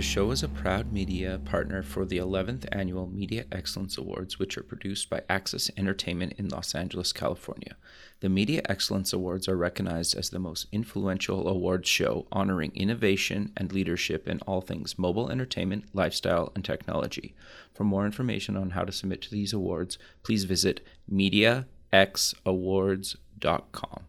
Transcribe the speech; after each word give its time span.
The 0.00 0.06
show 0.06 0.30
is 0.30 0.42
a 0.42 0.48
proud 0.48 0.94
media 0.94 1.38
partner 1.44 1.82
for 1.82 2.06
the 2.06 2.16
11th 2.16 2.66
Annual 2.72 3.08
Media 3.08 3.44
Excellence 3.52 3.98
Awards, 3.98 4.38
which 4.38 4.56
are 4.56 4.62
produced 4.62 5.10
by 5.10 5.20
Access 5.28 5.70
Entertainment 5.76 6.32
in 6.38 6.48
Los 6.48 6.74
Angeles, 6.74 7.12
California. 7.12 7.76
The 8.20 8.30
Media 8.30 8.62
Excellence 8.66 9.12
Awards 9.12 9.46
are 9.46 9.58
recognized 9.58 10.16
as 10.16 10.30
the 10.30 10.38
most 10.38 10.68
influential 10.72 11.46
awards 11.46 11.86
show 11.86 12.26
honoring 12.32 12.72
innovation 12.74 13.52
and 13.58 13.74
leadership 13.74 14.26
in 14.26 14.40
all 14.46 14.62
things 14.62 14.98
mobile 14.98 15.30
entertainment, 15.30 15.84
lifestyle, 15.92 16.50
and 16.54 16.64
technology. 16.64 17.34
For 17.74 17.84
more 17.84 18.06
information 18.06 18.56
on 18.56 18.70
how 18.70 18.84
to 18.84 18.92
submit 18.92 19.20
to 19.20 19.30
these 19.30 19.52
awards, 19.52 19.98
please 20.22 20.44
visit 20.44 20.80
MediaXAwards.com. 21.12 24.04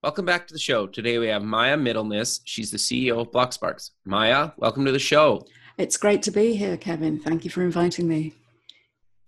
Welcome 0.00 0.26
back 0.26 0.46
to 0.46 0.54
the 0.54 0.60
show. 0.60 0.86
Today 0.86 1.18
we 1.18 1.26
have 1.26 1.42
Maya 1.42 1.76
Middlemiss. 1.76 2.42
She's 2.44 2.70
the 2.70 2.76
CEO 2.76 3.20
of 3.20 3.32
BlockSparks. 3.32 3.90
Maya, 4.04 4.52
welcome 4.56 4.84
to 4.84 4.92
the 4.92 4.98
show. 5.00 5.44
It's 5.76 5.96
great 5.96 6.22
to 6.22 6.30
be 6.30 6.54
here, 6.54 6.76
Kevin. 6.76 7.18
Thank 7.18 7.44
you 7.44 7.50
for 7.50 7.64
inviting 7.64 8.06
me. 8.06 8.32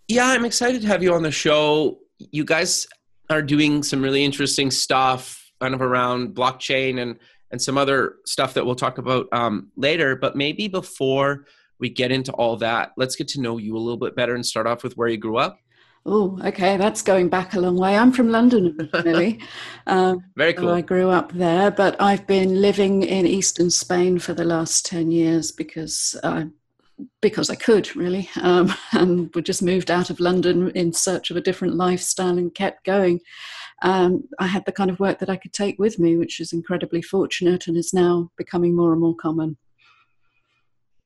Yeah, 0.06 0.28
I'm 0.28 0.44
excited 0.44 0.81
to 0.83 0.86
have 0.86 1.03
you 1.03 1.12
on 1.12 1.25
the 1.25 1.33
show. 1.33 1.98
You 2.19 2.44
guys 2.44 2.86
are 3.31 3.42
doing 3.42 3.83
some 3.83 4.00
really 4.00 4.25
interesting 4.25 4.70
stuff 4.70 5.50
kind 5.61 5.75
of 5.75 5.83
around 5.83 6.36
blockchain 6.36 7.03
and 7.03 7.19
and 7.50 7.61
some 7.61 7.77
other 7.77 8.19
stuff 8.25 8.55
that 8.55 8.64
we'll 8.64 8.77
talk 8.77 8.98
about 8.98 9.27
um, 9.33 9.72
later. 9.75 10.14
But 10.14 10.37
maybe 10.37 10.69
before 10.69 11.47
we 11.81 11.91
get 11.91 12.12
into 12.12 12.31
all 12.34 12.56
that, 12.59 12.92
let's 12.97 13.16
get 13.16 13.27
to 13.28 13.41
know 13.41 13.59
you 13.59 13.77
a 13.77 13.78
little 13.78 13.98
bit 13.98 14.14
better 14.14 14.37
and 14.37 14.47
start 14.47 14.69
off 14.69 14.84
with 14.84 14.97
where 14.97 15.09
you 15.09 15.16
grew 15.16 15.37
up. 15.37 15.59
Oh, 16.06 16.39
okay. 16.45 16.77
That's 16.77 17.03
going 17.03 17.29
back 17.29 17.55
a 17.55 17.61
long 17.61 17.77
way. 17.77 17.97
I'm 17.97 18.12
from 18.12 18.31
London 18.31 18.77
originally. 18.95 19.41
um, 19.87 20.25
Very 20.37 20.55
cool. 20.55 20.69
So 20.69 20.75
I 20.75 20.81
grew 20.81 21.11
up 21.11 21.33
there, 21.33 21.70
but 21.70 22.01
I've 22.01 22.27
been 22.27 22.61
living 22.61 23.03
in 23.03 23.27
eastern 23.27 23.70
Spain 23.70 24.19
for 24.19 24.33
the 24.33 24.45
last 24.45 24.87
10 24.87 25.11
years 25.11 25.53
because 25.53 26.19
uh, 26.23 26.45
because 27.23 27.48
I 27.48 27.55
could 27.55 27.95
really, 27.97 28.28
um, 28.41 28.75
and 28.93 29.31
we 29.34 29.43
just 29.43 29.62
moved 29.62 29.91
out 29.91 30.11
of 30.11 30.21
London 30.21 30.71
in 30.71 30.93
search 30.93 31.31
of 31.31 31.37
a 31.37 31.41
different 31.41 31.75
lifestyle 31.75 32.39
and 32.39 32.55
kept 32.55 32.84
going. 32.84 33.21
Um, 33.83 34.25
I 34.39 34.47
had 34.47 34.65
the 34.67 34.73
kind 34.73 34.91
of 34.91 35.01
work 35.01 35.19
that 35.19 35.31
I 35.31 35.37
could 35.37 35.53
take 35.53 35.78
with 35.78 35.98
me, 35.98 36.17
which 36.17 36.41
is 36.41 36.53
incredibly 36.53 37.03
fortunate 37.03 37.67
and 37.67 37.77
is 37.77 37.95
now 37.95 38.31
becoming 38.37 38.77
more 38.77 38.93
and 38.93 39.01
more 39.01 39.17
common. 39.17 39.56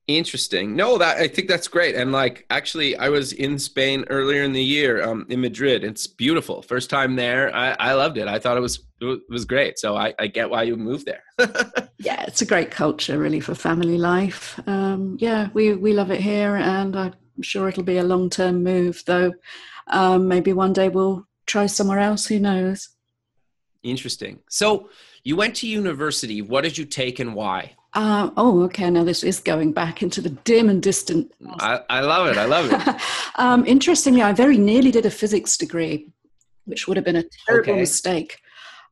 Interesting. 0.07 0.75
No, 0.75 0.99
that 0.99 1.17
I 1.17 1.27
think 1.27 1.47
that's 1.47 1.67
great. 1.67 1.95
And 1.95 2.11
like, 2.11 2.45
actually, 2.51 2.95
I 2.95 3.09
was 3.09 3.33
in 3.33 3.57
Spain 3.57 4.05
earlier 4.09 4.43
in 4.43 4.53
the 4.53 4.63
year, 4.63 5.03
um, 5.03 5.25
in 5.29 5.41
Madrid. 5.41 5.83
It's 5.83 6.05
beautiful. 6.05 6.61
First 6.61 6.91
time 6.91 7.15
there. 7.15 7.53
I, 7.55 7.71
I 7.79 7.93
loved 7.93 8.19
it. 8.19 8.27
I 8.27 8.37
thought 8.37 8.55
it 8.55 8.61
was 8.61 8.85
it 9.01 9.21
was 9.29 9.45
great. 9.45 9.79
So 9.79 9.95
I, 9.95 10.13
I 10.19 10.27
get 10.27 10.49
why 10.51 10.63
you 10.63 10.77
moved 10.77 11.07
there. 11.07 11.23
yeah, 11.97 12.23
it's 12.27 12.43
a 12.43 12.45
great 12.45 12.69
culture, 12.69 13.17
really, 13.17 13.39
for 13.39 13.55
family 13.55 13.97
life. 13.97 14.59
Um, 14.67 15.17
yeah, 15.19 15.49
we 15.53 15.73
we 15.73 15.93
love 15.93 16.11
it 16.11 16.21
here, 16.21 16.55
and 16.55 16.95
I'm 16.95 17.13
sure 17.41 17.67
it'll 17.67 17.83
be 17.83 17.97
a 17.97 18.03
long 18.03 18.29
term 18.29 18.63
move. 18.63 19.01
Though, 19.07 19.33
um, 19.87 20.27
maybe 20.27 20.53
one 20.53 20.73
day 20.73 20.89
we'll 20.89 21.27
try 21.47 21.65
somewhere 21.65 21.99
else. 21.99 22.27
Who 22.27 22.39
knows? 22.39 22.89
Interesting. 23.81 24.39
So 24.49 24.89
you 25.23 25.35
went 25.35 25.55
to 25.57 25.67
university. 25.67 26.43
What 26.43 26.63
did 26.63 26.77
you 26.77 26.85
take 26.85 27.19
and 27.19 27.33
why? 27.33 27.73
Uh, 27.95 28.29
oh, 28.35 28.61
okay. 28.63 28.89
Now 28.89 29.05
this 29.05 29.23
is 29.23 29.39
going 29.39 29.71
back 29.71 30.03
into 30.03 30.21
the 30.21 30.29
dim 30.29 30.69
and 30.69 30.83
distant. 30.83 31.31
I, 31.59 31.79
I 31.89 32.01
love 32.01 32.27
it. 32.27 32.37
I 32.37 32.45
love 32.45 32.69
it. 32.71 33.01
um, 33.39 33.65
interestingly, 33.65 34.21
I 34.21 34.33
very 34.33 34.57
nearly 34.57 34.91
did 34.91 35.05
a 35.05 35.11
physics 35.11 35.55
degree, 35.57 36.09
which 36.65 36.87
would 36.87 36.97
have 36.97 37.05
been 37.05 37.15
a 37.15 37.23
terrible 37.47 37.71
okay. 37.71 37.79
mistake. 37.79 38.41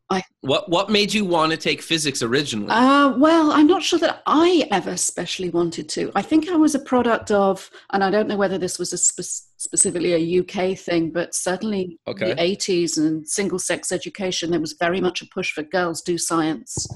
I, 0.09 0.21
what 0.41 0.69
what 0.69 0.89
made 0.89 1.13
you 1.13 1.25
want 1.25 1.51
to 1.51 1.57
take 1.57 1.81
physics 1.81 2.21
originally? 2.21 2.69
Uh, 2.69 3.17
well, 3.17 3.51
I'm 3.51 3.67
not 3.67 3.83
sure 3.83 3.99
that 3.99 4.21
I 4.27 4.67
ever 4.69 4.91
especially 4.91 5.49
wanted 5.49 5.89
to. 5.89 6.11
I 6.13 6.21
think 6.21 6.49
I 6.49 6.55
was 6.55 6.75
a 6.75 6.79
product 6.79 7.31
of, 7.31 7.69
and 7.91 8.03
I 8.03 8.11
don't 8.11 8.27
know 8.27 8.37
whether 8.37 8.57
this 8.57 8.77
was 8.77 8.93
a 8.93 8.97
spe- 8.97 9.47
specifically 9.57 10.13
a 10.13 10.39
UK 10.41 10.77
thing, 10.77 11.11
but 11.11 11.33
certainly 11.33 11.97
okay. 12.05 12.33
the 12.33 12.35
80s 12.35 12.97
and 12.97 13.27
single 13.27 13.59
sex 13.59 13.91
education, 13.91 14.51
there 14.51 14.59
was 14.59 14.73
very 14.73 14.99
much 14.99 15.21
a 15.21 15.25
push 15.25 15.51
for 15.51 15.63
girls 15.63 16.01
do 16.01 16.17
science 16.17 16.87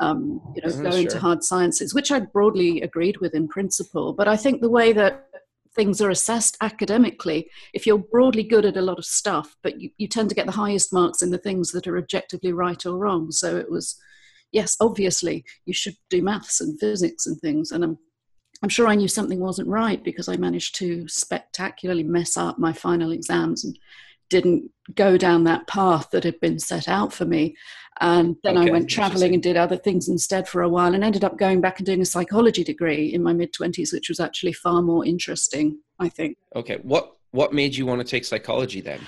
um, 0.00 0.40
you 0.54 0.62
know, 0.62 0.68
mm, 0.68 0.82
go 0.82 0.90
sure. 0.90 1.00
into 1.00 1.18
hard 1.18 1.42
sciences, 1.44 1.94
which 1.94 2.10
I 2.10 2.20
broadly 2.20 2.80
agreed 2.80 3.18
with 3.18 3.34
in 3.34 3.48
principle. 3.48 4.12
But 4.12 4.28
I 4.28 4.36
think 4.36 4.60
the 4.60 4.70
way 4.70 4.92
that 4.92 5.26
things 5.74 6.00
are 6.00 6.10
assessed 6.10 6.56
academically, 6.60 7.48
if 7.72 7.86
you're 7.86 7.98
broadly 7.98 8.42
good 8.42 8.64
at 8.64 8.76
a 8.76 8.82
lot 8.82 8.98
of 8.98 9.04
stuff, 9.04 9.56
but 9.62 9.80
you, 9.80 9.90
you 9.96 10.06
tend 10.06 10.28
to 10.28 10.34
get 10.34 10.46
the 10.46 10.52
highest 10.52 10.92
marks 10.92 11.22
in 11.22 11.30
the 11.30 11.38
things 11.38 11.72
that 11.72 11.86
are 11.86 11.98
objectively 11.98 12.52
right 12.52 12.84
or 12.84 12.98
wrong. 12.98 13.30
So 13.30 13.56
it 13.56 13.70
was, 13.70 13.96
yes, 14.52 14.76
obviously 14.80 15.44
you 15.64 15.72
should 15.72 15.96
do 16.10 16.22
maths 16.22 16.60
and 16.60 16.78
physics 16.78 17.26
and 17.26 17.38
things. 17.40 17.70
And 17.70 17.84
I'm, 17.84 17.98
I'm 18.62 18.68
sure 18.68 18.86
I 18.86 18.94
knew 18.94 19.08
something 19.08 19.40
wasn't 19.40 19.68
right 19.68 20.02
because 20.04 20.28
I 20.28 20.36
managed 20.36 20.74
to 20.76 21.08
spectacularly 21.08 22.04
mess 22.04 22.36
up 22.36 22.58
my 22.58 22.72
final 22.72 23.10
exams 23.10 23.64
and 23.64 23.78
didn't 24.32 24.70
go 24.94 25.18
down 25.18 25.44
that 25.44 25.66
path 25.66 26.10
that 26.10 26.24
had 26.24 26.40
been 26.40 26.58
set 26.58 26.88
out 26.88 27.12
for 27.12 27.26
me. 27.26 27.54
And 28.00 28.36
then 28.42 28.56
okay, 28.56 28.68
I 28.68 28.72
went 28.72 28.88
traveling 28.88 29.34
and 29.34 29.42
did 29.42 29.58
other 29.58 29.76
things 29.76 30.08
instead 30.08 30.48
for 30.48 30.62
a 30.62 30.68
while 30.68 30.94
and 30.94 31.04
ended 31.04 31.22
up 31.22 31.36
going 31.36 31.60
back 31.60 31.78
and 31.78 31.86
doing 31.86 32.00
a 32.00 32.06
psychology 32.06 32.64
degree 32.64 33.12
in 33.12 33.22
my 33.22 33.34
mid 33.34 33.52
20s, 33.52 33.92
which 33.92 34.08
was 34.08 34.18
actually 34.18 34.54
far 34.54 34.80
more 34.80 35.04
interesting, 35.04 35.78
I 36.00 36.08
think. 36.08 36.38
Okay. 36.56 36.78
What, 36.82 37.16
what 37.32 37.52
made 37.52 37.76
you 37.76 37.84
want 37.84 38.00
to 38.00 38.06
take 38.06 38.24
psychology 38.24 38.80
then? 38.80 39.00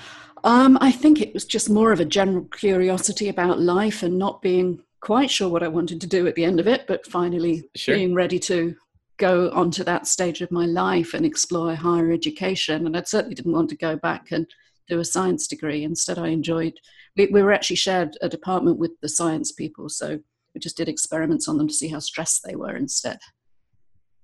Um, 0.43 0.77
I 0.79 0.91
think 0.91 1.19
it 1.19 1.33
was 1.33 1.43
just 1.43 1.71
more 1.71 1.91
of 1.91 1.99
a 1.99 2.05
general 2.05 2.45
curiosity 2.45 3.27
about 3.27 3.59
life 3.59 4.03
and 4.03 4.19
not 4.19 4.43
being 4.43 4.79
quite 5.01 5.31
sure 5.31 5.49
what 5.49 5.63
I 5.63 5.67
wanted 5.67 5.99
to 6.01 6.07
do 6.07 6.27
at 6.27 6.35
the 6.35 6.45
end 6.45 6.59
of 6.59 6.67
it, 6.67 6.85
but 6.87 7.07
finally 7.07 7.67
sure. 7.75 7.95
being 7.95 8.13
ready 8.13 8.37
to 8.39 8.75
go 9.17 9.49
onto 9.51 9.83
that 9.83 10.05
stage 10.07 10.41
of 10.41 10.51
my 10.51 10.65
life 10.65 11.13
and 11.15 11.25
explore 11.25 11.73
higher 11.73 12.11
education. 12.11 12.85
And 12.85 12.95
I 12.95 13.01
certainly 13.03 13.35
didn't 13.35 13.53
want 13.53 13.69
to 13.71 13.77
go 13.77 13.95
back 13.95 14.31
and 14.31 14.45
do 14.87 14.99
a 14.99 15.05
science 15.05 15.47
degree. 15.47 15.83
Instead, 15.83 16.17
I 16.17 16.27
enjoyed, 16.27 16.73
we, 17.15 17.27
we 17.27 17.41
were 17.41 17.53
actually 17.53 17.77
shared 17.77 18.17
a 18.21 18.29
department 18.29 18.77
with 18.77 18.91
the 19.01 19.09
science 19.09 19.51
people. 19.51 19.89
So 19.89 20.19
we 20.53 20.59
just 20.59 20.77
did 20.77 20.89
experiments 20.89 21.47
on 21.47 21.57
them 21.57 21.67
to 21.67 21.73
see 21.73 21.87
how 21.87 21.99
stressed 21.99 22.43
they 22.43 22.55
were 22.55 22.75
instead. 22.75 23.19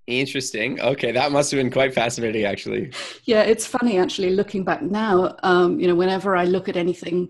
Interesting. 0.07 0.81
Okay, 0.81 1.11
that 1.11 1.31
must 1.31 1.51
have 1.51 1.59
been 1.59 1.71
quite 1.71 1.93
fascinating, 1.93 2.43
actually. 2.45 2.91
Yeah, 3.25 3.43
it's 3.43 3.67
funny 3.67 3.97
actually 3.97 4.31
looking 4.31 4.63
back 4.63 4.81
now. 4.81 5.35
Um, 5.43 5.79
you 5.79 5.87
know, 5.87 5.95
whenever 5.95 6.35
I 6.35 6.45
look 6.45 6.67
at 6.67 6.75
anything 6.75 7.29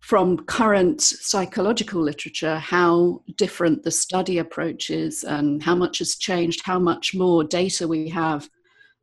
from 0.00 0.44
current 0.44 1.00
psychological 1.00 2.02
literature, 2.02 2.58
how 2.58 3.22
different 3.36 3.84
the 3.84 3.90
study 3.90 4.38
approach 4.38 4.90
is, 4.90 5.24
and 5.24 5.62
how 5.62 5.74
much 5.74 5.98
has 5.98 6.16
changed, 6.16 6.60
how 6.64 6.78
much 6.78 7.14
more 7.14 7.42
data 7.44 7.88
we 7.88 8.08
have. 8.08 8.50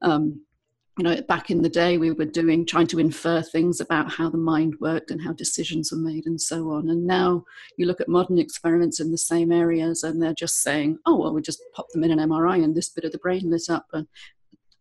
Um, 0.03 0.41
you 1.01 1.07
know 1.07 1.19
back 1.23 1.49
in 1.49 1.63
the 1.63 1.69
day 1.69 1.97
we 1.97 2.11
were 2.11 2.25
doing 2.25 2.63
trying 2.63 2.85
to 2.85 2.99
infer 2.99 3.41
things 3.41 3.81
about 3.81 4.11
how 4.11 4.29
the 4.29 4.37
mind 4.37 4.75
worked 4.79 5.09
and 5.09 5.19
how 5.19 5.33
decisions 5.33 5.91
were 5.91 5.97
made 5.97 6.27
and 6.27 6.39
so 6.39 6.69
on. 6.69 6.91
And 6.91 7.07
now 7.07 7.43
you 7.75 7.87
look 7.87 7.99
at 7.99 8.07
modern 8.07 8.37
experiments 8.37 8.99
in 8.99 9.09
the 9.09 9.17
same 9.17 9.51
areas 9.51 10.03
and 10.03 10.21
they're 10.21 10.35
just 10.35 10.61
saying 10.61 10.99
oh 11.07 11.17
well 11.17 11.33
we 11.33 11.41
just 11.41 11.59
pop 11.73 11.87
them 11.89 12.03
in 12.03 12.11
an 12.11 12.29
mri 12.29 12.63
and 12.63 12.75
this 12.75 12.89
bit 12.89 13.03
of 13.03 13.11
the 13.11 13.17
brain 13.17 13.49
lit 13.49 13.67
up. 13.67 13.87
And 13.93 14.05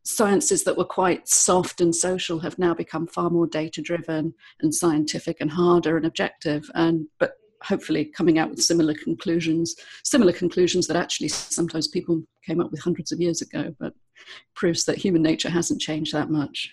sciences 0.02 0.64
that 0.64 0.76
were 0.76 0.84
quite 0.84 1.26
soft 1.26 1.80
and 1.80 1.96
social 1.96 2.38
have 2.40 2.58
now 2.58 2.74
become 2.74 3.06
far 3.06 3.30
more 3.30 3.46
data 3.46 3.80
driven 3.80 4.34
and 4.60 4.74
scientific 4.74 5.38
and 5.40 5.50
harder 5.50 5.96
and 5.96 6.04
objective. 6.04 6.70
And 6.74 7.06
but 7.18 7.32
hopefully 7.62 8.04
coming 8.04 8.38
out 8.38 8.50
with 8.50 8.62
similar 8.62 8.92
conclusions, 8.92 9.74
similar 10.04 10.34
conclusions 10.34 10.86
that 10.86 10.96
actually 10.96 11.28
sometimes 11.28 11.88
people 11.88 12.22
came 12.44 12.60
up 12.60 12.70
with 12.70 12.80
hundreds 12.80 13.10
of 13.10 13.20
years 13.20 13.40
ago, 13.40 13.74
but 13.80 13.94
proves 14.54 14.84
that 14.84 14.98
human 14.98 15.22
nature 15.22 15.50
hasn't 15.50 15.80
changed 15.80 16.12
that 16.12 16.30
much. 16.30 16.72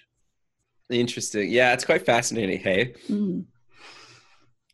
Interesting. 0.89 1.49
Yeah, 1.49 1.73
it's 1.73 1.85
quite 1.85 2.05
fascinating. 2.05 2.59
Hey. 2.59 2.94
Mm. 3.09 3.45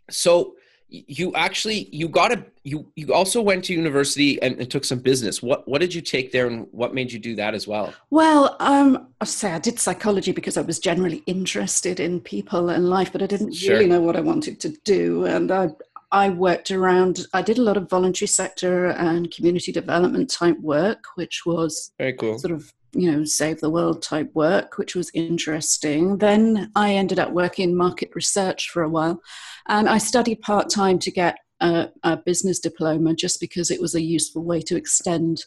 So 0.09 0.55
you 0.93 1.33
actually 1.33 1.89
you 1.91 2.07
got 2.07 2.31
a 2.31 2.45
you 2.63 2.85
you 2.95 3.11
also 3.13 3.41
went 3.41 3.65
to 3.65 3.73
university 3.73 4.39
and, 4.43 4.59
and, 4.59 4.69
took 4.69 4.85
some 4.85 4.99
business 4.99 5.41
what 5.41 5.67
what 5.67 5.81
did 5.81 5.93
you 5.93 6.01
take 6.01 6.31
there 6.31 6.45
and 6.45 6.67
what 6.71 6.93
made 6.93 7.11
you 7.11 7.17
do 7.17 7.35
that 7.35 7.55
as 7.55 7.67
well 7.67 7.91
well 8.11 8.55
um 8.59 9.07
i 9.19 9.25
say 9.25 9.51
i 9.51 9.57
did 9.57 9.79
psychology 9.79 10.31
because 10.31 10.55
i 10.55 10.61
was 10.61 10.77
generally 10.77 11.23
interested 11.25 11.99
in 11.99 12.21
people 12.21 12.69
and 12.69 12.89
life 12.89 13.11
but 13.11 13.23
i 13.23 13.25
didn't 13.25 13.53
sure. 13.53 13.73
really 13.73 13.87
know 13.87 14.01
what 14.01 14.15
i 14.15 14.21
wanted 14.21 14.59
to 14.59 14.69
do 14.83 15.25
and 15.25 15.51
i 15.51 15.67
I 16.13 16.29
worked 16.29 16.69
around, 16.69 17.25
I 17.33 17.41
did 17.41 17.57
a 17.57 17.63
lot 17.63 17.75
of 17.75 17.89
voluntary 17.89 18.27
sector 18.27 18.89
and 18.91 19.31
community 19.31 19.71
development 19.71 20.29
type 20.29 20.59
work, 20.59 21.03
which 21.15 21.41
was 21.43 21.91
very 21.97 22.13
cool. 22.13 22.37
Sort 22.37 22.53
of, 22.53 22.71
you 22.93 23.11
know, 23.11 23.25
save 23.25 23.59
the 23.59 23.71
world 23.71 24.03
type 24.03 24.29
work, 24.35 24.77
which 24.77 24.95
was 24.95 25.09
interesting. 25.15 26.19
Then 26.19 26.71
I 26.75 26.93
ended 26.93 27.17
up 27.17 27.31
working 27.31 27.69
in 27.69 27.75
market 27.75 28.11
research 28.13 28.69
for 28.69 28.83
a 28.83 28.89
while. 28.89 29.21
And 29.67 29.89
I 29.89 29.97
studied 29.97 30.41
part 30.41 30.69
time 30.69 30.99
to 30.99 31.09
get 31.09 31.39
a, 31.59 31.89
a 32.03 32.15
business 32.15 32.59
diploma 32.59 33.15
just 33.15 33.39
because 33.39 33.71
it 33.71 33.81
was 33.81 33.95
a 33.95 34.01
useful 34.01 34.43
way 34.43 34.61
to 34.61 34.75
extend 34.75 35.43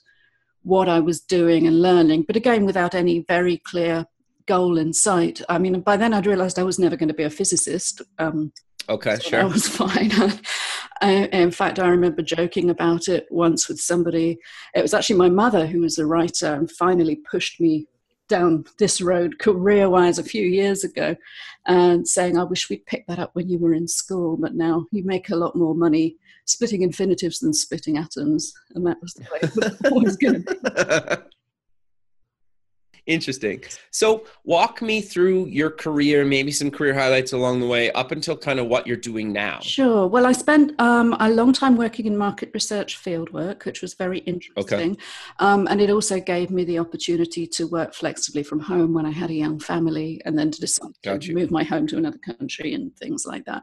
what 0.65 0.89
I 0.89 0.99
was 0.99 1.21
doing 1.21 1.69
and 1.69 1.81
learning. 1.81 2.25
But 2.27 2.35
again, 2.35 2.67
without 2.67 2.93
any 2.93 3.25
very 3.29 3.59
clear 3.59 4.07
goal 4.47 4.79
in 4.79 4.93
sight. 4.93 5.43
I 5.49 5.59
mean, 5.59 5.81
by 5.81 5.97
then 5.97 6.13
I'd 6.13 6.27
realized 6.27 6.59
I 6.59 6.65
was 6.65 6.79
never 6.79 6.97
going 6.97 7.09
to 7.09 7.15
be 7.15 7.23
a 7.23 7.31
physicist. 7.31 8.03
Um, 8.19 8.53
okay, 8.89 9.17
so 9.17 9.21
sure. 9.21 9.43
That 9.43 9.53
was 9.53 9.69
fine. 9.83 10.13
I, 11.01 11.29
in 11.33 11.51
fact, 11.51 11.79
I 11.79 11.89
remember 11.89 12.23
joking 12.23 12.71
about 12.71 13.09
it 13.09 13.27
once 13.31 13.69
with 13.69 13.81
somebody. 13.81 14.39
It 14.75 14.83
was 14.83 14.95
actually 14.95 15.17
my 15.17 15.29
mother 15.29 15.67
who 15.67 15.81
was 15.81 15.99
a 15.99 16.07
writer 16.07 16.55
and 16.55 16.71
finally 16.71 17.17
pushed 17.17 17.61
me 17.61 17.87
down 18.29 18.65
this 18.79 19.01
road 19.01 19.39
career 19.39 19.89
wise 19.89 20.19
a 20.19 20.25
few 20.25 20.45
years 20.45 20.85
ago 20.85 21.15
and 21.67 22.07
saying, 22.07 22.37
I 22.37 22.45
wish 22.45 22.69
we'd 22.69 22.87
picked 22.87 23.09
that 23.09 23.19
up 23.19 23.31
when 23.35 23.49
you 23.49 23.59
were 23.59 23.75
in 23.75 23.87
school, 23.87 24.37
but 24.37 24.55
now 24.55 24.87
you 24.91 25.05
make 25.05 25.31
a 25.31 25.37
lot 25.37 25.55
more 25.55 25.75
money 25.75 26.17
splitting 26.45 26.83
infinitives 26.83 27.41
than 27.41 27.53
splitting 27.53 27.99
atoms. 27.99 28.55
And 28.75 28.87
that 28.87 29.01
was 29.01 29.15
the 29.15 29.23
way 29.23 29.39
it 29.43 29.57
was 29.57 29.93
always 29.93 30.17
going 30.17 30.45
to 30.45 31.21
be. 31.21 31.31
Interesting. 33.07 33.63
So, 33.91 34.25
walk 34.45 34.83
me 34.83 35.01
through 35.01 35.47
your 35.47 35.71
career, 35.71 36.25
maybe 36.25 36.51
some 36.51 36.71
career 36.71 36.93
highlights 36.93 37.33
along 37.33 37.61
the 37.61 37.67
way, 37.67 37.93
up 37.93 38.11
until 38.11 38.37
kind 38.37 38.59
of 38.59 38.67
what 38.67 38.87
you're 38.87 38.97
doing 38.97 39.33
now. 39.33 39.61
Sure. 39.61 40.09
Well, 40.09 40.27
I 40.27 40.33
spent 40.33 40.73
um, 40.81 41.17
a 41.21 41.31
long 41.31 41.53
time 41.53 41.77
working 41.77 42.07
in 42.07 42.17
market 42.17 42.51
research 42.53 43.01
fieldwork, 43.03 43.65
which 43.65 43.81
was 43.81 43.95
very 43.95 44.19
interesting. 44.21 44.93
Okay. 44.93 44.97
Um, 45.39 45.69
and 45.69 45.81
it 45.81 45.89
also 45.89 46.19
gave 46.19 46.51
me 46.51 46.65
the 46.65 46.81
opportunity 46.81 47.47
to 47.47 47.69
work 47.69 47.95
flexibly 47.95 48.43
from 48.43 48.59
home 48.59 48.93
when 48.93 49.07
I 49.07 49.13
had 49.13 49.31
a 49.31 49.35
young 49.35 49.61
family, 49.61 50.21
and 50.25 50.37
then 50.37 50.51
to 50.51 50.61
decide 50.61 50.93
to 51.05 51.35
move 51.35 51.51
my 51.51 51.63
home 51.63 51.87
to 51.89 51.97
another 51.97 52.19
country 52.19 52.75
and 52.75 52.97
things 52.97 53.25
like 53.25 53.45
that. 53.45 53.63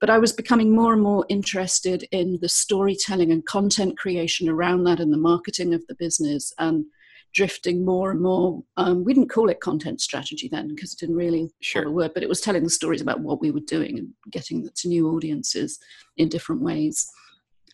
But 0.00 0.10
I 0.10 0.18
was 0.18 0.32
becoming 0.32 0.74
more 0.74 0.92
and 0.92 1.02
more 1.02 1.24
interested 1.28 2.06
in 2.10 2.38
the 2.42 2.48
storytelling 2.48 3.32
and 3.32 3.44
content 3.46 3.96
creation 3.98 4.48
around 4.48 4.84
that 4.84 5.00
and 5.00 5.12
the 5.12 5.18
marketing 5.18 5.72
of 5.72 5.86
the 5.86 5.94
business. 5.94 6.52
And 6.58 6.86
drifting 7.34 7.84
more 7.84 8.12
and 8.12 8.20
more. 8.20 8.62
Um, 8.76 9.04
we 9.04 9.12
didn't 9.12 9.28
call 9.28 9.50
it 9.50 9.60
content 9.60 10.00
strategy 10.00 10.48
then 10.48 10.68
because 10.68 10.92
it 10.92 11.00
didn't 11.00 11.16
really 11.16 11.50
sure. 11.60 11.82
have 11.82 11.90
a 11.90 11.94
word, 11.94 12.12
but 12.14 12.22
it 12.22 12.28
was 12.28 12.40
telling 12.40 12.62
the 12.62 12.70
stories 12.70 13.02
about 13.02 13.20
what 13.20 13.40
we 13.40 13.50
were 13.50 13.60
doing 13.60 13.98
and 13.98 14.08
getting 14.30 14.68
to 14.74 14.88
new 14.88 15.10
audiences 15.10 15.78
in 16.16 16.28
different 16.28 16.62
ways. 16.62 17.06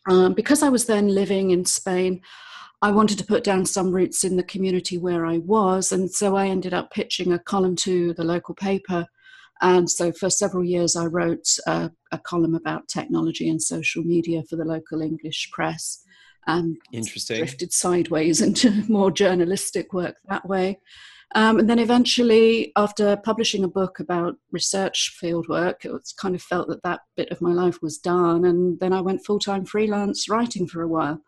Um, 0.09 0.33
because 0.33 0.63
I 0.63 0.71
was 0.71 0.87
then 0.87 1.09
living 1.09 1.51
in 1.51 1.67
Spain, 1.67 2.23
I 2.81 2.91
wanted 2.91 3.19
to 3.19 3.27
put 3.27 3.45
down 3.45 3.67
some 3.67 3.93
roots 3.93 4.25
in 4.25 4.39
the 4.39 4.43
community 4.43 4.97
where 4.97 5.27
I 5.27 5.39
was, 5.39 5.93
and 5.93 6.11
so 6.11 6.37
I 6.37 6.49
ended 6.49 6.73
up 6.73 6.91
pitching 6.91 7.33
a 7.33 7.39
column 7.39 7.77
to 7.77 8.15
the 8.15 8.25
local 8.25 8.55
paper. 8.55 9.07
And 9.61 9.91
so 9.91 10.11
for 10.11 10.31
several 10.31 10.65
years, 10.65 10.97
I 10.97 11.05
wrote 11.05 11.47
a 11.67 11.91
column 12.25 12.55
about 12.55 12.89
technology 12.89 13.51
and 13.51 13.63
social 13.63 14.03
media 14.03 14.43
for 14.49 14.57
the 14.57 14.65
local 14.65 15.03
English 15.03 15.51
press 15.53 16.03
and 16.51 16.77
Interesting. 16.93 17.39
drifted 17.39 17.73
sideways 17.73 18.41
into 18.41 18.85
more 18.89 19.11
journalistic 19.11 19.93
work 19.93 20.17
that 20.29 20.47
way. 20.47 20.81
Um, 21.37 21.61
and 21.61 21.71
then 21.71 21.79
eventually, 21.79 22.73
after 22.77 23.17
publishing 23.17 23.63
a 23.63 23.69
book 23.69 24.01
about 24.01 24.35
research 24.51 25.17
fieldwork, 25.23 25.85
it 25.85 25.93
was 25.93 26.13
kind 26.19 26.35
of 26.35 26.43
felt 26.43 26.69
that 26.69 26.83
that 26.83 27.01
bit 27.17 27.31
of 27.31 27.41
my 27.41 27.53
life 27.53 27.81
was 27.81 27.99
done. 27.99 28.45
And 28.45 28.81
then 28.81 28.93
I 28.93 29.01
went 29.01 29.25
full 29.25 29.39
time 29.39 29.65
freelance 29.65 30.29
writing 30.29 30.67
for 30.67 30.83
a 30.83 30.89
while. 30.89 31.21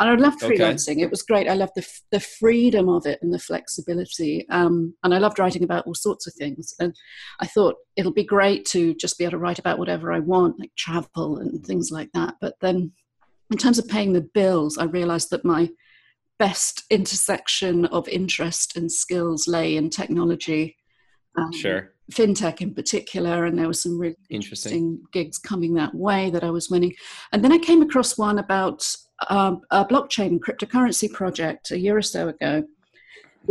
And 0.00 0.10
I 0.10 0.14
loved 0.14 0.40
freelancing. 0.40 0.94
Okay. 0.94 1.02
It 1.02 1.10
was 1.10 1.22
great. 1.22 1.48
I 1.48 1.54
loved 1.54 1.72
the, 1.76 1.86
the 2.10 2.18
freedom 2.18 2.88
of 2.88 3.06
it 3.06 3.20
and 3.22 3.32
the 3.32 3.38
flexibility. 3.38 4.44
Um, 4.48 4.94
and 5.04 5.14
I 5.14 5.18
loved 5.18 5.38
writing 5.38 5.62
about 5.62 5.86
all 5.86 5.94
sorts 5.94 6.26
of 6.26 6.34
things. 6.34 6.74
And 6.80 6.96
I 7.38 7.46
thought 7.46 7.76
it'll 7.94 8.12
be 8.12 8.24
great 8.24 8.64
to 8.66 8.94
just 8.94 9.18
be 9.18 9.24
able 9.24 9.32
to 9.32 9.38
write 9.38 9.60
about 9.60 9.78
whatever 9.78 10.12
I 10.12 10.18
want, 10.18 10.58
like 10.58 10.72
travel 10.76 11.38
and 11.38 11.64
things 11.64 11.92
like 11.92 12.10
that. 12.12 12.34
But 12.40 12.54
then 12.60 12.92
in 13.50 13.58
terms 13.58 13.78
of 13.78 13.88
paying 13.88 14.12
the 14.12 14.20
bills, 14.20 14.78
I 14.78 14.84
realized 14.84 15.30
that 15.30 15.44
my 15.44 15.70
best 16.38 16.84
intersection 16.90 17.84
of 17.86 18.08
interest 18.08 18.76
and 18.76 18.90
skills 18.90 19.46
lay 19.46 19.76
in 19.76 19.90
technology. 19.90 20.76
Um, 21.36 21.52
sure. 21.52 21.92
Fintech 22.12 22.60
in 22.60 22.74
particular, 22.74 23.46
and 23.46 23.58
there 23.58 23.66
were 23.66 23.72
some 23.72 23.98
really 23.98 24.16
interesting. 24.28 24.72
interesting. 24.72 25.02
gigs 25.12 25.38
coming 25.38 25.74
that 25.74 25.94
way 25.94 26.30
that 26.30 26.44
I 26.44 26.50
was 26.50 26.68
winning. 26.68 26.94
And 27.32 27.42
then 27.42 27.52
I 27.52 27.58
came 27.58 27.82
across 27.82 28.18
one 28.18 28.38
about 28.38 28.86
um, 29.30 29.62
a 29.70 29.84
blockchain 29.84 30.38
cryptocurrency 30.38 31.10
project 31.12 31.70
a 31.70 31.78
year 31.78 31.96
or 31.96 32.02
so 32.02 32.28
ago 32.28 32.64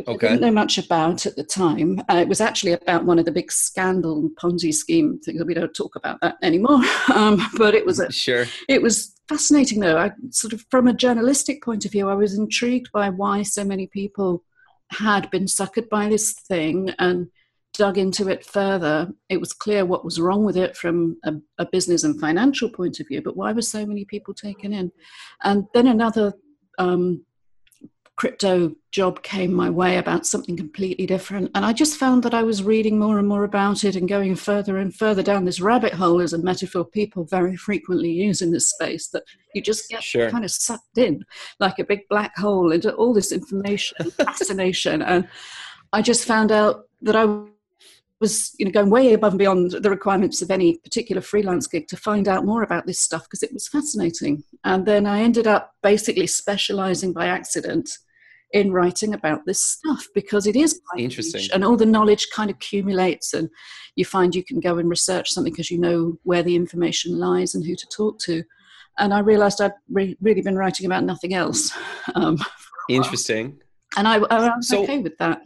okay. 0.07 0.27
I 0.27 0.29
didn't 0.31 0.41
know 0.41 0.51
much 0.51 0.77
about 0.77 1.25
at 1.25 1.35
the 1.35 1.43
time. 1.43 1.99
Uh, 2.09 2.17
it 2.17 2.27
was 2.27 2.41
actually 2.41 2.73
about 2.73 3.05
one 3.05 3.19
of 3.19 3.25
the 3.25 3.31
big 3.31 3.51
scandal 3.51 4.29
Ponzi 4.41 4.73
scheme 4.73 5.19
things. 5.19 5.43
We 5.43 5.53
don't 5.53 5.73
talk 5.73 5.95
about 5.95 6.19
that 6.21 6.37
anymore. 6.41 6.81
Um, 7.13 7.39
but 7.57 7.75
it 7.75 7.85
was 7.85 7.99
a, 7.99 8.11
sure. 8.11 8.45
It 8.67 8.81
was 8.81 9.13
fascinating, 9.27 9.81
though. 9.81 9.97
I 9.97 10.11
sort 10.31 10.53
of, 10.53 10.65
from 10.71 10.87
a 10.87 10.93
journalistic 10.93 11.61
point 11.61 11.85
of 11.85 11.91
view, 11.91 12.09
I 12.09 12.15
was 12.15 12.37
intrigued 12.37 12.91
by 12.91 13.09
why 13.09 13.43
so 13.43 13.63
many 13.63 13.87
people 13.87 14.43
had 14.89 15.29
been 15.29 15.45
suckered 15.45 15.89
by 15.89 16.09
this 16.09 16.33
thing 16.33 16.91
and 16.97 17.27
dug 17.73 17.97
into 17.97 18.29
it 18.29 18.45
further. 18.45 19.11
It 19.29 19.39
was 19.39 19.53
clear 19.53 19.85
what 19.85 20.05
was 20.05 20.19
wrong 20.19 20.45
with 20.45 20.57
it 20.57 20.77
from 20.77 21.17
a, 21.23 21.33
a 21.57 21.65
business 21.65 22.03
and 22.03 22.19
financial 22.19 22.69
point 22.69 22.99
of 22.99 23.07
view, 23.07 23.21
but 23.21 23.35
why 23.35 23.51
were 23.51 23.61
so 23.61 23.85
many 23.85 24.05
people 24.05 24.33
taken 24.33 24.73
in? 24.73 24.91
And 25.43 25.65
then 25.73 25.87
another 25.87 26.33
um, 26.77 27.25
crypto 28.15 28.75
job 28.91 29.23
came 29.23 29.51
my 29.51 29.69
way 29.69 29.97
about 29.97 30.25
something 30.25 30.55
completely 30.55 31.05
different. 31.05 31.49
And 31.55 31.65
I 31.65 31.73
just 31.73 31.97
found 31.97 32.21
that 32.23 32.33
I 32.33 32.43
was 32.43 32.63
reading 32.63 32.99
more 32.99 33.17
and 33.17 33.27
more 33.27 33.43
about 33.43 33.83
it 33.83 33.95
and 33.95 34.07
going 34.07 34.35
further 34.35 34.77
and 34.77 34.95
further 34.95 35.23
down 35.23 35.45
this 35.45 35.59
rabbit 35.59 35.93
hole 35.93 36.21
as 36.21 36.33
a 36.33 36.37
metaphor 36.37 36.85
people 36.85 37.23
very 37.23 37.55
frequently 37.55 38.11
use 38.11 38.41
in 38.41 38.51
this 38.51 38.69
space 38.69 39.07
that 39.07 39.23
you 39.55 39.61
just 39.61 39.89
get 39.89 40.03
sure. 40.03 40.29
kind 40.29 40.45
of 40.45 40.51
sucked 40.51 40.97
in 40.97 41.25
like 41.59 41.79
a 41.79 41.83
big 41.83 42.01
black 42.07 42.37
hole 42.37 42.71
into 42.71 42.93
all 42.93 43.13
this 43.13 43.31
information 43.31 44.11
fascination. 44.17 45.01
And 45.01 45.27
I 45.91 46.01
just 46.01 46.25
found 46.25 46.51
out 46.51 46.83
that 47.01 47.15
I 47.15 47.25
was 48.23 48.55
you 48.57 48.65
know 48.65 48.71
going 48.71 48.89
way 48.89 49.11
above 49.11 49.33
and 49.33 49.39
beyond 49.39 49.71
the 49.71 49.89
requirements 49.89 50.41
of 50.41 50.49
any 50.49 50.77
particular 50.77 51.21
freelance 51.21 51.67
gig 51.67 51.89
to 51.89 51.97
find 51.97 52.29
out 52.29 52.45
more 52.45 52.63
about 52.63 52.87
this 52.87 53.01
stuff 53.01 53.23
because 53.23 53.43
it 53.43 53.51
was 53.53 53.67
fascinating. 53.67 54.43
And 54.63 54.85
then 54.85 55.05
i 55.05 55.19
ended 55.19 55.45
up 55.45 55.73
basically 55.83 56.25
specializing 56.25 57.11
by 57.11 57.25
accident 57.27 57.89
in 58.53 58.71
writing 58.71 59.13
about 59.13 59.45
this 59.45 59.65
stuff 59.65 60.07
because 60.15 60.47
it 60.47 60.55
is 60.55 60.79
quite 60.87 61.03
interesting. 61.03 61.49
and 61.53 61.65
all 61.65 61.75
the 61.75 61.85
knowledge 61.85 62.27
kind 62.33 62.49
of 62.49 62.55
accumulates 62.55 63.33
and 63.33 63.49
you 63.97 64.05
find 64.05 64.33
you 64.33 64.45
can 64.45 64.61
go 64.61 64.77
and 64.77 64.89
research 64.89 65.29
something 65.29 65.51
because 65.51 65.69
you 65.69 65.79
know 65.79 66.17
where 66.23 66.43
the 66.43 66.55
information 66.55 67.19
lies 67.19 67.55
and 67.55 67.65
who 67.65 67.75
to 67.75 67.87
talk 67.87 68.17
to. 68.19 68.41
And 68.99 69.13
i 69.13 69.19
realized 69.19 69.59
i'd 69.59 69.73
re- 69.89 70.17
really 70.21 70.41
been 70.41 70.61
writing 70.63 70.85
about 70.85 71.03
nothing 71.03 71.33
else. 71.33 71.71
Um, 72.15 72.37
interesting. 72.89 73.59
And 73.97 74.07
I, 74.07 74.15
I 74.15 74.55
was 74.57 74.67
so, 74.67 74.83
okay 74.83 74.99
with 74.99 75.17
that 75.17 75.41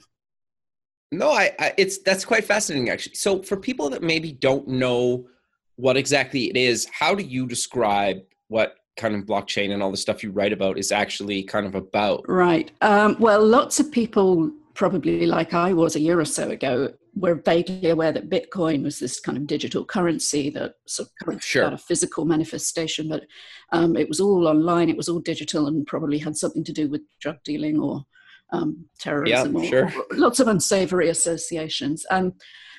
no 1.12 1.32
I, 1.32 1.52
I 1.60 1.74
it's 1.78 2.00
that's 2.00 2.26
quite 2.26 2.46
fascinating 2.46 2.90
actually 2.90 3.16
so 3.16 3.42
for 3.42 3.58
people 3.58 3.90
that 3.90 4.04
maybe 4.04 4.32
don't 4.32 4.68
know 4.68 5.28
what 5.76 5.98
exactly 5.98 6.50
it 6.50 6.58
is 6.58 6.88
how 6.92 7.16
do 7.16 7.24
you 7.24 7.48
describe 7.48 8.18
what 8.50 8.78
kind 8.98 9.16
of 9.16 9.26
blockchain 9.26 9.72
and 9.72 9.82
all 9.82 9.92
the 9.92 9.98
stuff 9.98 10.24
you 10.24 10.32
write 10.32 10.52
about 10.52 10.78
is 10.78 10.92
actually 10.92 11.44
kind 11.44 11.66
of 11.66 11.76
about. 11.76 12.26
Right. 12.28 12.72
Um, 12.82 13.16
well, 13.20 13.46
lots 13.46 13.80
of 13.80 13.92
people, 13.92 14.52
probably 14.74 15.26
like 15.26 15.54
I 15.54 15.72
was 15.72 15.96
a 15.96 16.00
year 16.00 16.20
or 16.20 16.26
so 16.26 16.50
ago, 16.50 16.94
were 17.16 17.36
vaguely 17.36 17.90
aware 17.90 18.12
that 18.12 18.30
Bitcoin 18.30 18.84
was 18.84 19.00
this 19.00 19.20
kind 19.20 19.38
of 19.38 19.48
digital 19.48 19.86
currency 19.86 20.50
that 20.52 20.74
sort 20.86 21.10
of 21.28 21.44
sure. 21.44 21.64
got 21.64 21.74
a 21.74 21.78
physical 21.78 22.26
manifestation, 22.26 23.08
but 23.08 23.24
um, 23.72 23.96
it 23.96 24.08
was 24.08 24.20
all 24.20 24.48
online, 24.48 24.90
it 24.90 24.98
was 24.98 25.10
all 25.10 25.20
digital, 25.20 25.68
and 25.68 25.88
probably 25.88 26.18
had 26.18 26.36
something 26.36 26.64
to 26.64 26.74
do 26.74 26.88
with 26.90 27.02
drug 27.20 27.38
dealing 27.44 27.80
or 27.80 28.06
um, 28.52 28.86
terrorism 29.00 29.56
yeah, 29.56 29.60
or, 29.60 29.66
sure. 29.66 29.86
or, 29.86 30.06
lots 30.18 30.40
of 30.40 30.48
unsavory 30.48 31.10
associations. 31.10 32.06
And 32.10 32.34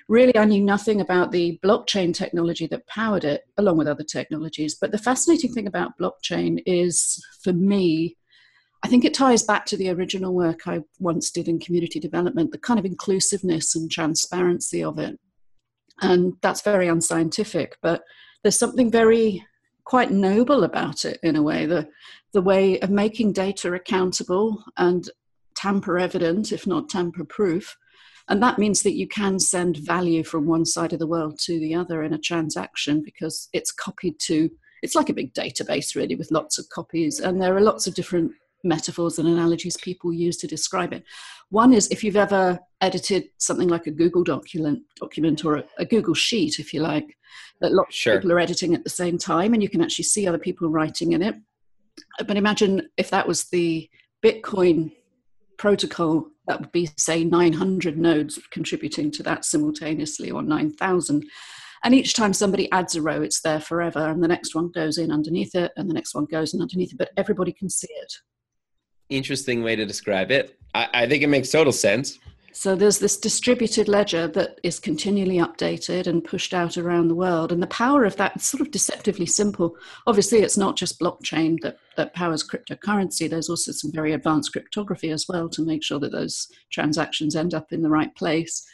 really 0.09 0.37
I 0.37 0.45
knew 0.45 0.63
nothing 0.63 1.01
about 1.01 1.33
the 1.33 1.59
blockchain 1.63 2.15
technology 2.15 2.67
that 2.69 2.87
powered 2.87 3.25
it, 3.25 3.43
along 3.59 3.79
with 3.79 3.89
other 3.89 4.05
technologies. 4.05 4.77
But 4.81 4.93
the 4.93 4.99
fascinating 4.99 5.53
thing 5.53 5.67
about 5.67 5.99
blockchain 6.01 6.63
is, 6.67 7.23
for 7.43 7.53
me, 7.53 8.17
I 8.83 8.89
think 8.89 9.05
it 9.05 9.15
ties 9.15 9.43
back 9.43 9.67
to 9.67 9.77
the 9.77 9.91
original 9.91 10.35
work 10.35 10.67
I 10.67 10.81
once 10.99 11.31
did 11.31 11.49
in 11.49 11.59
community 11.59 11.99
development, 11.99 12.53
the 12.53 12.59
kind 12.59 12.79
of 12.79 12.87
inclusiveness 12.87 13.75
and 13.75 13.91
transparency 13.91 14.83
of 14.85 14.99
it. 14.99 15.19
And 16.01 16.35
that's 16.43 16.63
very 16.63 16.87
unscientific, 16.87 17.77
but 17.83 18.03
there's 18.43 18.59
something 18.59 18.91
very 18.91 19.45
quite 19.85 20.13
noble 20.13 20.65
about 20.65 21.05
it 21.05 21.19
in 21.23 21.35
a 21.35 21.43
way 21.43 21.65
the 21.65 21.89
the 22.35 22.43
way 22.43 22.79
of 22.81 22.91
making 22.91 23.33
data 23.33 23.73
accountable 23.73 24.63
and 24.77 25.09
tamper 25.59 25.99
evident 25.99 26.53
if 26.53 26.67
not 26.67 26.89
tamper 26.89 27.25
proof. 27.25 27.77
And 28.29 28.43
that 28.43 28.59
means 28.59 28.83
that 28.83 28.97
you 28.97 29.09
can 29.09 29.41
send 29.41 29.79
value 29.79 30.23
from 30.23 30.47
one 30.47 30.65
side 30.65 30.93
of 30.93 30.99
the 30.99 31.07
world 31.07 31.39
to 31.41 31.59
the 31.59 31.75
other 31.75 32.03
in 32.03 32.13
a 32.13 32.19
transaction 32.19 33.03
because 33.03 33.49
it's 33.53 33.73
copied 33.73 34.21
to 34.21 34.51
it's 34.81 34.95
like 34.95 35.09
a 35.09 35.15
big 35.15 35.35
database 35.35 35.97
really 35.97 36.15
with 36.15 36.31
lots 36.31 36.57
of 36.57 36.69
copies. 36.69 37.19
And 37.19 37.43
there 37.43 37.57
are 37.57 37.61
lots 37.61 37.89
of 37.89 37.97
different 37.97 38.31
metaphors 38.63 39.19
and 39.19 39.27
analogies 39.27 39.77
people 39.77 40.13
use 40.13 40.37
to 40.37 40.47
describe 40.47 40.93
it. 40.93 41.03
One 41.51 41.73
is 41.73 41.89
if 41.89 42.05
you've 42.05 42.17
ever 42.17 42.61
edited 42.81 43.25
something 43.39 43.67
like 43.67 43.89
a 43.89 43.91
google 43.91 44.23
document 44.23 44.83
document 44.97 45.45
or 45.45 45.57
a, 45.57 45.65
a 45.79 45.85
google 45.85 46.15
sheet 46.15 46.61
if 46.61 46.73
you 46.73 46.81
like 46.81 47.17
that 47.61 47.73
lots 47.73 47.97
sure. 47.97 48.15
of 48.15 48.23
people 48.23 48.33
are 48.33 48.39
editing 48.39 48.75
at 48.75 48.85
the 48.85 48.91
same 48.91 49.19
time 49.19 49.53
and 49.53 49.63
you 49.65 49.69
can 49.69 49.83
actually 49.83 50.05
see 50.05 50.29
other 50.29 50.39
people 50.39 50.69
writing 50.69 51.13
in 51.13 51.23
it. 51.23 51.35
But 52.25 52.37
imagine 52.37 52.89
if 52.97 53.11
that 53.11 53.27
was 53.27 53.45
the 53.45 53.91
bitcoin 54.23 54.93
protocol 55.59 56.29
that 56.47 56.61
would 56.61 56.73
be 56.73 56.89
say 56.97 57.25
900 57.25 57.99
nodes 57.99 58.39
contributing 58.51 59.11
to 59.11 59.23
that 59.23 59.45
simultaneously 59.45 60.31
or 60.31 60.43
9000 60.43 61.25
and 61.85 61.95
each 61.95 62.15
time 62.15 62.33
somebody 62.33 62.71
adds 62.73 62.97
a 62.97 63.03
row, 63.03 63.23
it's 63.23 63.41
there 63.41 63.61
forever, 63.61 64.09
and 64.09 64.23
the 64.23 64.29
next 64.29 64.55
one 64.55 64.71
goes 64.71 64.99
in 64.99 65.13
underneath 65.13 65.55
it, 65.55 65.73
and 65.77 65.89
the 65.89 65.95
next 65.95 66.15
one 66.15 66.25
goes 66.25 66.55
in 66.55 66.61
underneath 66.61 66.93
it, 66.93 66.99
but 66.99 67.11
everybody 67.17 67.53
can 67.53 67.71
see 67.71 67.89
it. 68.03 68.13
Interesting 69.09 69.63
way 69.63 69.77
to 69.77 69.87
describe 69.87 70.31
it. 70.31 70.59
I, 70.75 70.89
I 70.93 71.07
think 71.07 71.23
it 71.23 71.29
makes 71.29 71.51
total 71.51 71.73
sense. 71.73 72.19
So 72.53 72.75
there's 72.75 72.99
this 72.99 73.17
distributed 73.17 73.89
ledger 73.89 74.27
that 74.29 74.59
is 74.63 74.81
continually 74.81 75.37
updated 75.37 76.07
and 76.07 76.25
pushed 76.25 76.55
out 76.55 76.77
around 76.77 77.09
the 77.09 77.15
world. 77.15 77.53
And 77.53 77.63
the 77.63 77.69
power 77.69 78.05
of 78.05 78.17
that 78.17 78.37
is 78.37 78.45
sort 78.45 78.61
of 78.61 78.71
deceptively 78.71 79.27
simple. 79.27 79.77
Obviously, 80.07 80.39
it's 80.39 80.57
not 80.57 80.77
just 80.77 80.99
blockchain 80.99 81.61
that, 81.61 81.79
that 81.97 82.15
powers 82.15 82.47
cryptocurrency. 82.47 83.29
There's 83.29 83.51
also 83.51 83.73
some 83.73 83.93
very 83.93 84.13
advanced 84.13 84.53
cryptography 84.53 85.11
as 85.11 85.27
well 85.29 85.49
to 85.51 85.65
make 85.65 85.85
sure 85.85 86.01
that 86.01 86.13
those 86.13 86.49
transactions 86.71 87.37
end 87.37 87.55
up 87.55 87.73
in 87.73 87.83
the 87.83 87.91
right 87.91 88.15
place. 88.17 88.67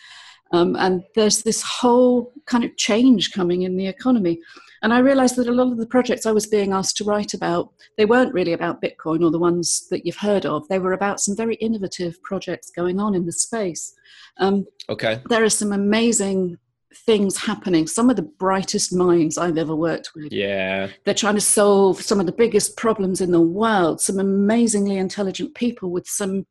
Um, 0.53 0.77
and 0.77 1.03
there's 1.15 1.43
this 1.43 1.63
whole 1.63 2.33
kind 2.47 2.65
of 2.65 2.77
change 2.77 3.33
coming 3.33 3.63
in 3.63 3.77
the 3.77 3.87
economy. 3.87 4.41
And 4.83 4.93
I 4.93 4.99
realized 4.99 5.37
that 5.37 5.49
a 5.49 5.53
lot 5.53 5.73
of 5.73 5.79
the 5.79 5.87
projects 5.87 6.27
I 6.27 6.33
was 6.33 6.47
being 6.47 6.73
asked 6.73 6.99
to 6.99 7.05
write 7.05 7.33
about, 7.33 7.73
they 7.97 8.05
weren't 8.05 8.35
really 8.35 8.53
about 8.53 8.83
Bitcoin 8.83 9.25
or 9.25 9.31
the 9.31 9.39
ones 9.39 9.89
that 9.91 10.05
you've 10.05 10.17
heard 10.17 10.45
of. 10.45 10.69
They 10.69 10.79
were 10.79 10.93
about 10.93 11.21
some 11.21 11.35
very 11.35 11.55
innovative 11.57 12.23
projects 12.23 12.71
going 12.71 13.01
on 13.01 13.15
in 13.15 13.25
the 13.25 13.33
space. 13.33 13.95
Um, 14.39 14.67
okay. 14.91 15.23
There 15.29 15.43
are 15.43 15.51
some 15.51 15.73
amazing 15.73 16.59
things 16.95 17.37
happening. 17.37 17.87
Some 17.87 18.11
of 18.11 18.17
the 18.17 18.23
brightest 18.23 18.93
minds 18.93 19.39
I've 19.39 19.59
ever 19.59 19.75
worked 19.75 20.11
with. 20.15 20.33
Yeah. 20.33 20.89
They're 21.05 21.15
trying 21.15 21.35
to 21.35 21.41
solve 21.41 22.01
some 22.01 22.21
of 22.21 22.27
the 22.27 22.33
biggest 22.33 22.77
problems 22.77 23.21
in 23.21 23.33
the 23.33 23.41
world. 23.41 24.01
Some 24.01 24.19
amazingly 24.19 24.99
intelligent 24.99 25.55
people 25.55 25.91
with 25.91 26.07
some 26.07 26.47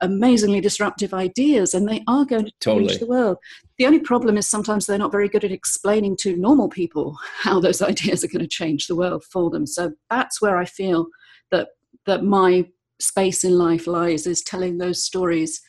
amazingly 0.00 0.60
disruptive 0.60 1.12
ideas 1.12 1.74
and 1.74 1.88
they 1.88 2.02
are 2.06 2.24
going 2.24 2.44
to 2.44 2.52
totally. 2.60 2.88
change 2.88 3.00
the 3.00 3.06
world. 3.06 3.36
The 3.78 3.86
only 3.86 3.98
problem 3.98 4.36
is 4.36 4.48
sometimes 4.48 4.86
they're 4.86 4.98
not 4.98 5.12
very 5.12 5.28
good 5.28 5.44
at 5.44 5.52
explaining 5.52 6.16
to 6.20 6.36
normal 6.36 6.68
people 6.68 7.16
how 7.42 7.60
those 7.60 7.82
ideas 7.82 8.24
are 8.24 8.28
going 8.28 8.40
to 8.40 8.48
change 8.48 8.86
the 8.86 8.96
world 8.96 9.24
for 9.24 9.50
them. 9.50 9.66
So 9.66 9.92
that's 10.10 10.40
where 10.40 10.56
I 10.56 10.64
feel 10.64 11.06
that 11.50 11.68
that 12.06 12.24
my 12.24 12.66
space 13.00 13.44
in 13.44 13.56
life 13.58 13.86
lies 13.86 14.26
is 14.26 14.42
telling 14.42 14.78
those 14.78 15.04
stories, 15.04 15.60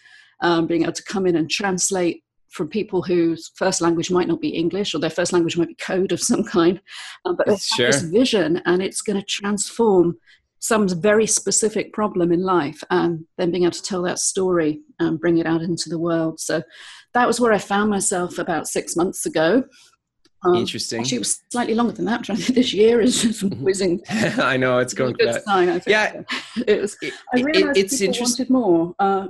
um, 0.41 0.67
being 0.67 0.83
able 0.83 0.93
to 0.93 1.03
come 1.03 1.27
in 1.27 1.35
and 1.35 1.49
translate 1.49 2.23
from 2.49 2.67
people 2.67 3.01
whose 3.01 3.51
first 3.55 3.81
language 3.81 4.09
might 4.09 4.27
not 4.27 4.41
be 4.41 4.49
English 4.49 4.95
or 4.95 4.99
their 4.99 5.09
first 5.09 5.33
language 5.33 5.57
might 5.57 5.67
be 5.67 5.75
code 5.75 6.11
of 6.11 6.19
some 6.19 6.43
kind, 6.43 6.81
um, 7.25 7.35
but 7.35 7.45
they 7.45 7.57
sure. 7.57 7.85
have 7.85 7.93
this 7.93 8.03
vision 8.03 8.61
and 8.65 8.81
it's 8.81 9.01
going 9.01 9.19
to 9.19 9.25
transform 9.25 10.17
some 10.59 10.87
very 10.87 11.25
specific 11.25 11.93
problem 11.93 12.31
in 12.31 12.43
life 12.43 12.83
and 12.89 13.25
then 13.37 13.51
being 13.51 13.63
able 13.63 13.71
to 13.71 13.81
tell 13.81 14.01
that 14.03 14.19
story 14.19 14.81
and 14.99 15.19
bring 15.19 15.37
it 15.37 15.45
out 15.45 15.61
into 15.61 15.89
the 15.89 15.99
world. 15.99 16.39
So 16.39 16.61
that 17.13 17.27
was 17.27 17.39
where 17.39 17.53
I 17.53 17.57
found 17.57 17.89
myself 17.89 18.37
about 18.37 18.67
six 18.67 18.95
months 18.95 19.25
ago. 19.25 19.63
Um, 20.43 20.55
Interesting. 20.55 21.01
Actually, 21.01 21.17
it 21.17 21.19
was 21.19 21.41
slightly 21.51 21.73
longer 21.75 21.93
than 21.93 22.05
that. 22.05 22.29
I 22.29 22.35
think 22.35 22.55
this 22.55 22.73
year 22.73 23.01
is 23.01 23.21
just 23.21 23.43
mm-hmm. 23.43 23.63
whizzing. 23.63 24.01
I 24.09 24.57
know 24.57 24.79
it's 24.79 24.93
going 24.93 25.13
good 25.13 25.41
sign. 25.43 25.69
I 25.69 25.79
think. 25.79 25.87
Yeah, 25.87 26.21
it 26.67 26.81
was. 26.81 26.97
I 27.33 27.41
realized 27.41 27.77
it, 27.77 27.85
it's 27.85 27.99
people 27.99 28.15
wanted 28.19 28.49
more. 28.49 28.95
Uh, 28.99 29.27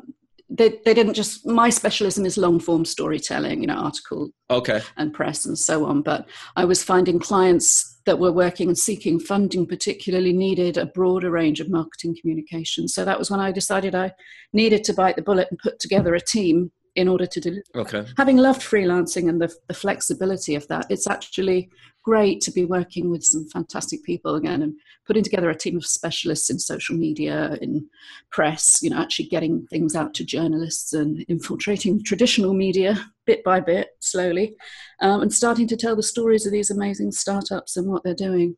they, 0.50 0.79
they 0.84 0.94
didn't 0.94 1.13
just 1.13 1.46
my 1.46 1.70
specialism 1.70 2.25
is 2.25 2.38
long 2.38 2.60
form 2.60 2.84
storytelling 2.84 3.62
you 3.62 3.68
know 3.68 3.75
article 3.75 4.32
okay 4.50 4.82
and 4.98 5.13
press 5.13 5.46
and 5.46 5.58
so 5.58 5.86
on 5.86 6.01
but 6.01 6.27
i 6.56 6.65
was 6.65 6.84
finding 6.84 7.20
clients 7.20 8.00
that 8.06 8.20
were 8.20 8.32
working 8.32 8.68
and 8.68 8.77
seeking 8.77 9.20
funding 9.20 9.68
particularly 9.68 10.34
needed 10.34 10.77
a 10.77 10.88
broader 10.88 11.29
range 11.29 11.60
of 11.60 11.70
marketing 11.70 12.15
communication 12.20 12.88
so 12.88 13.06
that 13.06 13.20
was 13.20 13.29
when 13.29 13.39
i 13.39 13.51
decided 13.51 13.94
i 13.94 14.12
needed 14.53 14.84
to 14.84 14.94
bite 14.94 15.15
the 15.15 15.22
bullet 15.22 15.48
and 15.51 15.60
put 15.60 15.79
together 15.79 16.15
a 16.15 16.22
team 16.22 16.72
in 16.96 17.08
order 17.08 17.25
to 17.25 17.39
deliver. 17.39 17.63
Okay. 17.75 18.06
Having 18.18 18.38
loved 18.38 18.62
freelancing 18.62 19.29
and 19.29 19.41
the, 19.41 19.53
the 19.68 19.74
flexibility 19.74 20.56
of 20.56 20.68
that, 20.68 20.86
it's 20.89 21.08
actually 21.08 21.70
great 22.09 22.41
to 22.41 22.51
be 22.51 22.65
working 22.65 23.11
with 23.11 23.23
some 23.23 23.47
fantastic 23.49 24.03
people 24.03 24.33
again 24.33 24.63
and 24.63 24.73
putting 25.05 25.23
together 25.23 25.51
a 25.51 25.55
team 25.55 25.77
of 25.77 25.85
specialists 25.85 26.49
in 26.49 26.57
social 26.57 26.95
media, 26.95 27.55
in 27.61 27.87
press, 28.31 28.81
you 28.81 28.89
know, 28.89 28.99
actually 28.99 29.27
getting 29.27 29.67
things 29.67 29.95
out 29.95 30.11
to 30.11 30.25
journalists 30.25 30.93
and 30.93 31.23
infiltrating 31.27 32.03
traditional 32.03 32.55
media 32.55 32.95
bit 33.27 33.43
by 33.43 33.59
bit, 33.59 33.89
slowly, 33.99 34.55
um, 35.01 35.21
and 35.21 35.31
starting 35.31 35.67
to 35.67 35.77
tell 35.77 35.95
the 35.95 36.01
stories 36.01 36.47
of 36.47 36.51
these 36.51 36.71
amazing 36.71 37.11
startups 37.11 37.77
and 37.77 37.87
what 37.87 38.03
they're 38.03 38.15
doing. 38.15 38.57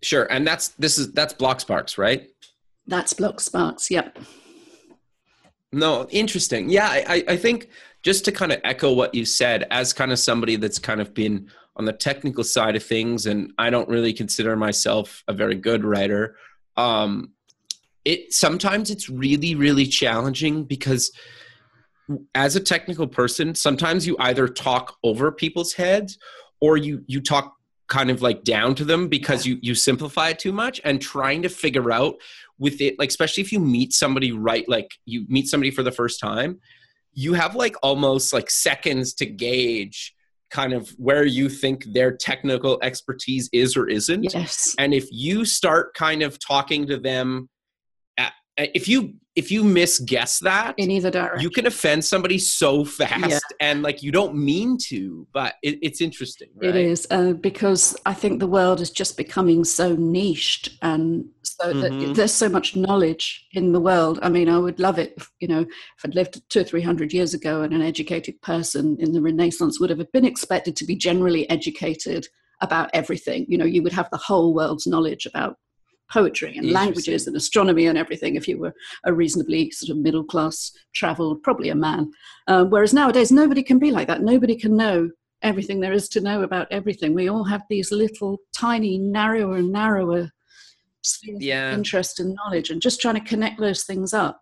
Sure, 0.00 0.28
and 0.30 0.46
that's 0.46 0.68
this 0.78 0.96
is 0.96 1.10
that's 1.10 1.34
Blocksparks, 1.34 1.98
right? 1.98 2.30
That's 2.86 3.14
Blocksparks. 3.14 3.90
Yep. 3.90 4.16
No, 5.72 6.06
interesting. 6.10 6.70
Yeah, 6.70 6.88
I, 6.88 7.24
I 7.26 7.36
think 7.36 7.68
just 8.02 8.24
to 8.26 8.32
kind 8.32 8.52
of 8.52 8.60
echo 8.62 8.92
what 8.92 9.12
you 9.12 9.24
said, 9.24 9.66
as 9.72 9.92
kind 9.92 10.12
of 10.12 10.20
somebody 10.20 10.54
that's 10.54 10.78
kind 10.78 11.00
of 11.00 11.12
been 11.14 11.50
on 11.78 11.84
the 11.84 11.92
technical 11.92 12.44
side 12.44 12.76
of 12.76 12.82
things, 12.82 13.26
and 13.26 13.52
I 13.58 13.70
don't 13.70 13.88
really 13.88 14.12
consider 14.12 14.56
myself 14.56 15.22
a 15.28 15.32
very 15.32 15.54
good 15.54 15.84
writer. 15.84 16.36
Um, 16.76 17.32
it 18.04 18.32
sometimes 18.32 18.90
it's 18.90 19.08
really, 19.08 19.54
really 19.54 19.86
challenging 19.86 20.64
because 20.64 21.12
as 22.34 22.56
a 22.56 22.60
technical 22.60 23.06
person, 23.06 23.54
sometimes 23.54 24.06
you 24.06 24.16
either 24.18 24.48
talk 24.48 24.96
over 25.04 25.30
people's 25.30 25.74
heads 25.74 26.18
or 26.60 26.76
you 26.76 27.04
you 27.06 27.20
talk 27.20 27.54
kind 27.88 28.10
of 28.10 28.20
like 28.22 28.44
down 28.44 28.74
to 28.74 28.84
them 28.84 29.08
because 29.08 29.46
you 29.46 29.58
you 29.62 29.74
simplify 29.74 30.28
it 30.28 30.38
too 30.38 30.52
much 30.52 30.80
and 30.84 31.00
trying 31.00 31.42
to 31.42 31.48
figure 31.48 31.90
out 31.90 32.16
with 32.58 32.80
it 32.80 32.98
like 32.98 33.08
especially 33.08 33.42
if 33.42 33.50
you 33.50 33.58
meet 33.58 33.92
somebody 33.94 34.30
right 34.30 34.68
like 34.68 34.90
you 35.06 35.24
meet 35.28 35.48
somebody 35.48 35.70
for 35.70 35.82
the 35.82 35.90
first 35.90 36.20
time 36.20 36.60
you 37.14 37.32
have 37.32 37.56
like 37.56 37.74
almost 37.82 38.32
like 38.32 38.50
seconds 38.50 39.14
to 39.14 39.24
gauge 39.24 40.14
kind 40.50 40.72
of 40.72 40.88
where 40.96 41.24
you 41.24 41.48
think 41.48 41.84
their 41.92 42.16
technical 42.16 42.78
expertise 42.82 43.48
is 43.52 43.76
or 43.76 43.88
isn't. 43.88 44.34
Yes. 44.34 44.74
And 44.78 44.94
if 44.94 45.06
you 45.10 45.44
start 45.44 45.94
kind 45.94 46.22
of 46.22 46.38
talking 46.38 46.86
to 46.86 46.96
them 46.98 47.48
if 48.58 48.88
you 48.88 49.14
if 49.36 49.52
you 49.52 49.62
misguess 49.62 50.40
that 50.40 50.74
in 50.78 50.90
either 50.90 51.10
direction 51.10 51.40
you 51.40 51.50
can 51.50 51.66
offend 51.66 52.04
somebody 52.04 52.38
so 52.38 52.84
fast 52.84 53.28
yeah. 53.28 53.38
and 53.60 53.82
like 53.82 54.02
you 54.02 54.10
don't 54.10 54.34
mean 54.34 54.76
to 54.76 55.26
but 55.32 55.54
it, 55.62 55.78
it's 55.80 56.00
interesting 56.00 56.48
right? 56.56 56.70
it 56.70 56.76
is 56.76 57.06
uh, 57.10 57.32
because 57.34 57.96
i 58.04 58.12
think 58.12 58.40
the 58.40 58.46
world 58.46 58.80
is 58.80 58.90
just 58.90 59.16
becoming 59.16 59.64
so 59.64 59.94
niched 59.94 60.70
and 60.82 61.24
so 61.42 61.72
mm-hmm. 61.72 62.12
there's 62.14 62.32
so 62.32 62.48
much 62.48 62.74
knowledge 62.74 63.46
in 63.52 63.72
the 63.72 63.80
world 63.80 64.18
i 64.22 64.28
mean 64.28 64.48
i 64.48 64.58
would 64.58 64.80
love 64.80 64.98
it 64.98 65.14
if, 65.16 65.30
you 65.38 65.46
know 65.46 65.60
if 65.60 66.04
i'd 66.04 66.14
lived 66.14 66.42
two 66.50 66.60
or 66.60 66.64
three 66.64 66.82
hundred 66.82 67.12
years 67.12 67.34
ago 67.34 67.62
and 67.62 67.72
an 67.72 67.82
educated 67.82 68.40
person 68.42 68.96
in 68.98 69.12
the 69.12 69.22
renaissance 69.22 69.78
would 69.78 69.90
have 69.90 70.12
been 70.12 70.24
expected 70.24 70.74
to 70.74 70.84
be 70.84 70.96
generally 70.96 71.48
educated 71.48 72.26
about 72.60 72.90
everything 72.92 73.46
you 73.48 73.56
know 73.56 73.64
you 73.64 73.82
would 73.84 73.92
have 73.92 74.10
the 74.10 74.16
whole 74.16 74.52
world's 74.52 74.86
knowledge 74.86 75.26
about 75.26 75.56
poetry 76.10 76.56
and 76.56 76.70
languages 76.70 77.26
and 77.26 77.36
astronomy 77.36 77.86
and 77.86 77.98
everything 77.98 78.34
if 78.34 78.48
you 78.48 78.58
were 78.58 78.74
a 79.04 79.12
reasonably 79.12 79.70
sort 79.70 79.90
of 79.90 80.02
middle 80.02 80.24
class 80.24 80.72
traveled 80.94 81.42
probably 81.42 81.68
a 81.68 81.74
man. 81.74 82.10
Um, 82.46 82.70
whereas 82.70 82.94
nowadays 82.94 83.30
nobody 83.30 83.62
can 83.62 83.78
be 83.78 83.90
like 83.90 84.06
that. 84.08 84.22
Nobody 84.22 84.56
can 84.56 84.76
know 84.76 85.10
everything 85.42 85.80
there 85.80 85.92
is 85.92 86.08
to 86.10 86.20
know 86.20 86.42
about 86.42 86.66
everything. 86.70 87.14
We 87.14 87.28
all 87.28 87.44
have 87.44 87.62
these 87.68 87.92
little 87.92 88.38
tiny 88.56 88.98
narrower 88.98 89.56
and 89.56 89.70
narrower 89.70 90.30
spheres 91.02 91.38
yeah. 91.40 91.68
of 91.68 91.78
interest 91.78 92.20
and 92.20 92.34
knowledge 92.34 92.70
and 92.70 92.82
just 92.82 93.00
trying 93.00 93.14
to 93.14 93.20
connect 93.20 93.60
those 93.60 93.84
things 93.84 94.12
up. 94.12 94.40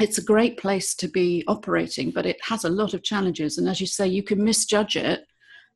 It's 0.00 0.18
a 0.18 0.22
great 0.22 0.58
place 0.58 0.94
to 0.96 1.08
be 1.08 1.42
operating 1.48 2.12
but 2.12 2.26
it 2.26 2.38
has 2.44 2.64
a 2.64 2.68
lot 2.68 2.94
of 2.94 3.02
challenges 3.02 3.58
and 3.58 3.68
as 3.68 3.80
you 3.80 3.86
say 3.88 4.06
you 4.06 4.22
can 4.22 4.44
misjudge 4.44 4.94
it 4.94 5.24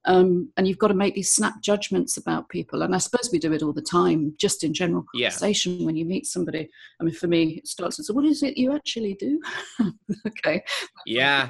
um, 0.04 0.50
and 0.56 0.66
you've 0.66 0.78
got 0.78 0.88
to 0.88 0.94
make 0.94 1.14
these 1.14 1.32
snap 1.32 1.60
judgments 1.60 2.16
about 2.16 2.48
people. 2.48 2.82
And 2.82 2.94
I 2.94 2.98
suppose 2.98 3.30
we 3.32 3.38
do 3.38 3.52
it 3.52 3.62
all 3.62 3.72
the 3.72 3.80
time, 3.80 4.34
just 4.36 4.64
in 4.64 4.74
general 4.74 5.04
conversation 5.14 5.78
yeah. 5.78 5.86
when 5.86 5.96
you 5.96 6.04
meet 6.04 6.26
somebody. 6.26 6.68
I 7.00 7.04
mean, 7.04 7.14
for 7.14 7.28
me, 7.28 7.58
it 7.58 7.68
starts 7.68 7.98
with, 7.98 8.06
so 8.06 8.14
what 8.14 8.24
is 8.24 8.42
it 8.42 8.56
you 8.56 8.74
actually 8.74 9.14
do? 9.14 9.40
okay. 10.26 10.62
Yeah. 11.04 11.46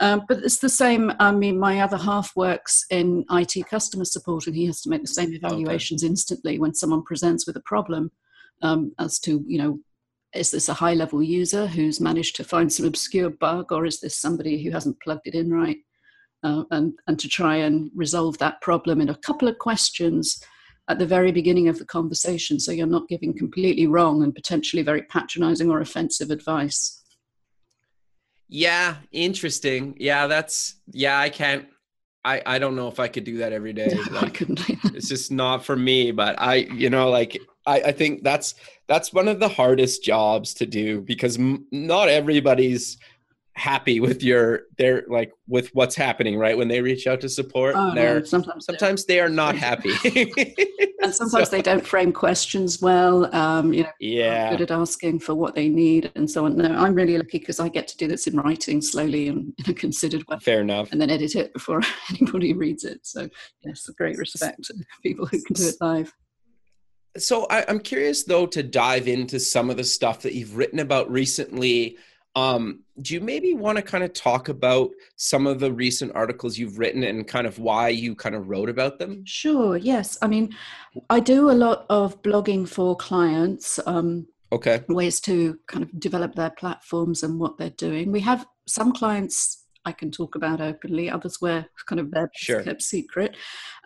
Um, 0.00 0.22
but 0.28 0.38
it's 0.38 0.58
the 0.58 0.68
same. 0.68 1.12
I 1.20 1.30
mean, 1.32 1.58
my 1.58 1.80
other 1.80 1.96
half 1.96 2.32
works 2.34 2.84
in 2.90 3.24
IT 3.30 3.66
customer 3.68 4.04
support, 4.04 4.46
and 4.46 4.56
he 4.56 4.66
has 4.66 4.80
to 4.82 4.90
make 4.90 5.02
the 5.02 5.08
same 5.08 5.32
evaluations 5.32 6.02
okay. 6.02 6.10
instantly 6.10 6.58
when 6.58 6.74
someone 6.74 7.02
presents 7.02 7.46
with 7.46 7.56
a 7.56 7.62
problem 7.64 8.10
um, 8.62 8.92
as 8.98 9.18
to, 9.20 9.44
you 9.46 9.58
know, 9.58 9.78
is 10.34 10.50
this 10.50 10.68
a 10.68 10.74
high 10.74 10.94
level 10.94 11.22
user 11.22 11.66
who's 11.66 12.00
managed 12.00 12.36
to 12.36 12.44
find 12.44 12.72
some 12.72 12.86
obscure 12.86 13.30
bug, 13.30 13.72
or 13.72 13.86
is 13.86 14.00
this 14.00 14.16
somebody 14.16 14.62
who 14.62 14.70
hasn't 14.70 15.00
plugged 15.00 15.26
it 15.26 15.34
in 15.34 15.52
right? 15.52 15.78
Uh, 16.42 16.64
and, 16.70 16.94
and 17.06 17.18
to 17.18 17.28
try 17.28 17.56
and 17.56 17.90
resolve 17.94 18.38
that 18.38 18.60
problem 18.60 19.00
in 19.00 19.08
a 19.10 19.16
couple 19.18 19.48
of 19.48 19.58
questions. 19.58 20.42
at 20.88 20.98
the 20.98 21.06
very 21.06 21.30
beginning 21.32 21.68
of 21.68 21.78
the 21.78 21.84
conversation 21.84 22.58
so 22.58 22.72
you're 22.72 22.86
not 22.86 23.08
giving 23.08 23.32
completely 23.36 23.86
wrong 23.86 24.22
and 24.24 24.34
potentially 24.34 24.82
very 24.82 25.02
patronizing 25.02 25.70
or 25.70 25.80
offensive 25.80 26.30
advice. 26.30 27.00
Yeah, 28.48 28.96
interesting. 29.12 29.94
Yeah, 29.98 30.26
that's 30.26 30.74
yeah, 30.92 31.18
I 31.18 31.28
can't 31.30 31.66
I 32.24 32.42
I 32.44 32.58
don't 32.58 32.74
know 32.74 32.88
if 32.88 32.98
I 32.98 33.08
could 33.08 33.24
do 33.24 33.38
that 33.38 33.52
every 33.52 33.72
day. 33.72 33.94
No, 34.10 34.20
like, 34.20 34.24
I 34.24 34.30
couldn't. 34.30 34.60
it's 34.96 35.08
just 35.08 35.30
not 35.30 35.64
for 35.64 35.76
me, 35.76 36.10
but 36.10 36.34
I 36.40 36.54
you 36.56 36.90
know 36.90 37.08
like 37.10 37.38
I 37.66 37.80
I 37.82 37.92
think 37.92 38.24
that's 38.24 38.54
that's 38.88 39.12
one 39.12 39.28
of 39.28 39.38
the 39.38 39.48
hardest 39.48 40.02
jobs 40.02 40.54
to 40.54 40.66
do 40.66 41.00
because 41.00 41.38
m- 41.38 41.66
not 41.70 42.08
everybody's 42.08 42.98
happy 43.60 44.00
with 44.00 44.22
your 44.22 44.62
they're 44.78 45.04
like 45.06 45.32
with 45.46 45.68
what's 45.74 45.94
happening 45.94 46.38
right? 46.38 46.56
When 46.56 46.66
they 46.66 46.80
reach 46.80 47.06
out 47.06 47.20
to 47.20 47.28
support 47.28 47.74
oh, 47.76 47.94
they're 47.94 48.20
no, 48.20 48.24
sometimes 48.24 48.64
sometimes 48.64 49.04
they 49.04 49.20
are 49.20 49.28
not 49.28 49.54
happy. 49.68 49.92
And 51.02 51.14
sometimes 51.14 51.48
so, 51.50 51.56
they 51.56 51.62
don't 51.62 51.86
frame 51.86 52.12
questions 52.12 52.80
well 52.80 53.34
um 53.34 53.72
you 53.72 53.82
know 53.82 53.90
yeah. 54.00 54.50
good 54.50 54.62
at 54.62 54.70
asking 54.70 55.20
for 55.20 55.34
what 55.34 55.54
they 55.54 55.68
need 55.68 56.10
and 56.14 56.30
so 56.30 56.46
on. 56.46 56.56
No 56.56 56.74
i'm 56.74 56.94
really 56.94 57.16
lucky 57.16 57.38
because 57.38 57.60
i 57.60 57.68
get 57.68 57.88
to 57.88 57.96
do 57.96 58.06
this 58.06 58.26
in 58.26 58.36
writing 58.36 58.80
slowly 58.80 59.28
and 59.28 59.52
in 59.58 59.70
a 59.70 59.74
considered 59.74 60.24
way. 60.28 60.38
Fair 60.40 60.62
enough. 60.62 60.90
And 60.92 61.00
then 61.00 61.10
edit 61.10 61.36
it 61.36 61.52
before 61.52 61.82
anybody 62.10 62.54
reads 62.54 62.84
it. 62.84 63.00
So 63.02 63.28
yes 63.62 63.88
great 63.98 64.18
respect 64.18 64.64
to 64.64 64.74
people 65.02 65.26
who 65.26 65.42
can 65.42 65.54
do 65.54 65.68
it 65.68 65.76
live. 65.80 66.12
So 67.18 67.46
I, 67.50 67.64
i'm 67.68 67.80
curious 67.80 68.24
though 68.24 68.46
to 68.46 68.62
dive 68.62 69.06
into 69.06 69.38
some 69.38 69.68
of 69.68 69.76
the 69.76 69.84
stuff 69.84 70.22
that 70.22 70.34
you've 70.34 70.56
written 70.56 70.78
about 70.78 71.10
recently. 71.10 71.98
Um, 72.36 72.84
do 73.02 73.14
you 73.14 73.20
maybe 73.20 73.54
want 73.54 73.76
to 73.76 73.82
kind 73.82 74.04
of 74.04 74.12
talk 74.12 74.48
about 74.48 74.90
some 75.16 75.46
of 75.46 75.60
the 75.60 75.72
recent 75.72 76.12
articles 76.14 76.58
you've 76.58 76.78
written 76.78 77.04
and 77.04 77.26
kind 77.26 77.46
of 77.46 77.58
why 77.58 77.88
you 77.88 78.14
kind 78.14 78.34
of 78.34 78.48
wrote 78.48 78.68
about 78.68 78.98
them? 78.98 79.22
Sure, 79.26 79.76
yes. 79.76 80.18
I 80.22 80.26
mean, 80.26 80.54
I 81.08 81.20
do 81.20 81.50
a 81.50 81.52
lot 81.52 81.86
of 81.88 82.20
blogging 82.22 82.68
for 82.68 82.96
clients. 82.96 83.78
Um, 83.86 84.26
okay. 84.52 84.82
Ways 84.88 85.20
to 85.22 85.58
kind 85.66 85.82
of 85.82 85.98
develop 85.98 86.34
their 86.34 86.50
platforms 86.50 87.22
and 87.22 87.38
what 87.38 87.58
they're 87.58 87.70
doing. 87.70 88.12
We 88.12 88.20
have 88.20 88.46
some 88.66 88.92
clients 88.92 89.59
I 89.84 89.92
can 89.92 90.10
talk 90.10 90.34
about 90.34 90.60
openly. 90.60 91.08
Others 91.08 91.40
were 91.40 91.64
kind 91.86 92.00
of 92.00 92.10
their 92.10 92.30
sure. 92.36 92.62
kept 92.62 92.82
secret, 92.82 93.36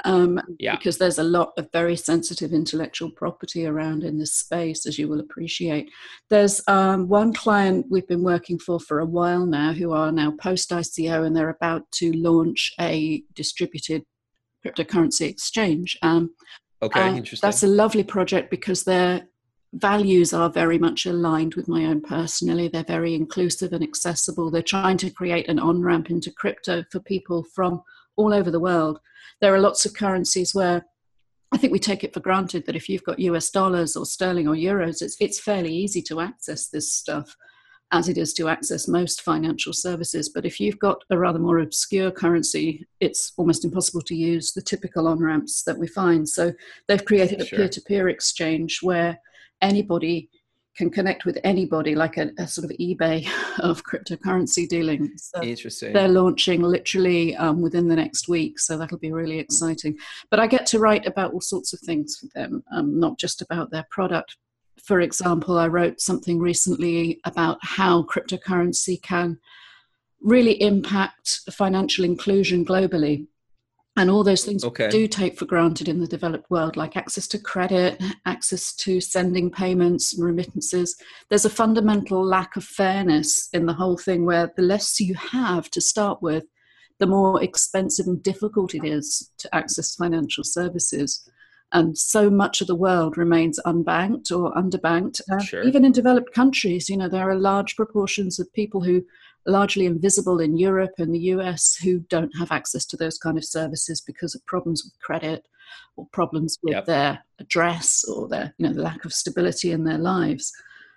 um, 0.04 0.40
yeah. 0.58 0.76
because 0.76 0.98
there's 0.98 1.18
a 1.18 1.24
lot 1.24 1.52
of 1.56 1.68
very 1.72 1.96
sensitive 1.96 2.52
intellectual 2.52 3.10
property 3.10 3.64
around 3.66 4.02
in 4.02 4.18
this 4.18 4.32
space, 4.32 4.86
as 4.86 4.98
you 4.98 5.08
will 5.08 5.20
appreciate. 5.20 5.90
There's 6.30 6.60
um, 6.66 7.08
one 7.08 7.32
client 7.32 7.86
we've 7.90 8.08
been 8.08 8.24
working 8.24 8.58
for 8.58 8.80
for 8.80 8.98
a 8.98 9.06
while 9.06 9.46
now, 9.46 9.72
who 9.72 9.92
are 9.92 10.10
now 10.10 10.32
post 10.40 10.70
ICO, 10.70 11.24
and 11.24 11.36
they're 11.36 11.48
about 11.48 11.90
to 11.92 12.12
launch 12.12 12.72
a 12.80 13.22
distributed 13.34 14.02
cryptocurrency 14.64 15.28
exchange. 15.28 15.96
Um, 16.02 16.34
okay, 16.82 17.16
interesting. 17.16 17.46
That's 17.46 17.62
a 17.62 17.68
lovely 17.68 18.02
project 18.02 18.50
because 18.50 18.82
they're 18.82 19.28
values 19.74 20.32
are 20.32 20.50
very 20.50 20.78
much 20.78 21.04
aligned 21.04 21.54
with 21.54 21.68
my 21.68 21.84
own 21.84 22.00
personally. 22.00 22.68
They're 22.68 22.84
very 22.84 23.14
inclusive 23.14 23.72
and 23.72 23.82
accessible. 23.82 24.50
They're 24.50 24.62
trying 24.62 24.96
to 24.98 25.10
create 25.10 25.48
an 25.48 25.58
on 25.58 25.82
ramp 25.82 26.10
into 26.10 26.30
crypto 26.30 26.84
for 26.90 27.00
people 27.00 27.44
from 27.54 27.82
all 28.16 28.32
over 28.32 28.50
the 28.50 28.60
world. 28.60 29.00
There 29.40 29.54
are 29.54 29.60
lots 29.60 29.84
of 29.84 29.94
currencies 29.94 30.54
where 30.54 30.86
I 31.52 31.58
think 31.58 31.72
we 31.72 31.78
take 31.78 32.04
it 32.04 32.14
for 32.14 32.20
granted 32.20 32.66
that 32.66 32.76
if 32.76 32.88
you've 32.88 33.04
got 33.04 33.18
US 33.18 33.50
dollars 33.50 33.96
or 33.96 34.06
sterling 34.06 34.48
or 34.48 34.54
euros, 34.54 35.02
it's, 35.02 35.16
it's 35.20 35.40
fairly 35.40 35.74
easy 35.74 36.02
to 36.02 36.20
access 36.20 36.68
this 36.68 36.92
stuff 36.92 37.36
as 37.92 38.08
it 38.08 38.18
is 38.18 38.32
to 38.34 38.48
access 38.48 38.88
most 38.88 39.22
financial 39.22 39.72
services. 39.72 40.28
But 40.28 40.46
if 40.46 40.58
you've 40.58 40.78
got 40.78 41.04
a 41.10 41.18
rather 41.18 41.38
more 41.38 41.58
obscure 41.58 42.10
currency, 42.10 42.86
it's 43.00 43.32
almost 43.36 43.64
impossible 43.64 44.02
to 44.02 44.16
use 44.16 44.52
the 44.52 44.62
typical 44.62 45.06
on 45.06 45.20
ramps 45.20 45.62
that 45.64 45.78
we 45.78 45.86
find. 45.86 46.28
So 46.28 46.52
they've 46.88 47.04
created 47.04 47.40
a 47.40 47.44
peer 47.44 47.68
to 47.68 47.80
peer 47.82 48.08
exchange 48.08 48.80
where 48.82 49.20
anybody 49.60 50.28
can 50.76 50.90
connect 50.90 51.24
with 51.24 51.38
anybody, 51.44 51.94
like 51.94 52.16
a, 52.16 52.30
a 52.38 52.48
sort 52.48 52.70
of 52.70 52.76
eBay 52.78 53.26
of 53.60 53.84
cryptocurrency 53.84 54.68
dealing. 54.68 55.12
So 55.16 55.42
Interesting. 55.42 55.92
They're 55.92 56.08
launching 56.08 56.62
literally 56.62 57.36
um, 57.36 57.60
within 57.60 57.88
the 57.88 57.96
next 57.96 58.28
week, 58.28 58.58
so 58.58 58.76
that'll 58.76 58.98
be 58.98 59.12
really 59.12 59.38
exciting. 59.38 59.96
But 60.30 60.40
I 60.40 60.46
get 60.46 60.66
to 60.66 60.78
write 60.78 61.06
about 61.06 61.32
all 61.32 61.40
sorts 61.40 61.72
of 61.72 61.80
things 61.80 62.16
for 62.16 62.26
them, 62.34 62.64
um, 62.72 62.98
not 62.98 63.18
just 63.18 63.40
about 63.40 63.70
their 63.70 63.86
product. 63.90 64.36
For 64.82 65.00
example, 65.00 65.58
I 65.58 65.68
wrote 65.68 66.00
something 66.00 66.38
recently 66.40 67.20
about 67.24 67.58
how 67.62 68.02
cryptocurrency 68.02 69.00
can 69.00 69.38
really 70.20 70.60
impact 70.62 71.40
financial 71.52 72.04
inclusion 72.04 72.64
globally 72.64 73.26
and 73.96 74.10
all 74.10 74.24
those 74.24 74.44
things 74.44 74.64
okay. 74.64 74.88
do 74.88 75.06
take 75.06 75.38
for 75.38 75.44
granted 75.44 75.88
in 75.88 76.00
the 76.00 76.06
developed 76.06 76.50
world 76.50 76.76
like 76.76 76.96
access 76.96 77.26
to 77.28 77.38
credit 77.38 78.02
access 78.26 78.74
to 78.74 79.00
sending 79.00 79.50
payments 79.50 80.14
and 80.14 80.24
remittances 80.24 80.96
there's 81.28 81.44
a 81.44 81.50
fundamental 81.50 82.24
lack 82.24 82.56
of 82.56 82.64
fairness 82.64 83.48
in 83.52 83.66
the 83.66 83.74
whole 83.74 83.96
thing 83.96 84.24
where 84.24 84.52
the 84.56 84.62
less 84.62 85.00
you 85.00 85.14
have 85.14 85.70
to 85.70 85.80
start 85.80 86.22
with 86.22 86.44
the 86.98 87.06
more 87.06 87.42
expensive 87.42 88.06
and 88.06 88.22
difficult 88.22 88.74
it 88.74 88.84
is 88.84 89.30
to 89.38 89.52
access 89.54 89.94
financial 89.94 90.44
services 90.44 91.28
and 91.72 91.98
so 91.98 92.30
much 92.30 92.60
of 92.60 92.66
the 92.66 92.74
world 92.74 93.18
remains 93.18 93.58
unbanked 93.66 94.30
or 94.30 94.54
underbanked 94.54 95.20
sure. 95.42 95.62
even 95.62 95.84
in 95.84 95.92
developed 95.92 96.32
countries 96.32 96.88
you 96.88 96.96
know 96.96 97.08
there 97.08 97.28
are 97.28 97.36
large 97.36 97.76
proportions 97.76 98.38
of 98.38 98.52
people 98.52 98.82
who 98.82 99.04
largely 99.46 99.86
invisible 99.86 100.40
in 100.40 100.56
Europe 100.56 100.94
and 100.98 101.14
the 101.14 101.26
US 101.34 101.76
who 101.76 102.00
don't 102.00 102.32
have 102.38 102.50
access 102.50 102.84
to 102.86 102.96
those 102.96 103.18
kind 103.18 103.36
of 103.36 103.44
services 103.44 104.00
because 104.00 104.34
of 104.34 104.44
problems 104.46 104.84
with 104.84 104.98
credit 105.00 105.46
or 105.96 106.06
problems 106.12 106.58
with 106.62 106.74
yep. 106.74 106.86
their 106.86 107.24
address 107.38 108.04
or 108.08 108.28
their 108.28 108.54
you 108.58 108.66
know 108.66 108.72
the 108.72 108.82
lack 108.82 109.04
of 109.04 109.12
stability 109.12 109.70
in 109.70 109.84
their 109.84 109.98
lives. 109.98 110.52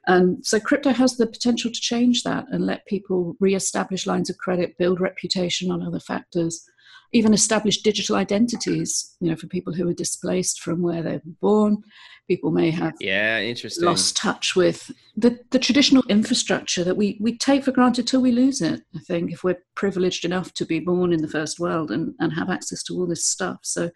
And 0.07 0.45
so 0.45 0.59
crypto 0.59 0.91
has 0.91 1.17
the 1.17 1.27
potential 1.27 1.69
to 1.69 1.81
change 1.81 2.23
that 2.23 2.45
and 2.49 2.65
let 2.65 2.85
people 2.85 3.35
re-establish 3.41 4.07
lines 4.07 4.29
of 4.29 4.37
credit, 4.37 4.77
build 4.77 5.01
reputation 5.01 5.69
on 5.69 5.83
other 5.83 5.99
factors, 5.99 6.63
even 7.13 7.33
establish 7.33 7.81
digital 7.81 8.15
identities, 8.15 9.15
you 9.19 9.29
know, 9.29 9.35
for 9.35 9.47
people 9.47 9.73
who 9.73 9.87
are 9.87 9.93
displaced 9.93 10.61
from 10.61 10.81
where 10.81 11.01
they 11.01 11.13
were 11.13 11.21
born. 11.41 11.83
People 12.27 12.51
may 12.51 12.71
have 12.71 12.93
yeah, 12.99 13.39
interesting. 13.39 13.85
lost 13.85 14.17
touch 14.17 14.55
with 14.55 14.91
the, 15.15 15.39
the 15.51 15.59
traditional 15.59 16.03
infrastructure 16.09 16.83
that 16.83 16.97
we, 16.97 17.17
we 17.21 17.37
take 17.37 17.63
for 17.63 17.71
granted 17.71 18.05
till 18.05 18.21
we 18.21 18.33
lose 18.33 18.61
it, 18.61 18.81
I 18.95 18.99
think, 18.99 19.31
if 19.31 19.43
we're 19.43 19.63
privileged 19.75 20.25
enough 20.25 20.53
to 20.55 20.65
be 20.65 20.79
born 20.79 21.13
in 21.13 21.21
the 21.21 21.29
first 21.29 21.59
world 21.59 21.91
and, 21.91 22.13
and 22.19 22.33
have 22.33 22.49
access 22.49 22.83
to 22.83 22.95
all 22.95 23.07
this 23.07 23.25
stuff. 23.25 23.59
So 23.63 23.89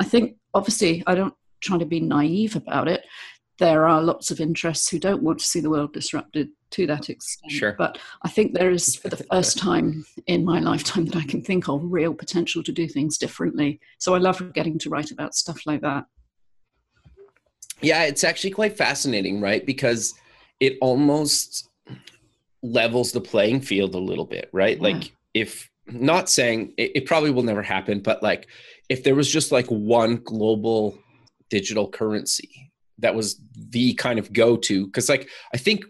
I 0.00 0.04
think 0.04 0.36
obviously 0.52 1.04
I 1.06 1.14
don't 1.14 1.34
try 1.60 1.78
to 1.78 1.86
be 1.86 2.00
naive 2.00 2.56
about 2.56 2.88
it 2.88 3.04
there 3.58 3.86
are 3.86 4.02
lots 4.02 4.30
of 4.30 4.40
interests 4.40 4.88
who 4.88 4.98
don't 4.98 5.22
want 5.22 5.38
to 5.38 5.44
see 5.44 5.60
the 5.60 5.70
world 5.70 5.92
disrupted 5.92 6.48
to 6.70 6.86
that 6.86 7.08
extent. 7.10 7.52
Sure. 7.52 7.74
But 7.76 7.98
I 8.22 8.28
think 8.28 8.52
there 8.52 8.70
is, 8.70 8.96
for 8.96 9.08
the 9.08 9.16
first 9.30 9.58
time 9.58 10.04
in 10.26 10.44
my 10.44 10.60
lifetime 10.60 11.06
that 11.06 11.16
I 11.16 11.24
can 11.24 11.42
think 11.42 11.68
of, 11.68 11.82
real 11.84 12.14
potential 12.14 12.62
to 12.62 12.72
do 12.72 12.88
things 12.88 13.18
differently. 13.18 13.80
So 13.98 14.14
I 14.14 14.18
love 14.18 14.52
getting 14.52 14.78
to 14.80 14.90
write 14.90 15.10
about 15.10 15.34
stuff 15.34 15.66
like 15.66 15.80
that. 15.82 16.06
Yeah, 17.80 18.04
it's 18.04 18.24
actually 18.24 18.50
quite 18.50 18.76
fascinating, 18.76 19.40
right? 19.40 19.64
Because 19.64 20.14
it 20.60 20.78
almost 20.80 21.68
levels 22.62 23.12
the 23.12 23.20
playing 23.20 23.60
field 23.60 23.94
a 23.94 23.98
little 23.98 24.24
bit, 24.24 24.48
right? 24.52 24.78
Yeah. 24.78 24.82
Like, 24.82 25.12
if 25.34 25.70
not 25.86 26.28
saying 26.28 26.72
it, 26.78 26.92
it 26.94 27.06
probably 27.06 27.30
will 27.30 27.42
never 27.42 27.62
happen, 27.62 28.00
but 28.00 28.22
like, 28.22 28.48
if 28.88 29.04
there 29.04 29.14
was 29.14 29.30
just 29.30 29.52
like 29.52 29.66
one 29.66 30.16
global 30.16 30.98
digital 31.50 31.88
currency 31.88 32.72
that 32.98 33.14
was 33.14 33.40
the 33.54 33.94
kind 33.94 34.18
of 34.18 34.32
go 34.32 34.56
to 34.56 34.86
because 34.86 35.08
like 35.08 35.28
I 35.54 35.58
think 35.58 35.84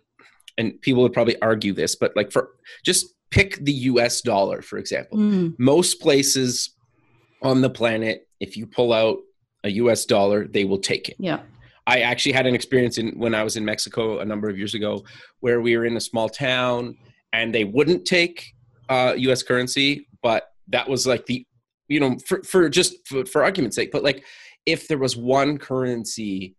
and 0.59 0.81
people 0.81 1.03
would 1.03 1.13
probably 1.13 1.41
argue 1.41 1.73
this 1.73 1.95
but 1.95 2.13
like 2.17 2.33
for 2.33 2.51
just 2.85 3.15
pick 3.31 3.57
the 3.65 3.73
US 3.73 4.21
dollar 4.21 4.63
for 4.63 4.79
example. 4.79 5.19
Mm. 5.19 5.55
most 5.59 6.01
places 6.01 6.71
on 7.43 7.61
the 7.61 7.71
planet 7.71 8.29
if 8.41 8.57
you 8.57 8.67
pull 8.67 8.93
out 8.93 9.19
a 9.65 9.71
US 9.71 10.05
dollar 10.05 10.47
they 10.47 10.65
will 10.65 10.79
take 10.79 11.09
it. 11.09 11.17
Yeah. 11.19 11.41
I 11.89 12.01
actually 12.01 12.33
had 12.33 12.47
an 12.47 12.55
experience 12.55 12.99
in 12.99 13.19
when 13.19 13.35
I 13.35 13.45
was 13.45 13.57
in 13.57 13.65
Mexico 13.65 14.19
a 14.19 14.25
number 14.25 14.49
of 14.49 14.59
years 14.59 14.75
ago 14.75 15.05
where 15.41 15.61
we 15.61 15.77
were 15.77 15.85
in 15.85 15.97
a 15.97 16.01
small 16.01 16.29
town 16.29 16.97
and 17.33 17.55
they 17.55 17.65
wouldn't 17.65 18.05
take 18.05 18.53
uh, 18.89 19.15
US 19.17 19.43
currency 19.43 20.09
but 20.23 20.51
that 20.69 20.89
was 20.89 21.07
like 21.07 21.27
the 21.27 21.47
you 21.89 22.01
know 22.01 22.17
for, 22.27 22.43
for 22.43 22.69
just 22.69 23.07
for, 23.07 23.25
for 23.25 23.45
argument's 23.45 23.77
sake 23.77 23.93
but 23.93 24.03
like 24.03 24.25
if 24.67 24.89
there 24.89 24.99
was 24.99 25.17
one 25.17 25.59
currency 25.59 26.57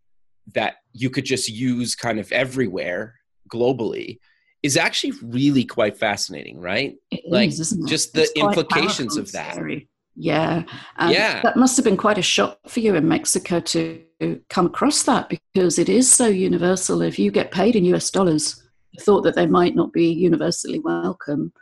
that 0.53 0.75
you 0.93 1.10
could 1.10 1.25
just 1.25 1.49
use 1.49 1.95
kind 1.95 2.19
of 2.19 2.31
everywhere 2.31 3.16
globally 3.47 4.19
is 4.63 4.77
actually 4.77 5.13
really 5.21 5.63
quite 5.63 5.97
fascinating, 5.97 6.60
right? 6.60 6.95
It 7.12 7.23
like 7.27 7.49
is, 7.49 7.77
just 7.88 8.13
the 8.13 8.27
implications 8.36 9.17
of 9.17 9.31
that. 9.31 9.53
Scary. 9.53 9.88
Yeah. 10.15 10.63
Um, 10.97 11.12
yeah. 11.12 11.41
That 11.41 11.57
must 11.57 11.77
have 11.77 11.86
been 11.86 11.97
quite 11.97 12.17
a 12.17 12.23
shock 12.23 12.57
for 12.67 12.79
you 12.79 12.95
in 12.95 13.07
Mexico 13.07 13.60
to 13.60 14.03
come 14.49 14.65
across 14.65 15.03
that 15.03 15.29
because 15.29 15.77
it 15.77 15.89
is 15.89 16.12
so 16.12 16.27
universal. 16.27 17.03
If 17.03 17.19
you 17.19 17.29
get 17.29 17.51
paid 17.51 17.75
in 17.75 17.86
US 17.86 18.10
dollars, 18.10 18.63
the 18.95 19.03
thought 19.03 19.21
that 19.21 19.36
they 19.36 19.45
might 19.45 19.75
not 19.75 19.93
be 19.93 20.07
universally 20.07 20.79
welcome 20.79 21.53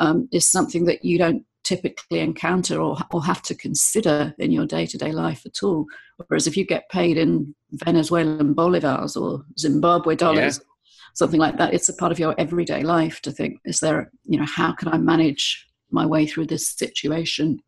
um, 0.00 0.28
is 0.32 0.50
something 0.50 0.86
that 0.86 1.04
you 1.04 1.18
don't 1.18 1.44
typically 1.62 2.18
encounter 2.18 2.80
or, 2.80 2.96
or 3.12 3.22
have 3.22 3.42
to 3.42 3.54
consider 3.54 4.34
in 4.38 4.50
your 4.50 4.66
day 4.66 4.86
to 4.86 4.98
day 4.98 5.12
life 5.12 5.42
at 5.46 5.62
all. 5.62 5.86
Whereas 6.26 6.48
if 6.48 6.56
you 6.56 6.66
get 6.66 6.88
paid 6.90 7.16
in 7.16 7.54
Venezuelan 7.72 8.54
bolivars 8.54 9.20
or 9.20 9.44
Zimbabwe 9.58 10.16
dollars, 10.16 10.58
yeah. 10.58 10.69
Something 11.14 11.40
like 11.40 11.58
that, 11.58 11.74
it's 11.74 11.88
a 11.88 11.94
part 11.94 12.12
of 12.12 12.18
your 12.18 12.34
everyday 12.38 12.82
life 12.82 13.20
to 13.22 13.32
think, 13.32 13.60
is 13.64 13.80
there, 13.80 14.10
you 14.24 14.38
know, 14.38 14.46
how 14.46 14.72
can 14.72 14.88
I 14.88 14.98
manage 14.98 15.66
my 15.90 16.06
way 16.06 16.26
through 16.26 16.46
this 16.46 16.68
situation? 16.68 17.60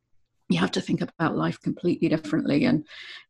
You 0.48 0.58
have 0.58 0.72
to 0.72 0.80
think 0.80 1.00
about 1.00 1.36
life 1.36 1.60
completely 1.60 2.08
differently. 2.08 2.64
And 2.64 2.86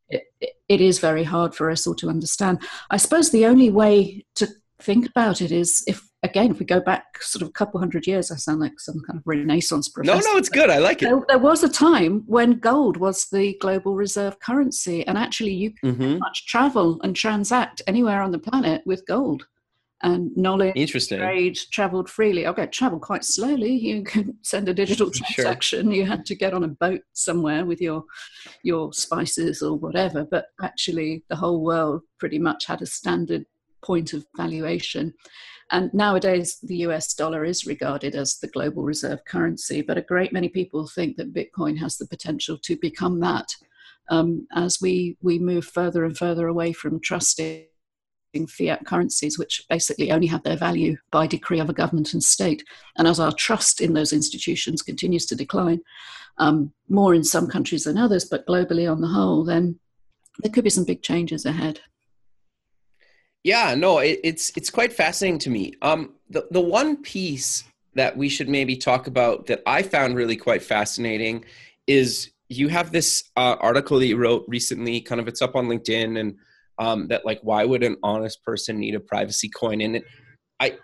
it, 0.09 0.25
it 0.69 0.81
is 0.81 0.99
very 0.99 1.25
hard 1.25 1.55
for 1.55 1.71
us 1.71 1.87
all 1.87 1.95
to 1.97 2.09
understand. 2.09 2.63
I 2.91 2.97
suppose 2.97 3.31
the 3.31 3.47
only 3.47 3.71
way 3.71 4.25
to 4.37 4.49
think 4.83 5.09
about 5.09 5.41
it 5.41 5.53
is 5.53 5.85
if 5.87 6.09
again 6.23 6.51
if 6.51 6.59
we 6.59 6.67
go 6.67 6.81
back 6.81 7.23
sort 7.23 7.43
of 7.43 7.49
a 7.49 7.53
couple 7.53 7.79
hundred 7.79 8.07
years 8.07 8.31
i 8.31 8.37
sound 8.37 8.61
like 8.61 8.79
some 8.79 9.01
kind 9.07 9.19
of 9.19 9.23
renaissance 9.25 9.89
professor 9.89 10.17
no 10.17 10.33
no 10.33 10.37
it's 10.37 10.49
good 10.49 10.71
i 10.71 10.79
like 10.79 11.03
it 11.03 11.07
there, 11.07 11.23
there 11.29 11.39
was 11.39 11.63
a 11.63 11.69
time 11.69 12.23
when 12.27 12.59
gold 12.59 12.97
was 12.97 13.27
the 13.27 13.57
global 13.61 13.95
reserve 13.95 14.39
currency 14.41 15.07
and 15.07 15.17
actually 15.17 15.53
you 15.53 15.73
mm-hmm. 15.85 16.19
much 16.19 16.47
travel 16.47 17.01
and 17.03 17.15
transact 17.15 17.81
anywhere 17.87 18.23
on 18.23 18.33
the 18.33 18.39
planet 18.39 18.83
with 18.85 19.07
gold 19.07 19.47
and 20.03 20.37
knowledge 20.37 20.75
Interesting. 20.75 21.19
trade 21.19 21.59
traveled 21.71 22.11
freely. 22.11 22.47
Okay, 22.47 22.67
travel 22.67 22.99
quite 22.99 23.25
slowly. 23.25 23.73
You 23.73 24.03
can 24.03 24.37
send 24.43 24.69
a 24.69 24.75
digital 24.75 25.11
transaction. 25.15 25.87
Sure. 25.87 25.93
You 25.93 26.07
had 26.07 26.27
to 26.27 26.35
get 26.35 26.55
on 26.55 26.65
a 26.65 26.69
boat 26.69 27.03
somewhere 27.13 27.65
with 27.65 27.81
your 27.81 28.05
your 28.63 28.93
spices 28.93 29.63
or 29.63 29.77
whatever. 29.77 30.25
But 30.25 30.47
actually, 30.63 31.25
the 31.29 31.37
whole 31.37 31.63
world 31.63 32.03
pretty 32.19 32.39
much 32.39 32.67
had 32.67 32.83
a 32.83 32.87
standard 32.87 33.45
point 33.85 34.13
of 34.13 34.27
valuation. 34.37 35.15
And 35.71 35.93
nowadays, 35.95 36.59
the 36.63 36.77
US 36.89 37.15
dollar 37.15 37.45
is 37.45 37.67
regarded 37.67 38.15
as 38.15 38.39
the 38.39 38.49
global 38.49 38.83
reserve 38.83 39.25
currency. 39.25 39.83
But 39.83 39.99
a 39.99 40.03
great 40.03 40.33
many 40.33 40.49
people 40.49 40.87
think 40.89 41.17
that 41.17 41.33
Bitcoin 41.33 41.79
has 41.79 41.97
the 41.97 42.07
potential 42.07 42.59
to 42.65 42.77
become 42.77 43.21
that 43.21 43.55
um, 44.11 44.47
as 44.55 44.79
we 44.81 45.17
we 45.23 45.39
move 45.39 45.65
further 45.65 46.05
and 46.05 46.17
further 46.17 46.49
away 46.49 46.73
from 46.73 47.01
trusting 47.01 47.67
fiat 48.47 48.85
currencies, 48.87 49.39
which 49.39 49.65
basically 49.69 50.11
only 50.11 50.27
have 50.27 50.43
their 50.43 50.57
value 50.57 50.97
by 51.11 51.27
decree 51.27 51.61
of 51.61 51.69
a 51.69 51.75
government 51.75 52.13
and 52.13 52.23
state. 52.23 52.65
And 52.97 53.07
as 53.07 53.21
our 53.21 53.33
trust 53.33 53.81
in 53.81 53.93
those 53.93 54.13
institutions 54.13 54.83
continues 54.83 55.27
to 55.27 55.37
decline, 55.37 55.81
um, 56.39 56.73
more 56.89 57.15
in 57.15 57.25
some 57.25 57.47
countries 57.47 57.85
than 57.85 57.99
others, 57.99 58.25
but 58.25 58.47
globally 58.47 58.91
on 58.91 59.01
the 59.01 59.09
whole, 59.09 59.45
then 59.45 59.79
there 60.39 60.53
could 60.53 60.65
be 60.65 60.71
some 60.71 60.85
big 60.85 61.03
changes 61.03 61.45
ahead. 61.45 61.81
Yeah, 63.45 63.75
no, 63.75 63.99
it, 63.99 64.21
it's 64.23 64.53
it's 64.57 64.71
quite 64.71 64.93
fascinating 64.93 65.41
to 65.41 65.51
me. 65.51 65.75
Um, 65.83 66.15
the 66.31 66.47
the 66.51 66.61
one 66.61 67.03
piece 67.03 67.65
that 67.95 68.17
we 68.17 68.29
should 68.29 68.49
maybe 68.49 68.77
talk 68.77 69.07
about 69.07 69.47
that 69.47 69.63
I 69.67 69.83
found 69.83 70.17
really 70.17 70.37
quite 70.37 70.63
fascinating 70.63 71.45
is 71.87 72.31
you 72.49 72.69
have 72.69 72.93
this 72.93 73.25
uh, 73.37 73.57
article 73.61 73.99
that 73.99 74.07
you 74.07 74.17
wrote 74.17 74.45
recently. 74.47 75.01
Kind 75.01 75.21
of, 75.21 75.29
it's 75.29 75.43
up 75.43 75.57
on 75.57 75.67
LinkedIn 75.67 76.19
and 76.19 76.37
um, 76.79 77.09
that 77.09 77.25
like 77.25 77.41
why 77.43 77.65
would 77.65 77.83
an 77.83 77.97
honest 78.03 78.43
person 78.45 78.79
need 78.79 78.95
a 78.95 79.01
privacy 79.01 79.49
coin 79.49 79.81
in 79.81 79.97
it 79.97 80.05
i 80.61 80.77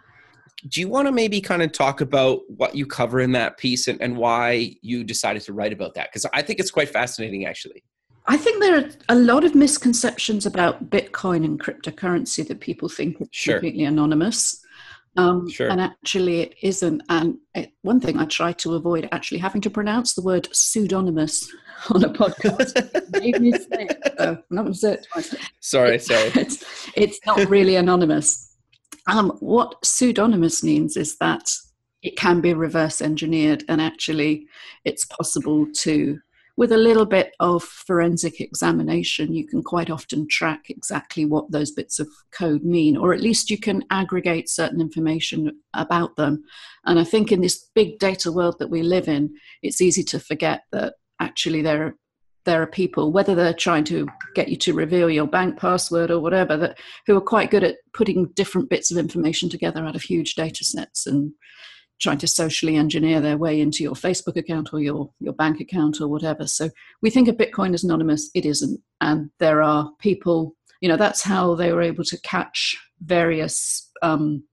do 0.69 0.81
you 0.81 0.89
want 0.89 1.07
to 1.07 1.13
maybe 1.13 1.41
kind 1.41 1.63
of 1.63 1.71
talk 1.73 2.01
about 2.01 2.41
what 2.49 2.75
you 2.75 2.85
cover 2.85 3.21
in 3.21 3.31
that 3.33 3.59
piece 3.59 3.87
and, 3.87 4.01
and 4.03 4.17
why 4.17 4.75
you 4.83 5.05
decided 5.05 5.43
to 5.43 5.53
write 5.53 5.73
about 5.73 5.95
that 5.95 6.09
because 6.09 6.27
i 6.33 6.43
think 6.43 6.59
it's 6.59 6.71
quite 6.71 6.89
fascinating 6.89 7.47
actually 7.47 7.83
I 8.31 8.37
think 8.37 8.61
there 8.61 8.77
are 8.79 8.91
a 9.09 9.15
lot 9.15 9.43
of 9.43 9.55
misconceptions 9.55 10.45
about 10.45 10.91
Bitcoin 10.91 11.47
and 11.47 11.59
cryptocurrency 11.59 12.47
that 12.47 12.61
people 12.61 12.87
think 12.91 13.17
it's 13.21 13.31
sure. 13.33 13.55
completely 13.55 13.85
anonymous. 13.85 14.63
Um, 15.19 15.51
sure. 15.51 15.69
And 15.69 15.81
actually, 15.81 16.43
it 16.43 16.55
isn't. 16.63 17.03
And 17.09 17.39
it, 17.53 17.73
one 17.83 17.99
thing 17.99 18.19
I 18.19 18.25
try 18.25 18.53
to 18.53 18.77
avoid 18.77 19.09
actually 19.11 19.39
having 19.39 19.61
to 19.63 19.71
pronounce 19.71 20.15
the 20.15 20.23
word 20.23 20.49
pseudonymous 20.53 21.51
on 21.91 22.05
a 22.05 22.09
podcast. 22.09 23.21
made 23.21 23.41
me 23.41 23.53
it. 23.53 24.15
So 24.17 24.29
I'm 24.29 24.43
not 24.51 24.63
going 24.63 24.73
to 24.73 24.79
say 24.79 24.93
it 24.95 25.07
twice. 25.13 25.35
Sorry, 25.59 25.99
sorry. 25.99 26.31
It's, 26.37 26.65
it's 26.95 27.19
not 27.27 27.49
really 27.49 27.75
anonymous. 27.75 28.55
Um, 29.09 29.31
what 29.41 29.75
pseudonymous 29.85 30.63
means 30.63 30.97
is 30.97 31.19
that 31.19 31.51
it 32.03 32.17
can 32.17 32.41
be 32.41 32.55
reverse 32.55 33.03
engineered, 33.03 33.65
and 33.69 33.81
actually, 33.81 34.47
it's 34.85 35.05
possible 35.07 35.67
to 35.79 36.21
with 36.59 36.73
a 36.73 36.77
little 36.77 37.07
bit 37.07 37.37
of 37.39 37.63
forensic 37.63 38.41
examination, 38.41 39.33
you 39.33 39.47
can 39.47 39.63
quite 39.63 39.91
often 39.91 40.27
track 40.29 40.69
exactly 40.69 41.25
what 41.25 41.49
those 41.53 41.71
bits 41.71 42.01
of 42.01 42.09
code 42.33 42.65
mean, 42.65 42.97
or 42.97 43.15
at 43.15 43.21
least 43.21 43.49
you 43.49 43.57
can 43.57 43.85
aggregate 43.93 44.49
certain 44.49 44.81
information 44.81 45.53
about 45.75 46.17
them. 46.17 46.43
And 46.85 46.99
I 46.99 47.05
think 47.05 47.31
in 47.31 47.43
this 47.43 47.71
big 47.77 48.01
data 48.01 48.33
world 48.33 48.57
that 48.59 48.71
we 48.71 48.83
live 48.83 49.07
in, 49.07 49.31
it's 49.63 49.81
easy 49.81 50.03
to 50.03 50.19
forget 50.19 50.63
that 50.73 50.95
actually 51.21 51.63
there 51.63 51.95
there 52.45 52.63
are 52.63 52.67
people, 52.67 53.13
whether 53.13 53.35
they're 53.35 53.53
trying 53.53 53.85
to 53.85 54.09
get 54.35 54.49
you 54.49 54.57
to 54.57 54.73
reveal 54.73 55.11
your 55.11 55.27
bank 55.27 55.59
password 55.59 56.11
or 56.11 56.19
whatever, 56.19 56.57
that 56.57 56.79
who 57.07 57.15
are 57.15 57.21
quite 57.21 57.51
good 57.51 57.63
at 57.63 57.77
putting 57.93 58.33
different 58.35 58.71
bits 58.71 58.91
of 58.91 58.97
information 58.97 59.49
together 59.51 59.85
out 59.85 59.95
of 59.95 60.03
huge 60.03 60.35
data 60.35 60.65
sets 60.65 61.07
and 61.07 61.33
trying 62.01 62.19
to 62.19 62.29
socially 62.29 62.77
engineer 62.77 63.21
their 63.21 63.37
way 63.37 63.61
into 63.61 63.83
your 63.83 63.95
Facebook 63.95 64.37
account 64.37 64.73
or 64.73 64.81
your, 64.81 65.11
your 65.21 65.33
bank 65.33 65.61
account 65.61 66.01
or 66.01 66.09
whatever. 66.09 66.47
So 66.47 66.71
we 67.03 67.11
think 67.11 67.29
of 67.29 67.37
Bitcoin 67.37 67.75
as 67.75 67.85
anonymous. 67.85 68.31
It 68.35 68.47
isn't. 68.47 68.81
And 69.01 69.31
there 69.39 69.63
are 69.63 69.91
people, 69.99 70.55
you 70.81 70.89
know, 70.89 70.97
that's 70.97 71.23
how 71.23 71.55
they 71.55 71.73
were 71.73 71.83
able 71.83 72.05
to 72.05 72.21
catch 72.21 72.79
various 73.01 73.91
um, 74.03 74.45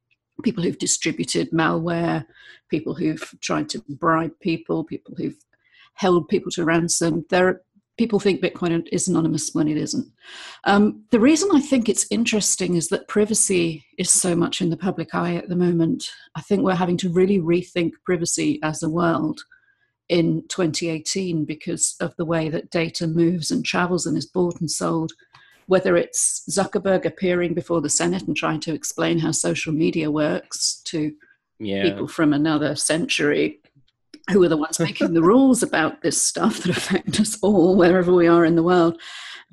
people 0.44 0.64
who've 0.64 0.80
distributed 0.80 1.52
malware, 1.52 2.26
people 2.70 2.96
who've 2.96 3.34
tried 3.42 3.70
to 3.70 3.84
bribe 3.90 4.34
people, 4.42 4.84
people 4.84 5.14
who've 5.16 5.38
held 5.94 6.28
people 6.28 6.52
to 6.52 6.66
ransom. 6.66 7.26
There 7.30 7.62
people 7.98 8.20
think 8.20 8.42
Bitcoin 8.42 8.88
is 8.92 9.08
anonymous 9.08 9.52
when 9.54 9.68
it 9.68 9.78
isn't. 9.78 10.08
Um, 10.66 11.04
the 11.12 11.20
reason 11.20 11.50
I 11.54 11.62
think 11.62 11.88
it's 11.88 12.08
interesting 12.10 12.76
is 12.76 12.90
that 12.90 13.08
privacy 13.08 13.86
is 13.98 14.10
so 14.10 14.36
much 14.36 14.62
in 14.62 14.70
the 14.70 14.78
public 14.78 15.16
eye 15.16 15.36
at 15.36 15.50
the 15.50 15.56
moment. 15.56 16.10
I 16.36 16.42
think 16.42 16.64
we're 16.64 16.76
having 16.76 16.98
to 16.98 17.10
really 17.10 17.40
rethink 17.40 17.94
privacy 18.04 18.60
as 18.64 18.84
a 18.84 18.90
world 18.90 19.42
in 20.10 20.44
2018 20.50 21.46
because 21.46 21.96
of 22.00 22.16
the 22.18 22.26
way 22.26 22.50
that 22.50 22.70
data 22.70 23.08
moves 23.08 23.50
and 23.50 23.66
travels 23.66 24.06
and 24.06 24.18
is 24.18 24.26
bought 24.26 24.60
and 24.60 24.70
sold. 24.70 25.14
Whether 25.68 25.96
it's 25.96 26.44
Zuckerberg 26.50 27.06
appearing 27.06 27.54
before 27.54 27.82
the 27.82 27.90
Senate 27.90 28.24
and 28.24 28.36
trying 28.36 28.60
to 28.62 28.74
explain 28.74 29.20
how 29.20 29.32
social 29.32 29.74
media 29.74 30.12
works 30.12 30.82
to 30.86 31.12
yeah. 31.60 31.84
people 31.84 32.08
from 32.08 32.34
another 32.34 32.76
century 32.76 33.62
who 34.32 34.44
are 34.44 34.50
the 34.50 34.58
ones 34.58 34.80
making 34.80 35.14
the 35.14 35.22
rules 35.22 35.62
about 35.62 36.02
this 36.02 36.22
stuff 36.22 36.60
that 36.60 36.76
affect 36.78 37.20
us 37.20 37.38
all 37.42 37.76
wherever 37.76 38.14
we 38.14 38.28
are 38.28 38.46
in 38.46 38.56
the 38.56 38.64
world. 38.64 39.00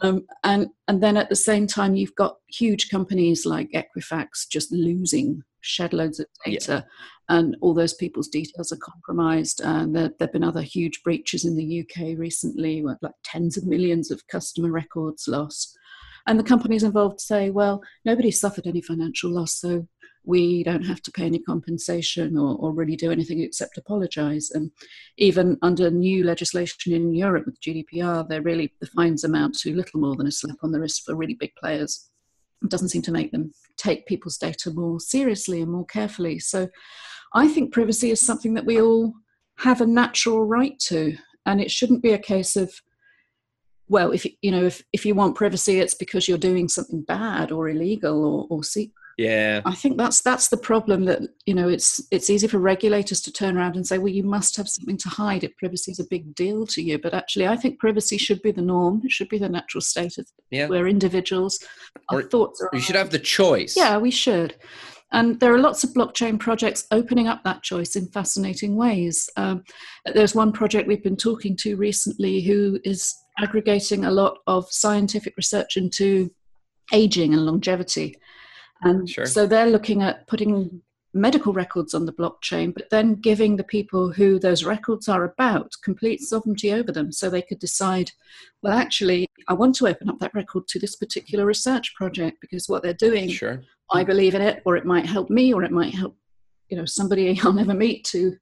Um, 0.00 0.24
and 0.42 0.68
and 0.88 1.02
then 1.02 1.16
at 1.16 1.28
the 1.28 1.37
same 1.37 1.66
time, 1.66 1.94
you've 1.94 2.14
got 2.14 2.37
huge 2.48 2.90
companies 2.90 3.44
like 3.44 3.70
Equifax 3.72 4.48
just 4.50 4.72
losing 4.72 5.42
shed 5.61 5.92
loads 5.92 6.18
of 6.18 6.26
data, 6.44 6.85
yeah. 7.28 7.37
and 7.37 7.56
all 7.61 7.74
those 7.74 7.94
people's 7.94 8.28
details 8.28 8.72
are 8.72 8.78
compromised. 8.78 9.61
And 9.61 9.94
there 9.94 10.11
have 10.18 10.32
been 10.32 10.42
other 10.42 10.62
huge 10.62 11.02
breaches 11.04 11.44
in 11.44 11.56
the 11.56 11.80
UK 11.82 12.18
recently, 12.18 12.82
where 12.82 12.98
like 13.02 13.12
tens 13.22 13.56
of 13.56 13.66
millions 13.66 14.11
of 14.11 14.26
customer 14.28 14.70
records 14.70 15.28
lost. 15.28 15.78
And 16.26 16.38
the 16.38 16.44
companies 16.44 16.82
involved 16.82 17.20
say, 17.20 17.50
well, 17.50 17.82
nobody 18.04 18.30
suffered 18.30 18.66
any 18.66 18.80
financial 18.80 19.30
loss, 19.30 19.54
so 19.54 19.87
we 20.24 20.62
don't 20.62 20.85
have 20.85 21.02
to 21.02 21.11
pay 21.11 21.24
any 21.24 21.40
compensation 21.40 22.38
or, 22.38 22.56
or 22.56 22.72
really 22.72 22.96
do 22.96 23.11
anything 23.11 23.40
except 23.40 23.76
apologize. 23.76 24.50
And 24.52 24.70
even 25.18 25.58
under 25.62 25.90
new 25.90 26.24
legislation 26.24 26.92
in 26.92 27.14
Europe 27.14 27.46
with 27.46 27.61
GDPR, 27.61 28.28
they're 28.28 28.42
really 28.42 28.72
the 28.80 28.87
fines 28.87 29.24
amount 29.24 29.58
to 29.58 29.74
little 29.74 30.00
more 30.00 30.14
than 30.14 30.28
a 30.28 30.32
slap 30.32 30.58
on 30.62 30.72
the 30.72 30.80
wrist 30.80 31.02
for 31.04 31.16
really 31.16 31.35
big 31.35 31.54
players. 31.56 32.08
It 32.62 32.70
doesn't 32.70 32.90
seem 32.90 33.02
to 33.02 33.12
make 33.12 33.32
them 33.32 33.52
take 33.76 34.06
people's 34.06 34.38
data 34.38 34.70
more 34.72 35.00
seriously 35.00 35.61
and 35.61 35.72
more 35.72 35.87
carefully. 35.87 36.38
So 36.38 36.68
I 37.35 37.48
think 37.48 37.72
privacy 37.72 38.11
is 38.11 38.20
something 38.20 38.54
that 38.54 38.66
we 38.66 38.80
all 38.80 39.14
have 39.58 39.80
a 39.80 39.87
natural 39.87 40.44
right 40.44 40.78
to. 40.87 41.16
And 41.46 41.61
it 41.61 41.72
shouldn't 41.72 42.02
be 42.02 42.12
a 42.12 42.18
case 42.18 42.54
of, 42.54 42.72
well, 43.88 44.12
if 44.12 44.27
you 44.42 44.51
know, 44.51 44.64
if, 44.64 44.83
if 44.92 45.05
you 45.05 45.14
want 45.14 45.37
privacy, 45.37 45.81
it's 45.81 45.95
because 45.95 46.29
you're 46.29 46.38
doing 46.38 46.68
something 46.68 47.03
bad 47.03 47.53
or 47.53 47.68
illegal 47.68 48.25
or, 48.25 48.47
or 48.51 48.64
secret 48.64 48.95
yeah. 49.18 49.61
I 49.64 49.75
think 49.75 49.99
that's 49.99 50.21
that's 50.21 50.49
the 50.49 50.57
problem 50.57 51.05
that 51.05 51.23
you 51.47 51.55
know 51.55 51.68
it's 51.68 52.03
it's 52.11 52.31
easy 52.31 52.47
for 52.47 52.59
regulators 52.59 53.21
to 53.23 53.33
turn 53.33 53.57
around 53.57 53.77
and 53.77 53.87
say 53.87 53.99
well 53.99 54.09
you 54.09 54.23
must 54.23 54.57
have 54.57 54.68
something 54.68 54.97
to 54.99 55.09
hide 55.09 55.45
if 55.45 55.57
privacy 55.57 55.92
is 55.92 56.01
a 56.01 56.07
big 56.09 56.35
deal 56.35 56.66
to 56.68 56.83
you. 56.83 56.99
But 56.99 57.14
actually 57.14 57.47
i 57.47 57.57
think 57.57 57.79
privacy 57.79 58.18
should 58.18 58.42
be 58.42 58.53
the 58.53 58.62
norm. 58.62 59.03
It 59.05 59.12
should 59.12 59.29
be 59.29 59.38
the 59.38 59.49
natural 59.49 59.83
state 59.83 60.18
of 60.18 60.27
yeah. 60.51 60.66
where 60.66 60.87
individuals 60.87 61.59
our 62.09 62.21
or, 62.21 62.23
thoughts 62.23 62.61
are 62.61 62.71
you 62.73 62.81
should 62.81 62.97
have 62.97 63.11
the 63.11 63.18
choice. 63.18 63.77
Yeah 63.77 63.99
we 63.99 64.11
should 64.11 64.57
and 65.12 65.38
there 65.40 65.55
are 65.55 65.59
lots 65.59 65.85
of 65.85 65.90
blockchain 65.90 66.38
projects 66.38 66.87
opening 66.90 67.29
up 67.29 67.44
that 67.44 67.62
choice 67.62 67.96
in 67.96 68.09
fascinating 68.09 68.77
ways. 68.77 69.29
Um, 69.37 69.64
there's 70.14 70.35
one 70.35 70.53
project 70.53 70.88
we've 70.88 71.03
been 71.03 71.16
talking 71.16 71.57
to 71.59 71.77
recently 71.77 72.40
who 72.40 72.81
is 72.85 73.14
aggregating 73.38 74.05
a 74.05 74.11
lot 74.11 74.38
of 74.46 74.70
scientific 74.70 75.37
research 75.37 75.77
into 75.77 76.31
aging 76.92 77.33
and 77.33 77.46
longevity 77.46 78.16
and 78.83 79.09
sure. 79.09 79.27
so 79.27 79.46
they're 79.46 79.70
looking 79.70 80.03
at 80.03 80.27
putting 80.27 80.83
medical 81.14 81.53
records 81.53 81.94
on 81.94 82.07
the 82.07 82.12
blockchain, 82.12 82.72
but 82.72 82.88
then 82.90 83.14
giving 83.14 83.57
the 83.57 83.64
people 83.64 84.11
who 84.12 84.38
those 84.38 84.64
records 84.64 85.09
are 85.09 85.25
about 85.25 85.72
complete 85.85 86.20
sovereignty 86.20 86.72
over 86.72 86.90
them 86.90 87.12
so 87.12 87.29
they 87.29 87.42
could 87.42 87.59
decide, 87.59 88.11
well, 88.62 88.72
actually, 88.72 89.27
I 89.48 89.53
want 89.53 89.75
to 89.77 89.88
open 89.88 90.09
up 90.09 90.18
that 90.20 90.35
record 90.35 90.68
to 90.68 90.79
this 90.79 90.96
particular 90.96 91.44
research 91.44 91.94
project 91.94 92.38
because 92.40 92.68
what 92.68 92.83
they're 92.83 92.94
doing, 92.94 93.29
sure. 93.29 93.62
I 93.92 94.05
believe 94.05 94.35
in 94.35 94.42
it, 94.42 94.62
or 94.64 94.76
it 94.76 94.87
might 94.87 95.07
help 95.07 95.31
me, 95.31 95.52
or 95.52 95.62
it 95.62 95.72
might 95.72 95.94
help, 95.94 96.16
you 96.68 96.76
know, 96.76 96.85
somebody 96.85 97.38
I'll 97.44 97.52
never 97.52 97.74
meet 97.74 98.05
to. 98.07 98.37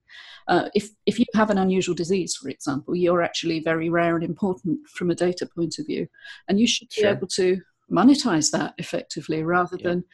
Uh, 0.48 0.68
if, 0.74 0.88
if 1.06 1.18
you 1.18 1.26
have 1.34 1.50
an 1.50 1.58
unusual 1.58 1.94
disease, 1.94 2.34
for 2.34 2.48
example, 2.48 2.96
you're 2.96 3.22
actually 3.22 3.60
very 3.60 3.88
rare 3.88 4.16
and 4.16 4.24
important 4.24 4.80
from 4.88 5.10
a 5.10 5.14
data 5.14 5.46
point 5.46 5.78
of 5.78 5.86
view. 5.86 6.08
And 6.48 6.58
you 6.58 6.66
should 6.66 6.88
be 6.96 7.04
able 7.04 7.28
to 7.28 7.60
monetize 7.90 8.50
that 8.50 8.74
effectively 8.78 9.42
rather 9.42 9.76
yeah. 9.78 9.88
than 9.88 10.04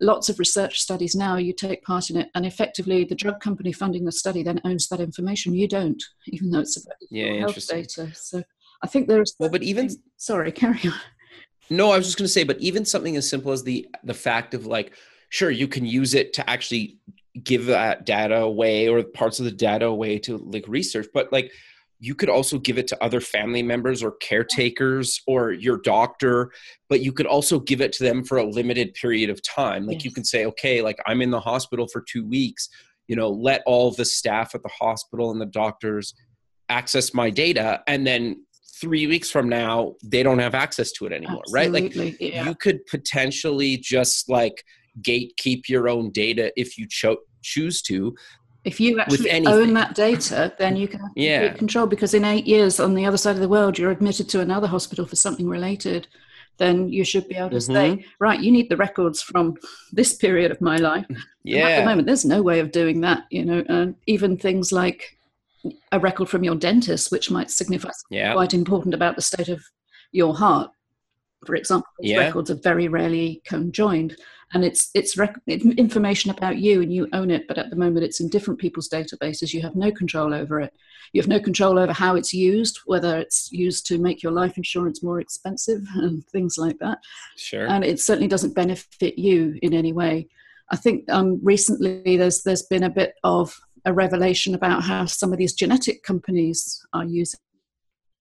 lots 0.00 0.28
of 0.28 0.38
research 0.38 0.80
studies 0.80 1.14
now 1.14 1.36
you 1.36 1.52
take 1.52 1.82
part 1.82 2.10
in 2.10 2.16
it 2.16 2.30
and 2.34 2.46
effectively 2.46 3.04
the 3.04 3.14
drug 3.14 3.40
company 3.40 3.72
funding 3.72 4.04
the 4.04 4.12
study 4.12 4.42
then 4.42 4.60
owns 4.64 4.88
that 4.88 5.00
information 5.00 5.54
you 5.54 5.68
don't 5.68 6.02
even 6.28 6.50
though 6.50 6.60
it's 6.60 6.76
about 6.82 6.96
yeah, 7.10 7.40
health 7.40 7.66
data 7.68 8.08
so 8.14 8.42
i 8.82 8.86
think 8.86 9.08
there's 9.08 9.34
well 9.38 9.50
but 9.50 9.62
even 9.62 9.88
sorry 10.16 10.52
carry 10.52 10.80
on 10.84 10.94
no 11.70 11.90
i 11.90 11.96
was 11.96 12.06
just 12.06 12.18
going 12.18 12.26
to 12.26 12.32
say 12.32 12.44
but 12.44 12.58
even 12.60 12.84
something 12.84 13.16
as 13.16 13.28
simple 13.28 13.52
as 13.52 13.62
the 13.62 13.86
the 14.04 14.14
fact 14.14 14.54
of 14.54 14.66
like 14.66 14.94
sure 15.28 15.50
you 15.50 15.68
can 15.68 15.84
use 15.84 16.14
it 16.14 16.32
to 16.32 16.48
actually 16.48 16.98
give 17.42 17.66
that 17.66 18.06
data 18.06 18.36
away 18.36 18.88
or 18.88 19.02
parts 19.02 19.38
of 19.38 19.44
the 19.44 19.50
data 19.50 19.86
away 19.86 20.18
to 20.18 20.38
like 20.38 20.64
research 20.68 21.06
but 21.12 21.32
like 21.32 21.50
you 22.00 22.14
could 22.14 22.28
also 22.28 22.58
give 22.58 22.76
it 22.76 22.86
to 22.86 23.02
other 23.02 23.20
family 23.20 23.62
members 23.62 24.02
or 24.02 24.12
caretakers 24.12 25.20
or 25.26 25.52
your 25.52 25.78
doctor 25.78 26.52
but 26.88 27.00
you 27.00 27.12
could 27.12 27.26
also 27.26 27.58
give 27.58 27.80
it 27.80 27.92
to 27.92 28.04
them 28.04 28.22
for 28.22 28.38
a 28.38 28.44
limited 28.44 28.94
period 28.94 29.30
of 29.30 29.42
time 29.42 29.86
like 29.86 29.96
yes. 29.96 30.04
you 30.04 30.10
can 30.12 30.24
say 30.24 30.46
okay 30.46 30.82
like 30.82 30.98
i'm 31.06 31.22
in 31.22 31.30
the 31.30 31.40
hospital 31.40 31.88
for 31.88 32.02
2 32.02 32.24
weeks 32.26 32.68
you 33.08 33.16
know 33.16 33.28
let 33.28 33.62
all 33.66 33.90
the 33.90 34.04
staff 34.04 34.54
at 34.54 34.62
the 34.62 34.68
hospital 34.68 35.30
and 35.30 35.40
the 35.40 35.46
doctors 35.46 36.14
access 36.68 37.12
my 37.12 37.30
data 37.30 37.82
and 37.86 38.06
then 38.06 38.44
3 38.80 39.06
weeks 39.06 39.30
from 39.30 39.48
now 39.48 39.94
they 40.02 40.22
don't 40.22 40.38
have 40.38 40.54
access 40.54 40.92
to 40.92 41.06
it 41.06 41.12
anymore 41.12 41.42
Absolutely, 41.46 41.80
right 41.80 41.96
like 41.96 42.20
yeah. 42.20 42.48
you 42.48 42.54
could 42.54 42.84
potentially 42.86 43.76
just 43.76 44.28
like 44.28 44.64
gatekeep 45.02 45.68
your 45.68 45.88
own 45.88 46.10
data 46.10 46.52
if 46.56 46.78
you 46.78 46.86
cho- 46.88 47.22
choose 47.42 47.82
to 47.82 48.14
if 48.64 48.80
you 48.80 48.98
actually 48.98 49.46
own 49.46 49.74
that 49.74 49.94
data, 49.94 50.54
then 50.58 50.74
you 50.74 50.88
can 50.88 51.00
have 51.00 51.10
yeah. 51.14 51.52
control. 51.52 51.86
Because 51.86 52.14
in 52.14 52.24
eight 52.24 52.46
years, 52.46 52.80
on 52.80 52.94
the 52.94 53.04
other 53.04 53.18
side 53.18 53.34
of 53.34 53.42
the 53.42 53.48
world, 53.48 53.78
you're 53.78 53.90
admitted 53.90 54.28
to 54.30 54.40
another 54.40 54.66
hospital 54.66 55.04
for 55.04 55.16
something 55.16 55.48
related. 55.48 56.08
Then 56.56 56.88
you 56.88 57.04
should 57.04 57.28
be 57.28 57.34
able 57.34 57.50
to 57.50 57.56
mm-hmm. 57.56 57.74
say, 57.74 58.06
right, 58.20 58.40
you 58.40 58.50
need 58.50 58.70
the 58.70 58.76
records 58.76 59.20
from 59.20 59.56
this 59.92 60.14
period 60.14 60.50
of 60.50 60.60
my 60.60 60.76
life. 60.76 61.06
Yeah. 61.46 61.68
at 61.68 61.80
the 61.80 61.84
moment, 61.84 62.06
there's 62.06 62.24
no 62.24 62.40
way 62.40 62.58
of 62.60 62.72
doing 62.72 63.02
that. 63.02 63.24
You 63.30 63.44
know, 63.44 63.62
and 63.68 63.96
even 64.06 64.38
things 64.38 64.72
like 64.72 65.13
a 65.92 65.98
record 65.98 66.28
from 66.28 66.44
your 66.44 66.54
dentist, 66.54 67.10
which 67.10 67.30
might 67.30 67.50
signify 67.50 67.90
yeah. 68.10 68.32
quite 68.32 68.54
important 68.54 68.94
about 68.94 69.16
the 69.16 69.22
state 69.22 69.48
of 69.48 69.62
your 70.12 70.34
heart. 70.34 70.70
For 71.46 71.54
example, 71.54 71.88
yeah. 72.00 72.18
records 72.18 72.50
are 72.50 72.54
very 72.54 72.88
rarely 72.88 73.42
conjoined 73.44 74.16
and 74.54 74.64
it's 74.64 74.90
it's 74.94 75.16
rec- 75.16 75.40
information 75.46 76.30
about 76.30 76.58
you 76.58 76.80
and 76.80 76.92
you 76.92 77.08
own 77.12 77.30
it 77.30 77.46
but 77.48 77.58
at 77.58 77.70
the 77.70 77.76
moment 77.76 78.04
it's 78.04 78.20
in 78.20 78.28
different 78.28 78.58
people's 78.58 78.88
databases 78.88 79.52
you 79.52 79.60
have 79.60 79.74
no 79.74 79.90
control 79.90 80.32
over 80.32 80.60
it 80.60 80.72
you 81.12 81.20
have 81.20 81.28
no 81.28 81.40
control 81.40 81.78
over 81.78 81.92
how 81.92 82.14
it's 82.14 82.32
used 82.32 82.80
whether 82.86 83.18
it's 83.18 83.50
used 83.52 83.86
to 83.86 83.98
make 83.98 84.22
your 84.22 84.32
life 84.32 84.56
insurance 84.56 85.02
more 85.02 85.20
expensive 85.20 85.82
and 85.96 86.26
things 86.28 86.56
like 86.56 86.78
that 86.78 86.98
sure 87.36 87.66
and 87.66 87.84
it 87.84 88.00
certainly 88.00 88.28
doesn't 88.28 88.54
benefit 88.54 89.18
you 89.18 89.58
in 89.62 89.74
any 89.74 89.92
way 89.92 90.26
i 90.70 90.76
think 90.76 91.04
um, 91.10 91.38
recently 91.42 92.16
there's 92.16 92.42
there's 92.42 92.62
been 92.62 92.84
a 92.84 92.90
bit 92.90 93.14
of 93.24 93.58
a 93.84 93.92
revelation 93.92 94.54
about 94.54 94.82
how 94.82 95.04
some 95.04 95.32
of 95.32 95.38
these 95.38 95.52
genetic 95.52 96.02
companies 96.02 96.84
are 96.92 97.04
using 97.04 97.38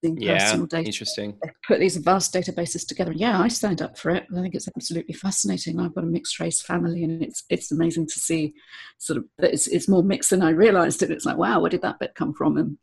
yeah, 0.03 0.37
personal 0.37 0.65
data. 0.65 0.85
Interesting. 0.85 1.37
Put 1.67 1.79
these 1.79 1.97
vast 1.97 2.33
databases 2.33 2.85
together. 2.85 3.13
Yeah, 3.13 3.39
I 3.39 3.47
signed 3.47 3.81
up 3.81 3.97
for 3.97 4.11
it. 4.11 4.25
I 4.35 4.41
think 4.41 4.55
it's 4.55 4.67
absolutely 4.75 5.13
fascinating. 5.13 5.79
I've 5.79 5.95
got 5.95 6.03
a 6.03 6.07
mixed 6.07 6.39
race 6.39 6.61
family, 6.61 7.03
and 7.03 7.23
it's 7.23 7.43
it's 7.49 7.71
amazing 7.71 8.07
to 8.07 8.19
see 8.19 8.53
sort 8.97 9.17
of 9.17 9.25
that 9.37 9.53
it's 9.53 9.67
it's 9.67 9.87
more 9.87 10.03
mixed 10.03 10.31
than 10.31 10.41
I 10.41 10.49
realised. 10.49 11.01
And 11.01 11.11
it's 11.11 11.25
like, 11.25 11.37
wow, 11.37 11.61
where 11.61 11.69
did 11.69 11.81
that 11.83 11.99
bit 11.99 12.15
come 12.15 12.33
from? 12.33 12.57
And 12.57 12.77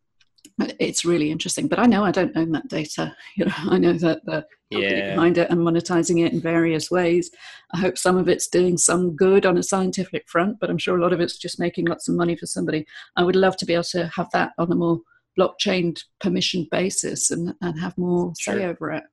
it's 0.79 1.05
really 1.05 1.31
interesting. 1.31 1.69
But 1.69 1.79
I 1.79 1.87
know 1.87 2.05
I 2.05 2.11
don't 2.11 2.37
own 2.37 2.53
that 2.53 2.69
data. 2.69 3.15
You 3.37 3.47
know, 3.47 3.55
I 3.57 3.79
know 3.79 3.93
that 3.95 4.25
the 4.27 4.45
company 4.73 4.99
yeah. 4.99 5.15
behind 5.15 5.39
it 5.39 5.51
and 5.51 5.61
monetizing 5.61 6.25
it 6.25 6.33
in 6.33 6.41
various 6.41 6.91
ways. 6.91 7.31
I 7.73 7.79
hope 7.79 7.97
some 7.97 8.17
of 8.17 8.29
it's 8.29 8.49
doing 8.49 8.77
some 8.77 9.17
good 9.17 9.47
on 9.47 9.57
a 9.57 9.63
scientific 9.63 10.29
front, 10.29 10.59
but 10.61 10.69
I'm 10.69 10.79
sure 10.79 10.99
a 10.99 11.01
lot 11.01 11.13
of 11.13 11.21
it's 11.21 11.39
just 11.39 11.59
making 11.59 11.87
lots 11.87 12.09
of 12.09 12.17
money 12.17 12.37
for 12.37 12.47
somebody. 12.47 12.87
I 13.17 13.23
would 13.23 13.37
love 13.37 13.57
to 13.59 13.67
be 13.67 13.75
able 13.75 13.85
to 13.85 14.09
have 14.15 14.31
that 14.33 14.53
on 14.59 14.71
a 14.73 14.75
more 14.75 15.01
blockchain 15.39 15.99
permission 16.21 16.67
basis 16.71 17.31
and, 17.31 17.55
and 17.61 17.81
have 17.81 17.97
more 17.97 18.33
sure. 18.39 18.55
say 18.55 18.65
over 18.67 18.93
it. 18.93 19.05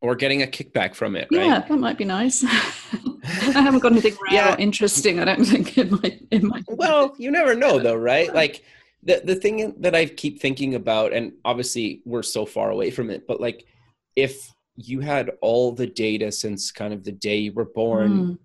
Or 0.00 0.14
getting 0.14 0.42
a 0.42 0.46
kickback 0.46 0.94
from 0.94 1.16
it, 1.16 1.28
right? 1.32 1.46
Yeah, 1.46 1.60
that 1.60 1.78
might 1.78 1.98
be 1.98 2.04
nice. 2.04 2.44
I 3.24 3.50
haven't 3.52 3.80
got 3.80 3.92
anything 3.92 4.16
yeah. 4.30 4.56
interesting, 4.58 5.20
I 5.20 5.24
don't 5.24 5.44
think, 5.44 5.78
in 5.78 5.90
my 5.90 6.18
in 6.30 6.46
my 6.48 6.62
Well, 6.68 7.14
you 7.18 7.30
never 7.30 7.54
know 7.54 7.78
though, 7.78 7.94
right? 7.94 8.32
Like 8.34 8.64
the 9.02 9.20
the 9.24 9.34
thing 9.34 9.74
that 9.80 9.94
I 9.94 10.06
keep 10.06 10.40
thinking 10.40 10.74
about, 10.74 11.12
and 11.12 11.32
obviously 11.44 12.02
we're 12.04 12.22
so 12.22 12.46
far 12.46 12.70
away 12.70 12.90
from 12.90 13.10
it, 13.10 13.26
but 13.26 13.40
like 13.40 13.66
if 14.16 14.52
you 14.76 15.00
had 15.00 15.30
all 15.40 15.72
the 15.72 15.86
data 15.86 16.32
since 16.32 16.70
kind 16.70 16.94
of 16.94 17.04
the 17.04 17.12
day 17.12 17.36
you 17.36 17.52
were 17.52 17.64
born 17.64 18.12
mm. 18.12 18.38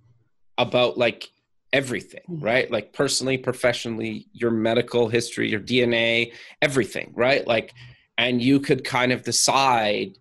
about 0.58 0.98
like 0.98 1.30
everything, 1.74 2.22
mm-hmm. 2.30 2.44
right? 2.44 2.72
Like 2.72 2.94
personally, 2.94 3.38
professionally, 3.38 4.28
your 4.34 4.52
medical 4.52 5.08
history, 5.08 5.50
your 5.50 5.60
DNA, 5.60 6.34
everything, 6.62 7.14
right? 7.16 7.46
Like, 7.46 7.74
and 8.18 8.42
you 8.42 8.60
could 8.60 8.84
kind 8.84 9.12
of 9.12 9.24
decide 9.24 10.18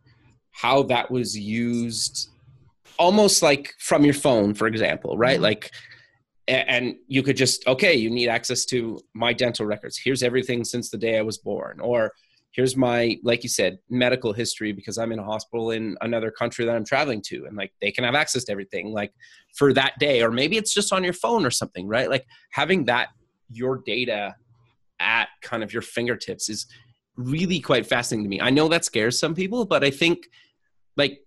how 0.53 0.83
that 0.85 1.11
was 1.11 1.37
used 1.37 2.31
almost 2.99 3.43
like 3.43 3.75
from 3.79 4.05
your 4.05 4.15
phone, 4.15 4.55
for 4.55 4.67
example, 4.67 5.17
right? 5.19 5.35
Mm-hmm. 5.35 5.43
Like, 5.43 5.73
and 6.49 6.97
you 7.09 7.23
could 7.23 7.37
just, 7.37 7.67
okay, 7.67 7.95
you 7.95 8.09
need 8.09 8.29
access 8.29 8.65
to 8.67 9.01
my 9.15 9.33
dental 9.33 9.67
records. 9.67 10.01
Here's 10.03 10.23
everything 10.23 10.65
since 10.65 10.91
the 10.91 10.99
day 10.99 11.19
I 11.19 11.23
was 11.23 11.39
born. 11.39 11.81
Or, 11.81 12.13
here's 12.57 12.75
my 12.75 13.19
like 13.23 13.43
you 13.43 13.49
said 13.51 13.79
medical 13.91 14.33
history 14.33 14.73
because 14.73 14.97
i'm 14.99 15.13
in 15.13 15.19
a 15.19 15.25
hospital 15.25 15.71
in 15.71 15.97
another 16.01 16.31
country 16.31 16.65
that 16.65 16.75
i'm 16.75 16.85
traveling 16.85 17.21
to 17.21 17.45
and 17.45 17.57
like 17.57 17.73
they 17.81 17.93
can 17.93 18.03
have 18.03 18.15
access 18.15 18.45
to 18.45 18.51
everything 18.51 18.93
like 18.93 19.13
for 19.55 19.73
that 19.73 19.93
day 20.01 20.23
or 20.23 20.31
maybe 20.31 20.57
it's 20.57 20.73
just 20.73 20.93
on 20.93 21.05
your 21.05 21.13
phone 21.13 21.45
or 21.45 21.51
something 21.51 21.87
right 21.87 22.09
like 22.09 22.27
having 22.51 22.87
that 22.87 23.09
your 23.51 23.83
data 23.85 24.35
at 24.99 25.29
kind 25.43 25.63
of 25.63 25.73
your 25.73 25.83
fingertips 25.83 26.49
is 26.49 26.67
really 27.17 27.61
quite 27.61 27.87
fascinating 27.87 28.25
to 28.25 28.31
me 28.31 28.41
i 28.41 28.51
know 28.51 28.69
that 28.69 28.85
scares 28.85 29.19
some 29.19 29.35
people 29.35 29.65
but 29.67 29.85
i 29.85 29.91
think 29.91 30.27
like 30.97 31.21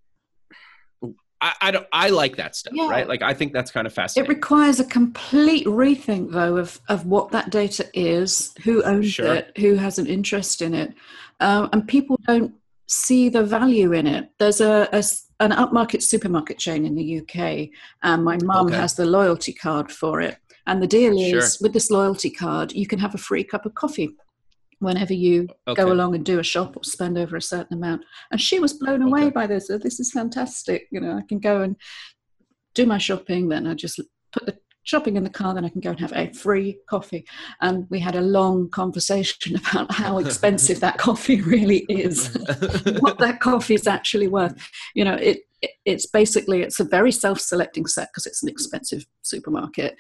I, 1.41 1.53
I 1.61 1.71
don't 1.71 1.87
I 1.93 2.09
like 2.09 2.35
that 2.37 2.55
stuff, 2.55 2.73
yeah. 2.75 2.89
right? 2.89 3.07
Like 3.07 3.21
I 3.21 3.33
think 3.33 3.53
that's 3.53 3.71
kind 3.71 3.87
of 3.87 3.93
fascinating. 3.93 4.31
It 4.31 4.35
requires 4.35 4.79
a 4.79 4.85
complete 4.85 5.65
rethink 5.65 6.31
though 6.31 6.57
of 6.57 6.79
of 6.89 7.05
what 7.05 7.31
that 7.31 7.49
data 7.49 7.87
is, 7.93 8.53
who 8.63 8.83
owns 8.83 9.11
sure. 9.11 9.35
it, 9.35 9.57
who 9.57 9.75
has 9.75 9.99
an 9.99 10.07
interest 10.07 10.61
in 10.61 10.73
it. 10.73 10.93
Um, 11.39 11.69
and 11.71 11.87
people 11.87 12.19
don't 12.27 12.53
see 12.87 13.29
the 13.29 13.43
value 13.43 13.93
in 13.93 14.07
it. 14.07 14.29
There's 14.37 14.61
a, 14.61 14.89
a 14.91 15.03
an 15.41 15.51
upmarket 15.51 16.01
supermarket 16.03 16.57
chain 16.57 16.85
in 16.85 16.95
the 16.95 17.19
UK, 17.19 17.69
and 18.03 18.23
my 18.23 18.37
mum 18.43 18.67
okay. 18.67 18.75
has 18.75 18.95
the 18.95 19.05
loyalty 19.05 19.53
card 19.53 19.91
for 19.91 20.19
it. 20.19 20.37
And 20.67 20.83
the 20.83 20.87
deal 20.87 21.17
is 21.17 21.55
sure. 21.55 21.63
with 21.65 21.73
this 21.73 21.89
loyalty 21.89 22.29
card, 22.29 22.73
you 22.73 22.85
can 22.85 22.99
have 22.99 23.15
a 23.15 23.17
free 23.17 23.43
cup 23.43 23.65
of 23.65 23.73
coffee 23.73 24.15
whenever 24.79 25.13
you 25.13 25.47
okay. 25.67 25.81
go 25.81 25.91
along 25.91 26.15
and 26.15 26.25
do 26.25 26.39
a 26.39 26.43
shop 26.43 26.75
or 26.75 26.83
spend 26.83 27.17
over 27.17 27.35
a 27.35 27.41
certain 27.41 27.77
amount. 27.77 28.03
And 28.31 28.41
she 28.41 28.59
was 28.59 28.73
blown 28.73 29.01
away 29.01 29.23
okay. 29.23 29.31
by 29.31 29.47
this. 29.47 29.67
This 29.67 29.99
is 29.99 30.11
fantastic. 30.11 30.87
You 30.91 31.01
know, 31.01 31.17
I 31.17 31.21
can 31.27 31.39
go 31.39 31.61
and 31.61 31.75
do 32.73 32.85
my 32.85 32.97
shopping, 32.97 33.49
then 33.49 33.67
I 33.67 33.73
just 33.73 33.99
put 34.31 34.45
the 34.45 34.57
shopping 34.83 35.17
in 35.17 35.23
the 35.23 35.29
car, 35.29 35.53
then 35.53 35.65
I 35.65 35.69
can 35.69 35.81
go 35.81 35.91
and 35.91 35.99
have 35.99 36.13
a 36.15 36.31
free 36.33 36.79
coffee. 36.89 37.25
And 37.61 37.87
we 37.89 37.99
had 37.99 38.15
a 38.15 38.21
long 38.21 38.69
conversation 38.69 39.55
about 39.71 39.91
how 39.91 40.17
expensive 40.17 40.79
that 40.79 40.97
coffee 40.97 41.41
really 41.55 41.85
is, 41.89 42.33
what 42.99 43.19
that 43.19 43.39
coffee 43.41 43.75
is 43.75 43.87
actually 43.87 44.27
worth. 44.27 44.55
You 44.95 45.05
know, 45.05 45.15
it, 45.15 45.41
it 45.61 45.71
it's 45.85 46.05
basically 46.05 46.61
it's 46.61 46.79
a 46.79 46.85
very 46.85 47.11
self-selecting 47.11 47.85
set 47.85 48.09
because 48.09 48.25
it's 48.25 48.41
an 48.43 48.49
expensive 48.49 49.05
supermarket. 49.23 49.95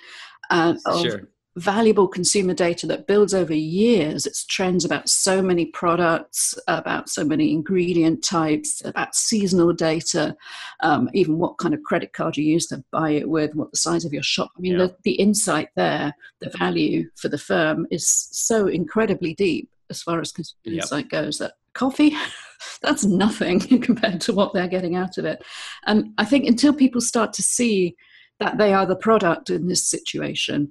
Uh, 0.49 0.75
of 0.85 1.01
sure 1.01 1.29
valuable 1.59 2.07
consumer 2.07 2.53
data 2.53 2.87
that 2.87 3.07
builds 3.07 3.33
over 3.33 3.53
years. 3.53 4.25
It's 4.25 4.45
trends 4.45 4.85
about 4.85 5.09
so 5.09 5.41
many 5.41 5.65
products, 5.65 6.57
about 6.67 7.09
so 7.09 7.23
many 7.23 7.51
ingredient 7.51 8.23
types, 8.23 8.81
about 8.85 9.15
seasonal 9.15 9.73
data, 9.73 10.35
um, 10.81 11.09
even 11.13 11.37
what 11.37 11.57
kind 11.57 11.73
of 11.73 11.83
credit 11.83 12.13
card 12.13 12.37
you 12.37 12.43
use 12.43 12.67
to 12.67 12.83
buy 12.91 13.11
it 13.11 13.29
with, 13.29 13.55
what 13.55 13.71
the 13.71 13.77
size 13.77 14.05
of 14.05 14.13
your 14.13 14.23
shop. 14.23 14.51
I 14.57 14.61
mean, 14.61 14.73
yeah. 14.73 14.87
the, 14.87 14.95
the 15.03 15.13
insight 15.13 15.69
there, 15.75 16.13
the 16.39 16.49
value 16.57 17.09
for 17.15 17.29
the 17.29 17.37
firm 17.37 17.85
is 17.91 18.07
so 18.31 18.67
incredibly 18.67 19.33
deep 19.33 19.69
as 19.89 20.01
far 20.01 20.21
as 20.21 20.31
consumer 20.31 20.59
yep. 20.65 20.83
insight 20.83 21.09
goes 21.09 21.37
that 21.39 21.53
coffee 21.73 22.15
that's 22.81 23.05
nothing 23.05 23.59
compared 23.81 24.21
to 24.21 24.33
what 24.33 24.53
they're 24.53 24.67
getting 24.67 24.95
out 24.95 25.17
of 25.17 25.25
it 25.25 25.43
and 25.85 26.13
i 26.17 26.25
think 26.25 26.45
until 26.45 26.73
people 26.73 27.01
start 27.01 27.31
to 27.33 27.41
see 27.41 27.95
that 28.39 28.57
they 28.57 28.73
are 28.73 28.85
the 28.85 28.95
product 28.95 29.49
in 29.49 29.67
this 29.67 29.85
situation 29.85 30.69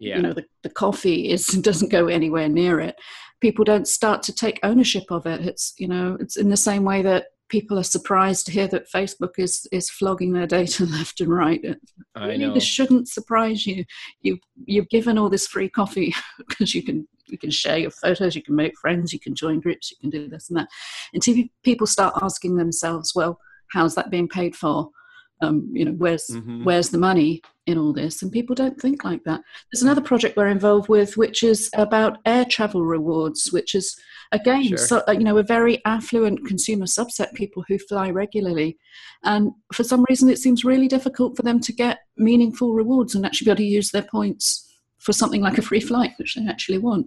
yeah. 0.00 0.16
you 0.16 0.22
know 0.22 0.32
the, 0.32 0.44
the 0.62 0.70
coffee 0.70 1.30
is 1.30 1.46
doesn't 1.62 1.90
go 1.90 2.06
anywhere 2.06 2.48
near 2.48 2.80
it 2.80 2.96
people 3.40 3.64
don't 3.64 3.88
start 3.88 4.22
to 4.22 4.34
take 4.34 4.58
ownership 4.62 5.04
of 5.10 5.26
it 5.26 5.40
it's 5.40 5.74
you 5.78 5.88
know 5.88 6.16
it's 6.20 6.36
in 6.36 6.50
the 6.50 6.56
same 6.56 6.84
way 6.84 7.02
that 7.02 7.26
people 7.48 7.78
are 7.78 7.84
surprised 7.84 8.46
to 8.46 8.52
hear 8.52 8.68
that 8.68 8.90
Facebook 8.90 9.32
is 9.38 9.66
is 9.72 9.90
flogging 9.90 10.32
their 10.32 10.46
data 10.46 10.84
left 10.90 11.20
and 11.20 11.30
right. 11.30 11.64
I 12.14 12.26
really, 12.26 12.38
know 12.38 12.54
this 12.54 12.64
shouldn't 12.64 13.08
surprise 13.08 13.66
you. 13.66 13.84
You 14.20 14.38
you've 14.66 14.88
given 14.88 15.18
all 15.18 15.28
this 15.28 15.46
free 15.46 15.68
coffee 15.68 16.14
because 16.48 16.74
you 16.74 16.82
can 16.82 17.08
you 17.26 17.38
can 17.38 17.50
share 17.50 17.78
your 17.78 17.90
photos, 17.90 18.34
you 18.34 18.42
can 18.42 18.54
make 18.54 18.78
friends, 18.78 19.12
you 19.12 19.20
can 19.20 19.34
join 19.34 19.60
groups, 19.60 19.90
you 19.90 19.96
can 20.00 20.10
do 20.10 20.28
this 20.28 20.48
and 20.48 20.58
that. 20.58 20.68
Until 21.12 21.36
people 21.62 21.86
start 21.86 22.14
asking 22.22 22.56
themselves, 22.56 23.12
well, 23.14 23.38
how's 23.72 23.94
that 23.96 24.10
being 24.10 24.28
paid 24.28 24.56
for? 24.56 24.90
Um, 25.40 25.70
you 25.72 25.84
know, 25.84 25.92
where's 25.92 26.26
mm-hmm. 26.26 26.64
where's 26.64 26.90
the 26.90 26.98
money 26.98 27.42
in 27.66 27.78
all 27.78 27.92
this? 27.92 28.22
And 28.22 28.32
people 28.32 28.54
don't 28.54 28.80
think 28.80 29.04
like 29.04 29.22
that. 29.24 29.40
There's 29.70 29.82
another 29.82 30.00
project 30.00 30.36
we're 30.36 30.48
involved 30.48 30.88
with, 30.88 31.16
which 31.16 31.42
is 31.42 31.70
about 31.74 32.18
air 32.26 32.44
travel 32.44 32.84
rewards, 32.84 33.52
which 33.52 33.74
is 33.74 33.96
again, 34.32 34.68
sure. 34.68 34.78
so, 34.78 35.02
uh, 35.08 35.12
you 35.12 35.24
know, 35.24 35.38
a 35.38 35.42
very 35.42 35.84
affluent 35.84 36.46
consumer 36.46 36.86
subset, 36.86 37.34
people 37.34 37.64
who 37.68 37.78
fly 37.78 38.10
regularly. 38.10 38.78
And 39.24 39.52
for 39.72 39.84
some 39.84 40.04
reason, 40.08 40.28
it 40.28 40.38
seems 40.38 40.64
really 40.64 40.88
difficult 40.88 41.36
for 41.36 41.42
them 41.42 41.60
to 41.60 41.72
get 41.72 42.00
meaningful 42.16 42.74
rewards 42.74 43.14
and 43.14 43.24
actually 43.24 43.46
be 43.46 43.50
able 43.50 43.58
to 43.58 43.64
use 43.64 43.90
their 43.90 44.02
points 44.02 44.64
for 44.98 45.12
something 45.12 45.40
like 45.40 45.58
a 45.58 45.62
free 45.62 45.80
flight, 45.80 46.12
which 46.18 46.34
they 46.34 46.46
actually 46.46 46.78
want. 46.78 47.06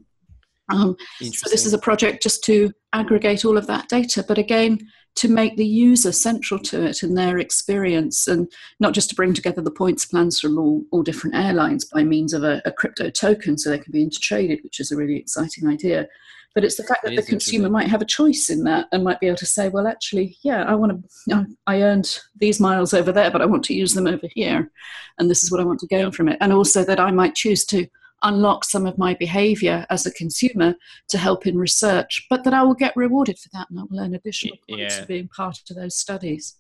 Um, 0.72 0.96
so 1.20 1.50
this 1.50 1.66
is 1.66 1.74
a 1.74 1.78
project 1.78 2.24
just 2.24 2.44
to 2.46 2.72
aggregate 2.94 3.44
all 3.46 3.58
of 3.58 3.68
that 3.68 3.90
data, 3.90 4.24
but 4.26 4.38
again, 4.38 4.80
to 5.16 5.28
make 5.28 5.58
the 5.58 5.66
user 5.66 6.12
central 6.12 6.60
to 6.60 6.84
it 6.84 7.04
and 7.04 7.18
their 7.18 7.38
experience, 7.38 8.28
and 8.28 8.52
not 8.80 8.94
just 8.94 9.10
to 9.10 9.16
bring 9.16 9.34
together 9.34 9.62
the 9.62 9.72
points 9.72 10.06
plans 10.06 10.40
from 10.40 10.58
all, 10.58 10.84
all 10.92 11.04
different 11.04 11.36
airlines 11.36 11.86
by 11.86 12.04
means 12.04 12.34
of 12.34 12.44
a, 12.44 12.62
a 12.66 12.72
crypto 12.72 13.10
token 13.10 13.58
so 13.58 13.70
they 13.70 13.80
can 13.80 13.92
be 13.92 14.06
intertraded, 14.06 14.64
which 14.64 14.80
is 14.80 14.92
a 14.92 14.96
really 14.96 15.18
exciting 15.18 15.68
idea. 15.68 16.08
But 16.54 16.66
it's 16.66 16.76
the 16.76 16.84
fact 16.84 17.04
that 17.04 17.16
the 17.16 17.22
consumer 17.22 17.70
might 17.70 17.88
have 17.88 18.02
a 18.02 18.06
choice 18.06 18.50
in 18.50 18.66
that 18.66 18.88
and 18.92 19.06
might 19.06 19.22
be 19.22 19.28
able 19.28 19.38
to 19.38 19.46
say, 19.46 19.70
well, 19.70 19.88
actually, 19.88 20.38
yeah, 20.44 20.64
I 20.64 20.76
want 20.76 21.02
to, 21.30 21.48
I 21.66 21.82
earned 21.82 22.20
these 22.36 22.60
miles 22.60 22.94
over 22.94 23.14
there, 23.14 23.32
but 23.32 23.42
I 23.42 23.46
want 23.46 23.64
to 23.66 23.74
use 23.74 23.94
them 23.94 24.06
over 24.06 24.28
here. 24.34 24.70
And 25.18 25.30
this 25.30 25.44
is 25.44 25.52
what 25.52 25.62
I 25.62 25.64
want 25.64 25.80
to 25.80 25.88
gain 25.88 26.06
yeah. 26.06 26.10
from 26.10 26.28
it. 26.28 26.38
And 26.42 26.52
also 26.52 26.84
that 26.84 27.00
I 27.00 27.12
might 27.12 27.36
choose 27.36 27.64
to 27.68 27.88
unlock 28.24 28.66
some 28.66 28.86
of 28.86 28.98
my 28.98 29.14
behavior 29.16 29.86
as 29.90 30.06
a 30.06 30.12
consumer 30.12 30.76
to 31.10 31.18
help 31.18 31.48
in 31.48 31.58
research, 31.58 32.26
but 32.30 32.44
that 32.44 32.54
I 32.54 32.64
will 32.64 32.76
get 32.76 32.96
rewarded 32.96 33.40
for 33.40 33.50
that 33.54 33.70
and 33.70 33.80
I 33.80 33.84
will 33.90 34.00
earn 34.00 34.16
additional 34.16 34.58
points 34.70 34.96
yeah. 34.96 35.02
for 35.02 35.08
being 35.08 35.28
part 35.28 35.60
of 35.70 35.76
those 35.76 35.96
studies. 35.96 36.56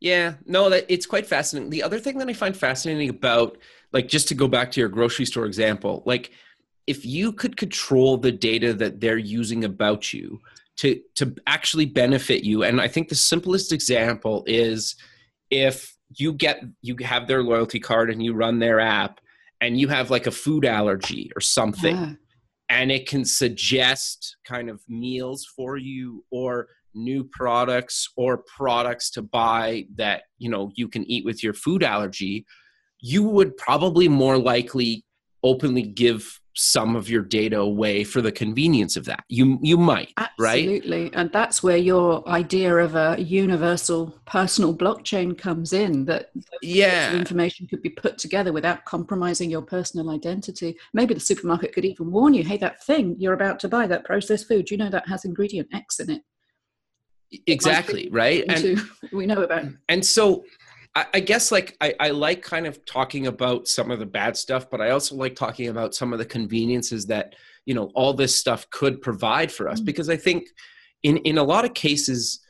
Yeah, 0.00 0.34
no, 0.46 0.68
that 0.68 0.84
it's 0.88 1.06
quite 1.06 1.26
fascinating. 1.26 1.70
The 1.70 1.84
other 1.84 2.00
thing 2.00 2.18
that 2.18 2.28
I 2.28 2.32
find 2.32 2.56
fascinating 2.56 3.08
about, 3.08 3.58
like, 3.92 4.08
just 4.08 4.26
to 4.28 4.34
go 4.34 4.48
back 4.48 4.72
to 4.72 4.80
your 4.80 4.88
grocery 4.88 5.26
store 5.26 5.46
example, 5.46 6.02
like, 6.06 6.32
if 6.86 7.06
you 7.06 7.32
could 7.32 7.56
control 7.56 8.16
the 8.16 8.32
data 8.32 8.74
that 8.74 9.00
they're 9.00 9.16
using 9.16 9.64
about 9.64 10.12
you 10.12 10.40
to 10.76 11.00
to 11.14 11.34
actually 11.46 11.86
benefit 11.86 12.44
you 12.44 12.62
and 12.64 12.80
i 12.80 12.88
think 12.88 13.08
the 13.08 13.14
simplest 13.14 13.72
example 13.72 14.42
is 14.46 14.96
if 15.50 15.96
you 16.16 16.32
get 16.32 16.62
you 16.80 16.96
have 17.02 17.26
their 17.26 17.42
loyalty 17.42 17.78
card 17.78 18.10
and 18.10 18.22
you 18.22 18.32
run 18.32 18.58
their 18.58 18.80
app 18.80 19.20
and 19.62 19.78
you 19.78 19.86
have 19.88 20.10
like 20.10 20.26
a 20.26 20.30
food 20.30 20.66
allergy 20.66 21.30
or 21.36 21.40
something 21.40 21.96
yeah. 21.96 22.12
and 22.68 22.90
it 22.90 23.08
can 23.08 23.24
suggest 23.24 24.36
kind 24.44 24.68
of 24.68 24.82
meals 24.88 25.46
for 25.56 25.76
you 25.76 26.24
or 26.30 26.66
new 26.94 27.24
products 27.24 28.08
or 28.16 28.42
products 28.56 29.08
to 29.10 29.22
buy 29.22 29.86
that 29.94 30.24
you 30.36 30.50
know 30.50 30.70
you 30.74 30.88
can 30.88 31.08
eat 31.10 31.24
with 31.24 31.42
your 31.42 31.54
food 31.54 31.82
allergy 31.82 32.44
you 33.00 33.22
would 33.22 33.56
probably 33.56 34.08
more 34.08 34.36
likely 34.36 35.04
openly 35.42 35.82
give 35.82 36.40
some 36.54 36.96
of 36.96 37.08
your 37.08 37.22
data 37.22 37.58
away 37.58 38.04
for 38.04 38.20
the 38.20 38.32
convenience 38.32 38.96
of 38.96 39.04
that. 39.06 39.24
You 39.28 39.58
you 39.62 39.76
might, 39.76 40.12
Absolutely. 40.16 40.44
right? 40.44 40.76
Absolutely. 40.76 41.14
And 41.14 41.32
that's 41.32 41.62
where 41.62 41.76
your 41.76 42.26
idea 42.28 42.76
of 42.76 42.94
a 42.94 43.16
universal 43.18 44.14
personal 44.26 44.74
blockchain 44.76 45.36
comes 45.36 45.72
in 45.72 46.04
that 46.06 46.30
yeah. 46.60 47.14
information 47.14 47.66
could 47.66 47.82
be 47.82 47.90
put 47.90 48.18
together 48.18 48.52
without 48.52 48.84
compromising 48.84 49.50
your 49.50 49.62
personal 49.62 50.10
identity. 50.10 50.76
Maybe 50.92 51.14
the 51.14 51.20
supermarket 51.20 51.72
could 51.72 51.84
even 51.84 52.10
warn 52.10 52.34
you, 52.34 52.44
hey, 52.44 52.58
that 52.58 52.82
thing 52.84 53.16
you're 53.18 53.34
about 53.34 53.58
to 53.60 53.68
buy, 53.68 53.86
that 53.86 54.04
processed 54.04 54.48
food, 54.48 54.70
you 54.70 54.76
know 54.76 54.90
that 54.90 55.08
has 55.08 55.24
ingredient 55.24 55.68
X 55.72 56.00
in 56.00 56.10
it. 56.10 56.22
Exactly, 57.46 58.08
right? 58.10 58.44
And 58.48 58.80
we 59.12 59.26
know 59.26 59.42
about. 59.42 59.64
And 59.88 60.04
so 60.04 60.44
I, 60.94 61.06
I 61.14 61.20
guess 61.20 61.50
like 61.50 61.76
I, 61.80 61.94
I 62.00 62.10
like 62.10 62.42
kind 62.42 62.66
of 62.66 62.84
talking 62.84 63.26
about 63.26 63.68
some 63.68 63.90
of 63.90 63.98
the 63.98 64.06
bad 64.06 64.36
stuff, 64.36 64.68
but 64.70 64.80
I 64.80 64.90
also 64.90 65.14
like 65.14 65.36
talking 65.36 65.68
about 65.68 65.94
some 65.94 66.12
of 66.12 66.18
the 66.18 66.24
conveniences 66.24 67.06
that 67.06 67.34
you 67.64 67.74
know 67.74 67.90
all 67.94 68.12
this 68.12 68.38
stuff 68.38 68.68
could 68.70 69.00
provide 69.00 69.50
for 69.50 69.68
us 69.68 69.78
mm-hmm. 69.78 69.86
because 69.86 70.08
I 70.08 70.16
think 70.16 70.48
in 71.02 71.18
in 71.18 71.38
a 71.38 71.42
lot 71.44 71.64
of 71.64 71.74
cases 71.74 72.40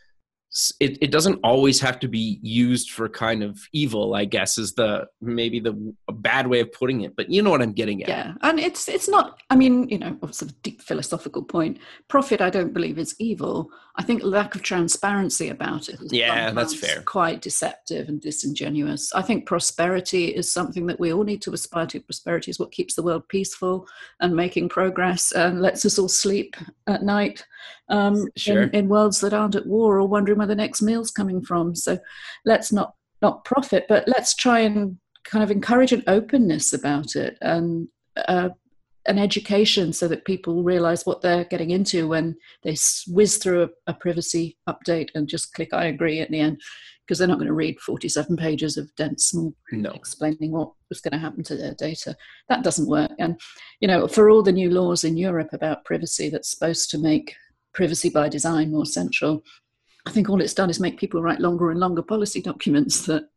it, 0.81 0.99
it 1.01 1.11
doesn't 1.11 1.41
always 1.43 1.81
have 1.81 1.99
to 1.99 2.09
be 2.09 2.39
used 2.43 2.91
for 2.91 3.09
kind 3.09 3.43
of 3.43 3.59
evil 3.73 4.15
i 4.15 4.25
guess 4.25 4.59
is 4.59 4.75
the 4.75 5.07
maybe 5.23 5.59
the 5.61 5.73
bad 6.13 6.47
way 6.47 6.61
of 6.61 6.71
putting 6.73 7.01
it 7.03 7.17
but 7.17 7.31
you 7.31 7.43
know 7.43 7.51
what 7.51 7.63
i'm 7.63 7.73
getting 7.73 8.03
at. 8.03 8.09
Yeah 8.09 8.35
and 8.43 8.61
it's 8.61 8.87
it's 8.87 9.09
not 9.09 9.41
i 9.49 9.57
mean 9.57 9.89
you 9.89 9.99
know 9.99 10.19
sort 10.31 10.51
of 10.51 10.63
deep 10.63 10.83
philosophical 10.83 11.43
point. 11.43 11.79
Profit 12.09 12.43
i 12.43 12.51
don't 12.51 12.75
believe 12.75 12.99
is 12.99 13.15
evil. 13.19 13.71
I 13.97 14.03
think 14.03 14.23
lack 14.25 14.55
of 14.55 14.63
transparency 14.63 15.49
about 15.49 15.89
it 15.89 15.99
yeah 16.11 16.51
that's 16.51 16.75
fair. 16.75 17.03
quite 17.03 17.41
deceptive 17.41 18.09
and 18.09 18.21
disingenuous. 18.21 19.13
I 19.15 19.23
think 19.23 19.47
prosperity 19.47 20.27
is 20.27 20.53
something 20.53 20.87
that 20.87 21.01
we 21.01 21.13
all 21.13 21.25
need 21.25 21.43
to 21.43 21.53
aspire 21.53 21.87
to. 21.87 22.01
Prosperity 22.01 22.51
is 22.51 22.59
what 22.59 22.73
keeps 22.73 22.95
the 22.95 23.03
world 23.03 23.29
peaceful 23.29 23.87
and 24.21 24.35
making 24.35 24.69
progress 24.69 25.33
and 25.33 25.63
lets 25.63 25.85
us 25.85 25.99
all 25.99 26.09
sleep 26.09 26.57
at 26.87 27.03
night 27.03 27.45
um, 27.93 28.27
sure. 28.37 28.63
in, 28.63 28.71
in 28.71 28.89
worlds 28.89 29.21
that 29.21 29.35
aren't 29.35 29.55
at 29.55 29.67
war 29.67 29.99
or 29.99 30.09
wondering 30.09 30.39
where 30.39 30.47
the 30.47 30.55
next 30.55 30.83
meal's 30.83 31.11
coming 31.11 31.43
from. 31.43 31.77
So 31.77 31.99
let's 32.45 32.73
not 32.73 32.95
not 33.21 33.45
profit, 33.45 33.87
but 33.89 34.09
let's 34.09 34.35
try 34.35 34.59
and 34.61 34.99
kind 35.25 35.45
of 35.45 35.51
encourage 35.53 35.93
an 35.93 36.03
openness 36.09 36.73
about 36.73 37.15
it 37.15 37.39
and 37.41 37.87
uh, 38.17 38.49
an 39.07 39.19
education 39.19 39.93
so 39.93 40.09
that 40.09 40.25
people 40.25 40.65
realize 40.65 41.07
what 41.07 41.21
they're 41.21 41.45
getting 41.45 41.71
into 41.71 42.09
when 42.09 42.37
they 42.65 42.77
whiz 43.09 43.37
through 43.37 43.63
a, 43.63 43.69
a 43.87 43.95
privacy 43.95 44.57
update 44.69 45.11
and 45.15 45.29
just 45.29 45.53
click 45.55 45.73
I 45.73 45.85
agree 45.85 46.21
at 46.21 46.31
the 46.31 46.41
end 46.41 46.61
because 47.07 47.19
they're 47.19 47.29
not 47.29 47.39
going 47.39 47.49
to 47.49 47.53
read 47.53 47.81
47 47.81 48.37
pages 48.37 48.77
of 48.77 48.95
dense 48.97 49.27
small 49.27 49.55
no. 49.71 49.91
explaining 49.91 50.53
what 50.53 50.73
was 50.89 51.01
going 51.01 51.13
to 51.13 51.19
happen 51.19 51.45
to 51.45 51.57
their 51.57 51.75
data. 51.75 52.17
That 52.49 52.63
doesn't 52.63 52.89
work. 52.89 53.11
And, 53.19 53.39
you 53.81 53.89
know, 53.89 54.07
for 54.09 54.31
all 54.31 54.43
the 54.43 54.53
new 54.53 54.71
laws 54.71 55.05
in 55.05 55.17
Europe 55.17 55.53
about 55.53 55.85
privacy 55.85 56.29
that's 56.29 56.51
supposed 56.51 56.91
to 56.91 56.99
make 56.99 57.35
privacy 57.73 58.11
by 58.11 58.29
design 58.29 58.71
more 58.71 58.87
central. 58.87 59.43
I 60.07 60.11
think 60.11 60.29
all 60.29 60.41
it's 60.41 60.55
done 60.55 60.71
is 60.71 60.81
make 60.81 60.99
people 60.99 61.23
write 61.23 61.41
longer 61.41 61.71
and 61.71 61.81
longer 61.81 62.03
policy 62.03 62.43
documents 62.43 63.07
that 63.07 63.29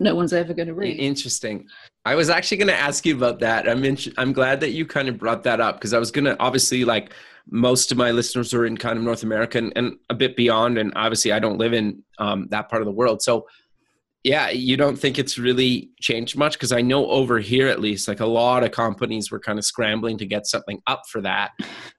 no 0.00 0.14
one's 0.14 0.32
ever 0.32 0.54
going 0.54 0.68
to 0.68 0.74
read. 0.74 0.98
Interesting. 0.98 1.66
I 2.04 2.14
was 2.14 2.30
actually 2.30 2.58
going 2.58 2.68
to 2.68 2.74
ask 2.74 3.04
you 3.04 3.16
about 3.16 3.40
that. 3.40 3.68
I'm 3.68 3.84
in, 3.84 3.98
I'm 4.16 4.32
glad 4.32 4.60
that 4.60 4.70
you 4.70 4.86
kind 4.86 5.08
of 5.08 5.18
brought 5.18 5.42
that 5.44 5.60
up 5.60 5.76
because 5.76 5.92
I 5.92 5.98
was 5.98 6.10
going 6.10 6.24
to 6.24 6.36
obviously 6.40 6.84
like 6.84 7.12
most 7.50 7.90
of 7.92 7.98
my 7.98 8.10
listeners 8.10 8.54
are 8.54 8.66
in 8.66 8.76
kind 8.76 8.98
of 8.98 9.04
North 9.04 9.22
America 9.22 9.58
and, 9.58 9.72
and 9.76 9.96
a 10.10 10.14
bit 10.14 10.36
beyond, 10.36 10.78
and 10.78 10.92
obviously 10.96 11.32
I 11.32 11.38
don't 11.38 11.58
live 11.58 11.72
in 11.72 12.02
um, 12.18 12.48
that 12.50 12.68
part 12.68 12.82
of 12.82 12.86
the 12.86 12.92
world. 12.92 13.22
So 13.22 13.46
yeah, 14.24 14.50
you 14.50 14.76
don't 14.76 14.98
think 14.98 15.18
it's 15.18 15.38
really 15.38 15.90
changed 16.00 16.36
much 16.36 16.54
because 16.54 16.72
I 16.72 16.82
know 16.82 17.06
over 17.06 17.38
here 17.38 17.68
at 17.68 17.80
least, 17.80 18.08
like 18.08 18.20
a 18.20 18.26
lot 18.26 18.64
of 18.64 18.72
companies 18.72 19.30
were 19.30 19.40
kind 19.40 19.58
of 19.58 19.64
scrambling 19.64 20.18
to 20.18 20.26
get 20.26 20.46
something 20.46 20.80
up 20.86 21.02
for 21.08 21.20
that 21.22 21.52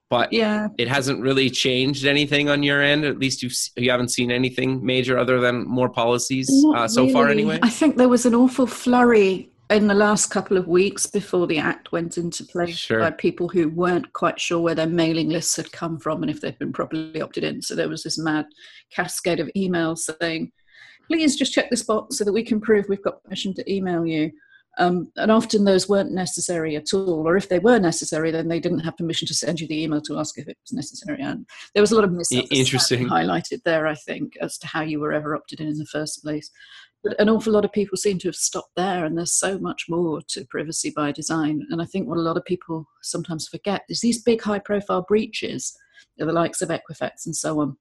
but 0.10 0.34
yeah. 0.34 0.67
it 0.78 0.88
hasn't 0.88 1.22
really 1.22 1.50
changed 1.50 2.06
anything 2.06 2.50
on 2.50 2.63
your 2.63 2.82
end. 2.82 3.06
At 3.06 3.19
least 3.19 3.43
you've 3.43 3.56
you 3.76 3.91
haven't 3.91 4.10
seen 4.10 4.32
anything 4.32 4.84
major 4.84 5.17
other 5.17 5.39
than 5.39 5.67
more 5.67 5.89
policies 5.89 6.50
uh, 6.76 6.88
so 6.88 7.04
really. 7.04 7.13
far 7.13 7.28
anyway? 7.30 7.60
I 7.62 7.69
think 7.69 7.98
there 7.98 8.10
was 8.10 8.26
an 8.26 8.34
awful 8.34 8.65
flurry 8.65 9.52
in 9.69 9.86
the 9.86 9.93
last 9.93 10.32
couple 10.32 10.58
of 10.58 10.67
weeks 10.67 11.06
before 11.06 11.45
the 11.45 11.60
act 11.60 11.91
went 11.91 12.17
into 12.17 12.43
place 12.43 12.76
sure. 12.76 13.00
by 13.00 13.12
people 13.12 13.48
who 13.48 13.69
weren't 13.69 14.12
quite 14.13 14.39
sure 14.39 14.60
where 14.60 14.74
their 14.74 14.88
mailing 14.88 15.30
lists 15.30 15.56
had 15.56 15.72
come 15.72 16.00
from 16.00 16.24
and 16.24 16.32
if 16.32 16.41
they'd 16.41 16.57
been 16.57 16.74
properly 16.74 17.22
opted 17.22 17.43
in. 17.43 17.62
So 17.62 17.76
there 17.76 17.89
was 17.89 18.01
this 18.01 18.18
mad 18.18 18.47
cascade 18.91 19.39
of 19.39 19.49
emails 19.55 20.10
saying 20.20 20.51
please 21.05 21.36
just 21.36 21.53
check 21.53 21.70
this 21.70 21.84
box 21.84 22.18
so 22.18 22.24
that 22.24 22.34
we 22.34 22.43
can 22.43 22.60
prove 22.60 22.86
we've 22.89 23.03
got 23.03 23.24
permission 23.24 23.53
to 23.53 23.72
email 23.72 24.05
you 24.05 24.32
um, 24.78 25.11
and 25.15 25.32
often 25.32 25.65
those 25.65 25.89
weren't 25.89 26.11
necessary 26.11 26.76
at 26.76 26.93
all, 26.93 27.28
or 27.28 27.36
if 27.36 27.49
they 27.49 27.59
were 27.59 27.80
necessary, 27.80 28.32
then 28.32 28.47
they 28.47 28.59
didn't 28.59 28.80
have 28.80 28.97
permission 28.97 29.28
to 29.28 29.34
send 29.34 29.59
you 29.59 29.67
the 29.67 29.84
email 29.84 30.01
to 30.01 30.17
ask 30.17 30.38
if 30.38 30.47
it 30.47 30.57
was 30.63 30.74
necessary. 30.74 31.22
And 31.22 31.45
there 31.74 31.82
was 31.82 31.91
a 31.91 31.95
lot 31.95 32.03
of 32.03 32.11
misunderstanding 32.11 33.09
highlighted 33.09 33.63
there, 33.65 33.88
I 33.88 33.95
think, 33.95 34.38
as 34.39 34.57
to 34.59 34.67
how 34.67 34.82
you 34.82 34.99
were 34.99 35.11
ever 35.11 35.36
opted 35.36 35.59
in 35.59 35.67
in 35.67 35.78
the 35.78 35.86
first 35.86 36.24
place. 36.24 36.49
But 37.03 37.20
an 37.20 37.30
awful 37.30 37.53
lot 37.53 37.65
of 37.65 37.72
people 37.72 37.97
seem 37.97 38.20
to 38.20 38.28
have 38.28 38.36
stopped 38.36 38.76
there, 38.76 39.05
and 39.05 39.17
there's 39.17 39.34
so 39.34 39.57
much 39.57 39.86
more 39.89 40.22
to 40.30 40.45
privacy 40.49 40.91
by 40.95 41.11
design. 41.11 41.65
And 41.70 41.82
I 41.82 41.86
think 41.86 42.07
what 42.07 42.17
a 42.17 42.22
lot 42.22 42.38
of 42.38 42.45
people 42.45 42.86
sometimes 43.01 43.47
forget 43.47 43.84
is 43.89 44.01
these 44.01 44.22
big 44.22 44.41
high 44.41 44.59
profile 44.59 45.05
breaches, 45.07 45.76
the 46.17 46.26
likes 46.26 46.61
of 46.61 46.70
Equifax 46.70 47.26
and 47.26 47.36
so 47.36 47.61
on, 47.61 47.78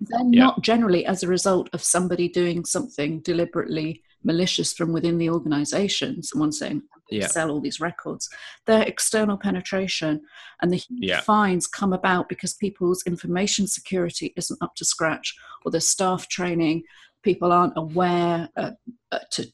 they're 0.00 0.20
yeah. 0.30 0.44
not 0.44 0.62
generally 0.62 1.06
as 1.06 1.22
a 1.22 1.28
result 1.28 1.68
of 1.72 1.82
somebody 1.82 2.28
doing 2.28 2.64
something 2.64 3.20
deliberately 3.20 4.02
malicious 4.22 4.72
from 4.72 4.92
within 4.92 5.18
the 5.18 5.30
organization. 5.30 6.22
Someone 6.22 6.52
saying, 6.52 6.82
yeah. 7.10 7.26
sell 7.26 7.50
all 7.50 7.60
these 7.60 7.80
records. 7.80 8.28
Their 8.66 8.82
external 8.82 9.36
penetration 9.36 10.22
and 10.62 10.72
the 10.72 10.82
yeah. 10.88 11.20
fines 11.20 11.66
come 11.66 11.92
about 11.92 12.28
because 12.28 12.54
people's 12.54 13.02
information 13.06 13.66
security 13.66 14.32
isn't 14.36 14.62
up 14.62 14.74
to 14.76 14.84
scratch, 14.84 15.36
or 15.64 15.70
their 15.70 15.80
staff 15.80 16.28
training. 16.28 16.82
People 17.22 17.52
aren't 17.52 17.76
aware 17.76 18.48
uh, 18.56 18.72
uh, 19.12 19.18
to 19.32 19.46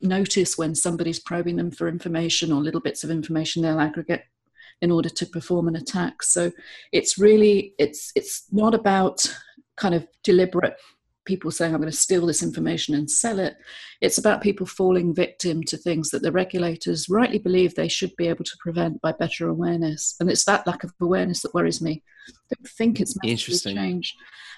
notice 0.00 0.56
when 0.56 0.74
somebody's 0.74 1.18
probing 1.18 1.56
them 1.56 1.70
for 1.70 1.88
information 1.88 2.52
or 2.52 2.60
little 2.60 2.80
bits 2.80 3.02
of 3.02 3.10
information 3.10 3.62
they'll 3.62 3.80
aggregate 3.80 4.22
in 4.80 4.92
order 4.92 5.08
to 5.08 5.26
perform 5.26 5.66
an 5.66 5.76
attack. 5.76 6.22
So 6.22 6.52
it's 6.92 7.18
really 7.18 7.74
it's 7.78 8.12
it's 8.14 8.44
not 8.52 8.74
about 8.74 9.26
kind 9.78 9.94
of 9.94 10.06
deliberate 10.24 10.76
people 11.28 11.50
saying, 11.50 11.74
I'm 11.74 11.80
going 11.80 11.92
to 11.92 11.96
steal 11.96 12.26
this 12.26 12.42
information 12.42 12.94
and 12.94 13.08
sell 13.08 13.38
it. 13.38 13.56
It's 14.00 14.18
about 14.18 14.40
people 14.40 14.66
falling 14.66 15.14
victim 15.14 15.62
to 15.64 15.76
things 15.76 16.08
that 16.10 16.22
the 16.22 16.32
regulators 16.32 17.08
rightly 17.08 17.38
believe 17.38 17.74
they 17.74 17.86
should 17.86 18.16
be 18.16 18.28
able 18.28 18.44
to 18.44 18.56
prevent 18.60 19.00
by 19.02 19.12
better 19.12 19.48
awareness. 19.48 20.16
And 20.18 20.30
it's 20.30 20.46
that 20.46 20.66
lack 20.66 20.82
of 20.84 20.92
awareness 21.00 21.42
that 21.42 21.54
worries 21.54 21.82
me. 21.82 22.02
I 22.28 22.32
don't 22.56 22.68
think 22.70 23.00
it's 23.00 23.14
Interesting. 23.22 23.76
changed. 23.76 24.16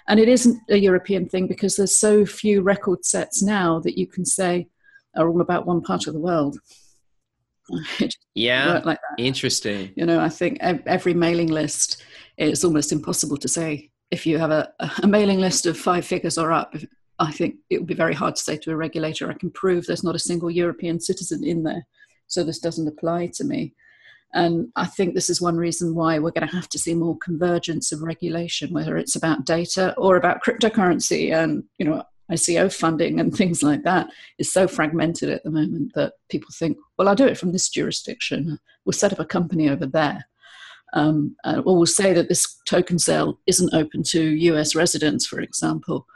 And 0.09 0.21
it 0.21 0.29
isn't 0.29 0.59
a 0.71 0.77
European 0.77 1.29
thing 1.29 1.49
because 1.49 1.77
there's 1.77 1.97
so 1.97 2.25
few 2.25 2.63
record 2.63 3.05
sets 3.05 3.43
now 3.43 3.81
that 3.81 3.99
you 3.99 4.07
can 4.07 4.25
say 4.25 4.69
are 5.17 5.29
all 5.29 5.41
about 5.41 5.67
one 5.67 5.83
part 5.83 6.07
of 6.07 6.15
the 6.15 6.21
world. 6.21 6.57
yeah, 8.35 8.81
like 8.85 8.99
interesting. 9.19 9.93
You 9.97 10.07
know, 10.07 10.21
I 10.21 10.29
think 10.29 10.59
every 10.61 11.15
mailing 11.15 11.49
list, 11.49 12.03
it's 12.37 12.65
almost 12.65 12.93
impossible 12.93 13.37
to 13.37 13.49
say 13.49 13.90
if 14.11 14.27
you 14.27 14.39
have 14.39 14.51
a, 14.51 14.73
a 15.03 15.07
mailing 15.07 15.39
list 15.39 15.67
of 15.67 15.79
five 15.79 16.05
figures 16.05 16.39
or 16.39 16.53
up, 16.53 16.75
I 17.19 17.31
think 17.31 17.57
it 17.69 17.79
would 17.79 17.87
be 17.87 17.95
very 17.95 18.15
hard 18.15 18.37
to 18.37 18.43
say 18.43 18.57
to 18.57 18.71
a 18.73 18.77
regulator, 18.77 19.31
I 19.31 19.35
can 19.35 19.51
prove 19.51 19.87
there's 19.87 20.05
not 20.05 20.15
a 20.15 20.21
single 20.21 20.51
European 20.51 21.01
citizen 21.01 21.45
in 21.45 21.63
there, 21.63 21.87
so 22.27 22.43
this 22.43 22.59
doesn't 22.59 22.89
apply 22.89 23.29
to 23.35 23.45
me. 23.45 23.75
And 24.33 24.69
I 24.77 24.87
think 24.87 25.15
this 25.15 25.29
is 25.29 25.41
one 25.41 25.57
reason 25.57 25.95
why 25.95 26.19
we're 26.19 26.31
going 26.31 26.47
to 26.47 26.55
have 26.55 26.69
to 26.71 26.79
see 26.79 26.95
more 26.95 27.19
convergence 27.19 27.91
of 27.91 28.03
regulation, 28.03 28.73
whether 28.73 28.97
it's 28.97 29.17
about 29.17 29.45
data 29.45 29.93
or 29.97 30.17
about 30.17 30.43
cryptocurrency 30.43 31.35
and 31.35 31.65
you 31.79 31.85
know 31.85 32.05
ICO 32.31 32.73
funding 32.73 33.19
and 33.19 33.35
things 33.35 33.63
like 33.63 33.83
that 33.83 34.09
is 34.39 34.53
so 34.53 34.69
fragmented 34.69 35.31
at 35.31 35.43
the 35.43 35.51
moment 35.51 35.93
that 35.95 36.15
people 36.29 36.51
think, 36.57 36.79
well, 36.97 37.09
I'll 37.09 37.17
do 37.17 37.27
it 37.27 37.39
from 37.39 37.51
this 37.53 37.69
jurisdiction. 37.69 38.59
We'll 38.85 38.93
set 38.93 39.13
up 39.13 39.19
a 39.19 39.25
company 39.25 39.69
over 39.69 39.85
there 39.85 40.27
um, 40.93 41.37
uh, 41.45 41.63
or 41.65 41.77
will 41.79 41.87
say 41.87 42.13
that 42.13 42.29
this 42.29 42.59
token 42.67 42.99
sale 42.99 43.39
isn't 43.47 43.75
open 43.75 44.03
to 44.05 44.21
US 44.21 44.75
residents, 44.75 45.27
for 45.27 45.41
example. 45.41 46.07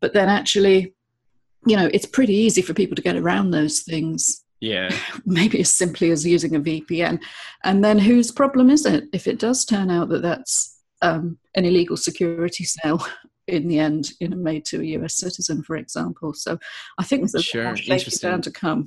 But 0.00 0.14
then 0.14 0.28
actually, 0.28 0.94
you 1.66 1.76
know, 1.76 1.90
it's 1.92 2.06
pretty 2.06 2.34
easy 2.34 2.62
for 2.62 2.74
people 2.74 2.96
to 2.96 3.02
get 3.02 3.16
around 3.16 3.50
those 3.50 3.80
things. 3.80 4.44
Yeah. 4.60 4.94
Maybe 5.26 5.60
as 5.60 5.74
simply 5.74 6.10
as 6.10 6.26
using 6.26 6.56
a 6.56 6.60
VPN. 6.60 7.20
And 7.64 7.84
then 7.84 7.98
whose 7.98 8.30
problem 8.30 8.70
is 8.70 8.86
it 8.86 9.04
if 9.12 9.26
it 9.26 9.38
does 9.38 9.64
turn 9.64 9.90
out 9.90 10.08
that 10.10 10.22
that's 10.22 10.78
um, 11.02 11.38
an 11.54 11.64
illegal 11.64 11.96
security 11.96 12.64
sale 12.64 13.04
in 13.46 13.68
the 13.68 13.78
end, 13.78 14.12
you 14.20 14.28
know, 14.28 14.36
made 14.36 14.64
to 14.66 14.80
a 14.80 14.84
US 14.98 15.18
citizen, 15.18 15.62
for 15.62 15.76
example? 15.76 16.32
So 16.34 16.58
I 16.98 17.04
think 17.04 17.22
there's 17.22 17.34
a 17.34 17.42
sure. 17.42 17.64
lot 17.64 18.20
down 18.20 18.42
to 18.42 18.50
come. 18.50 18.86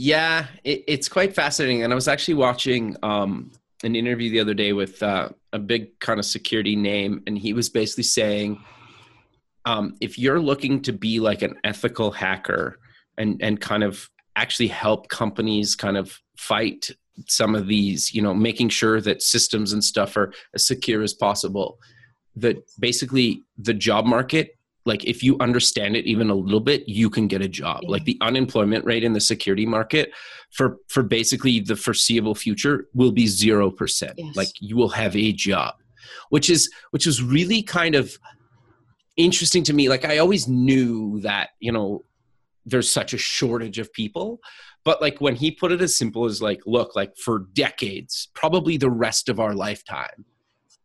Yeah, 0.00 0.46
it, 0.62 0.84
it's 0.86 1.08
quite 1.08 1.34
fascinating. 1.34 1.82
And 1.82 1.92
I 1.92 1.96
was 1.96 2.06
actually 2.06 2.34
watching 2.34 2.96
um, 3.02 3.50
an 3.82 3.96
interview 3.96 4.30
the 4.30 4.38
other 4.38 4.54
day 4.54 4.72
with 4.72 5.02
uh, 5.02 5.30
a 5.52 5.58
big 5.58 5.98
kind 5.98 6.20
of 6.20 6.24
security 6.24 6.76
name, 6.76 7.22
and 7.26 7.36
he 7.36 7.52
was 7.52 7.68
basically 7.68 8.04
saying, 8.04 8.62
um, 9.64 9.96
if 10.00 10.16
you're 10.16 10.38
looking 10.38 10.82
to 10.82 10.92
be 10.92 11.18
like 11.18 11.42
an 11.42 11.56
ethical 11.64 12.12
hacker 12.12 12.78
and 13.16 13.42
and 13.42 13.60
kind 13.60 13.82
of 13.82 14.08
actually 14.36 14.68
help 14.68 15.08
companies 15.08 15.74
kind 15.74 15.96
of 15.96 16.20
fight 16.36 16.90
some 17.26 17.56
of 17.56 17.66
these, 17.66 18.14
you 18.14 18.22
know, 18.22 18.32
making 18.32 18.68
sure 18.68 19.00
that 19.00 19.20
systems 19.20 19.72
and 19.72 19.82
stuff 19.82 20.16
are 20.16 20.32
as 20.54 20.64
secure 20.64 21.02
as 21.02 21.12
possible, 21.12 21.80
that 22.36 22.56
basically 22.78 23.42
the 23.56 23.74
job 23.74 24.06
market 24.06 24.57
like 24.84 25.04
if 25.04 25.22
you 25.22 25.36
understand 25.40 25.96
it 25.96 26.06
even 26.06 26.30
a 26.30 26.34
little 26.34 26.60
bit 26.60 26.88
you 26.88 27.10
can 27.10 27.28
get 27.28 27.42
a 27.42 27.48
job 27.48 27.80
like 27.84 28.04
the 28.04 28.16
unemployment 28.20 28.84
rate 28.84 29.04
in 29.04 29.12
the 29.12 29.20
security 29.20 29.66
market 29.66 30.12
for 30.50 30.78
for 30.88 31.02
basically 31.02 31.60
the 31.60 31.76
foreseeable 31.76 32.34
future 32.34 32.86
will 32.94 33.12
be 33.12 33.24
0% 33.24 34.12
yes. 34.16 34.36
like 34.36 34.48
you 34.60 34.76
will 34.76 34.88
have 34.88 35.14
a 35.14 35.32
job 35.32 35.74
which 36.30 36.50
is 36.50 36.70
which 36.90 37.06
is 37.06 37.22
really 37.22 37.62
kind 37.62 37.94
of 37.94 38.16
interesting 39.16 39.62
to 39.62 39.72
me 39.72 39.88
like 39.88 40.04
i 40.04 40.18
always 40.18 40.48
knew 40.48 41.20
that 41.20 41.50
you 41.60 41.72
know 41.72 42.04
there's 42.64 42.90
such 42.90 43.12
a 43.12 43.18
shortage 43.18 43.78
of 43.78 43.92
people 43.92 44.40
but 44.84 45.02
like 45.02 45.20
when 45.20 45.34
he 45.34 45.50
put 45.50 45.72
it 45.72 45.82
as 45.82 45.96
simple 45.96 46.24
as 46.24 46.40
like 46.40 46.60
look 46.66 46.94
like 46.94 47.16
for 47.16 47.46
decades 47.52 48.28
probably 48.34 48.76
the 48.76 48.90
rest 48.90 49.28
of 49.28 49.40
our 49.40 49.54
lifetime 49.54 50.24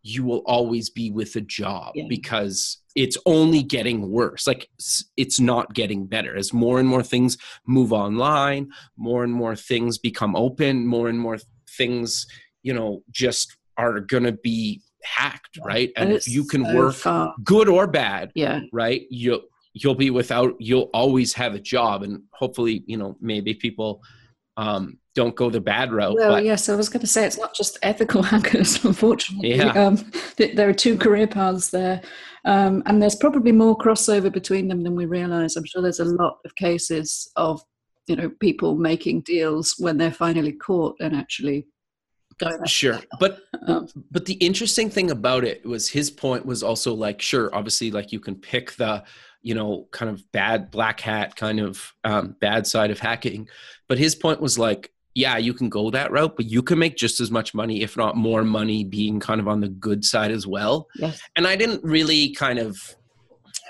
you 0.01 0.23
will 0.23 0.43
always 0.45 0.89
be 0.89 1.11
with 1.11 1.35
a 1.35 1.41
job 1.41 1.93
yeah. 1.95 2.05
because 2.09 2.82
it's 2.95 3.17
only 3.25 3.63
getting 3.63 4.11
worse. 4.11 4.45
Like 4.45 4.69
it's 5.17 5.39
not 5.39 5.73
getting 5.73 6.05
better. 6.05 6.35
As 6.35 6.53
more 6.53 6.79
and 6.79 6.87
more 6.87 7.03
things 7.03 7.37
move 7.65 7.93
online 7.93 8.71
more 8.97 9.23
and 9.23 9.33
more 9.33 9.55
things 9.55 9.97
become 9.97 10.35
open 10.35 10.85
more 10.85 11.09
and 11.09 11.19
more 11.19 11.37
things 11.77 12.27
you 12.61 12.73
know 12.73 13.03
just 13.11 13.57
are 13.77 13.99
going 13.99 14.23
to 14.23 14.31
be 14.31 14.81
hacked 15.03 15.59
right? 15.63 15.91
And, 15.95 16.11
if 16.11 16.27
you 16.27 16.45
can 16.45 16.65
so 16.65 16.75
work 16.75 16.95
far. 16.95 17.35
good 17.43 17.67
or 17.67 17.87
bad 17.87 18.31
yeah. 18.35 18.61
right 18.71 19.05
you'll 19.09 19.41
you'll 19.73 19.95
be 19.95 20.09
without 20.09 20.53
you'll 20.59 20.89
always 20.93 21.33
have 21.33 21.55
a 21.55 21.59
job. 21.59 22.03
And 22.03 22.23
hopefully 22.31 22.83
you 22.85 22.97
know 22.97 23.17
maybe 23.19 23.53
people 23.53 24.01
um 24.57 24.99
don't 25.15 25.35
go 25.35 25.49
the 25.49 25.61
bad 25.61 25.91
route. 25.91 26.15
Well, 26.15 26.31
but, 26.31 26.45
yes, 26.45 26.69
I 26.69 26.75
was 26.75 26.89
going 26.89 27.01
to 27.01 27.07
say 27.07 27.25
it's 27.25 27.37
not 27.37 27.53
just 27.53 27.77
ethical 27.83 28.23
hackers, 28.23 28.83
unfortunately. 28.83 29.55
Yeah. 29.55 29.71
Um, 29.71 30.11
there 30.37 30.69
are 30.69 30.73
two 30.73 30.97
career 30.97 31.27
paths 31.27 31.69
there. 31.69 32.01
Um, 32.45 32.83
and 32.85 33.01
there's 33.01 33.15
probably 33.15 33.51
more 33.51 33.77
crossover 33.77 34.31
between 34.31 34.67
them 34.67 34.83
than 34.83 34.95
we 34.95 35.05
realize. 35.05 35.55
I'm 35.55 35.65
sure 35.65 35.81
there's 35.81 35.99
a 35.99 36.05
lot 36.05 36.39
of 36.45 36.55
cases 36.55 37.31
of, 37.35 37.61
you 38.07 38.15
know, 38.15 38.29
people 38.39 38.75
making 38.75 39.21
deals 39.21 39.75
when 39.77 39.97
they're 39.97 40.11
finally 40.11 40.51
caught 40.51 40.95
and 40.99 41.15
actually 41.15 41.67
going. 42.39 42.65
Sure. 42.65 42.99
But, 43.19 43.39
um, 43.67 43.87
but 44.11 44.25
the 44.25 44.33
interesting 44.33 44.89
thing 44.89 45.11
about 45.11 45.43
it 45.45 45.65
was 45.65 45.89
his 45.89 46.09
point 46.09 46.45
was 46.45 46.63
also 46.63 46.93
like, 46.93 47.21
sure, 47.21 47.53
obviously, 47.55 47.91
like 47.91 48.11
you 48.11 48.19
can 48.19 48.35
pick 48.35 48.73
the, 48.73 49.03
you 49.41 49.53
know, 49.53 49.87
kind 49.91 50.09
of 50.11 50.29
bad 50.31 50.71
black 50.71 50.99
hat 50.99 51.35
kind 51.35 51.59
of 51.59 51.93
um, 52.03 52.35
bad 52.41 52.65
side 52.67 52.91
of 52.91 52.99
hacking. 52.99 53.47
But 53.87 53.99
his 53.99 54.15
point 54.15 54.41
was 54.41 54.57
like, 54.57 54.89
yeah, 55.15 55.37
you 55.37 55.53
can 55.53 55.69
go 55.69 55.91
that 55.91 56.11
route, 56.11 56.35
but 56.35 56.45
you 56.45 56.63
can 56.63 56.79
make 56.79 56.95
just 56.95 57.19
as 57.19 57.29
much 57.29 57.53
money, 57.53 57.81
if 57.81 57.95
not 57.95 58.17
more 58.17 58.43
money, 58.43 58.83
being 58.83 59.19
kind 59.19 59.39
of 59.39 59.47
on 59.47 59.61
the 59.61 59.69
good 59.69 60.03
side 60.03 60.31
as 60.31 60.47
well. 60.47 60.87
Yes. 60.95 61.21
And 61.35 61.45
I 61.47 61.55
didn't 61.55 61.83
really 61.83 62.33
kind 62.33 62.59
of, 62.59 62.77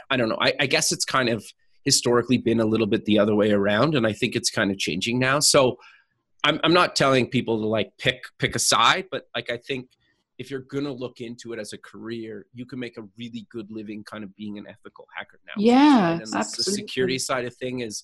I 0.10 0.18
don't 0.18 0.30
know, 0.30 0.38
I, 0.39 0.54
I 0.60 0.66
guess 0.68 0.91
it's 0.91 1.06
kind 1.06 1.30
of 1.30 1.44
historically 1.84 2.38
been 2.38 2.62
a 2.62 2.66
little 2.66 2.88
bit 2.88 3.04
the 3.06 3.20
other 3.20 3.36
way 3.36 3.52
around, 3.52 3.96
and 3.96 4.08
I 4.08 4.14
think 4.14 4.36
it's 4.36 4.50
kind 4.50 4.72
of 4.72 4.78
changing 4.78 5.20
now. 5.20 5.39
So 5.39 5.78
I'm, 6.46 6.60
I'm 6.64 6.74
not 6.74 6.96
telling 6.96 7.30
people 7.30 7.60
to 7.60 7.68
like 7.68 7.91
pick 7.98 8.24
pick 8.39 8.56
a 8.56 8.60
side, 8.60 9.06
but 9.12 9.24
like 9.36 9.50
I 9.50 9.58
think 9.58 9.89
if 10.38 10.50
you're 10.50 10.62
gonna 10.62 10.91
look 10.91 11.20
into 11.20 11.54
it 11.54 11.60
as 11.60 11.74
a 11.74 11.78
career, 11.78 12.46
you 12.54 12.66
can 12.66 12.80
make 12.80 12.98
a 12.98 13.04
really 13.18 13.48
good 13.52 13.70
living 13.70 14.04
kind 14.04 14.24
of 14.24 14.36
being 14.36 14.58
an 14.58 14.66
ethical 14.68 15.08
hacker 15.16 15.39
now. 15.46 15.54
Yeah, 15.58 16.14
and 16.14 16.22
absolutely. 16.22 16.64
the 16.64 16.72
security 16.72 17.20
side 17.20 17.46
of 17.46 17.56
thing 17.56 17.82
is 17.82 18.04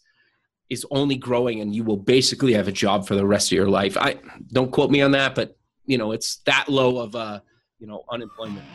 is 0.70 0.86
only 0.92 1.16
growing 1.16 1.62
and 1.62 1.76
you 1.76 1.84
will 1.84 1.98
basically 1.98 2.54
have 2.54 2.68
a 2.68 2.72
job 2.72 3.08
for 3.08 3.16
the 3.16 3.26
rest 3.26 3.52
of 3.52 3.56
your 3.56 3.70
life. 3.70 3.98
I 3.98 4.18
don't 4.52 4.72
quote 4.72 4.92
me 4.92 5.02
on 5.02 5.12
that, 5.12 5.36
but 5.36 5.58
you 5.86 5.98
know, 5.98 6.12
it's 6.12 6.38
that 6.46 6.70
low 6.70 7.00
of 7.00 7.16
uh, 7.16 7.40
you 7.80 7.88
know, 7.88 8.04
unemployment. 8.12 8.66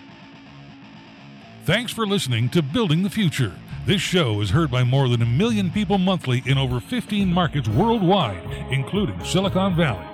Thanks 1.64 1.92
for 1.92 2.06
listening 2.06 2.48
to 2.50 2.62
Building 2.62 3.02
the 3.02 3.10
Future. 3.10 3.54
This 3.86 4.00
show 4.00 4.40
is 4.40 4.50
heard 4.50 4.70
by 4.70 4.82
more 4.82 5.08
than 5.08 5.22
a 5.22 5.26
million 5.26 5.70
people 5.70 5.98
monthly 5.98 6.42
in 6.46 6.58
over 6.58 6.80
15 6.80 7.32
markets 7.32 7.68
worldwide, 7.68 8.42
including 8.70 9.22
Silicon 9.24 9.76
Valley. 9.76 10.06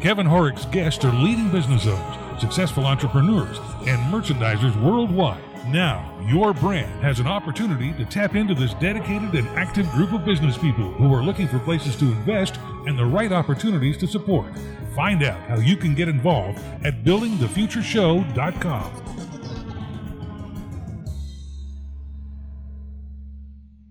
Kevin 0.00 0.26
Horek's 0.26 0.64
guests 0.66 1.04
are 1.04 1.12
leading 1.12 1.50
business 1.50 1.86
owners, 1.86 2.40
successful 2.40 2.86
entrepreneurs, 2.86 3.58
and 3.86 4.12
merchandisers 4.12 4.74
worldwide 4.82 5.42
now, 5.72 6.18
your 6.26 6.52
brand 6.52 7.02
has 7.02 7.20
an 7.20 7.26
opportunity 7.26 7.92
to 7.94 8.04
tap 8.04 8.34
into 8.34 8.54
this 8.54 8.74
dedicated 8.74 9.34
and 9.34 9.48
active 9.50 9.90
group 9.92 10.12
of 10.12 10.24
business 10.24 10.58
people 10.58 10.90
who 10.92 11.14
are 11.14 11.22
looking 11.22 11.48
for 11.48 11.58
places 11.60 11.96
to 11.96 12.06
invest 12.06 12.58
and 12.86 12.98
the 12.98 13.04
right 13.04 13.32
opportunities 13.32 13.96
to 13.98 14.06
support. 14.06 14.52
Find 14.94 15.22
out 15.22 15.40
how 15.48 15.56
you 15.56 15.76
can 15.76 15.94
get 15.94 16.08
involved 16.08 16.58
at 16.84 17.04
buildingthefutureshow.com. 17.04 19.06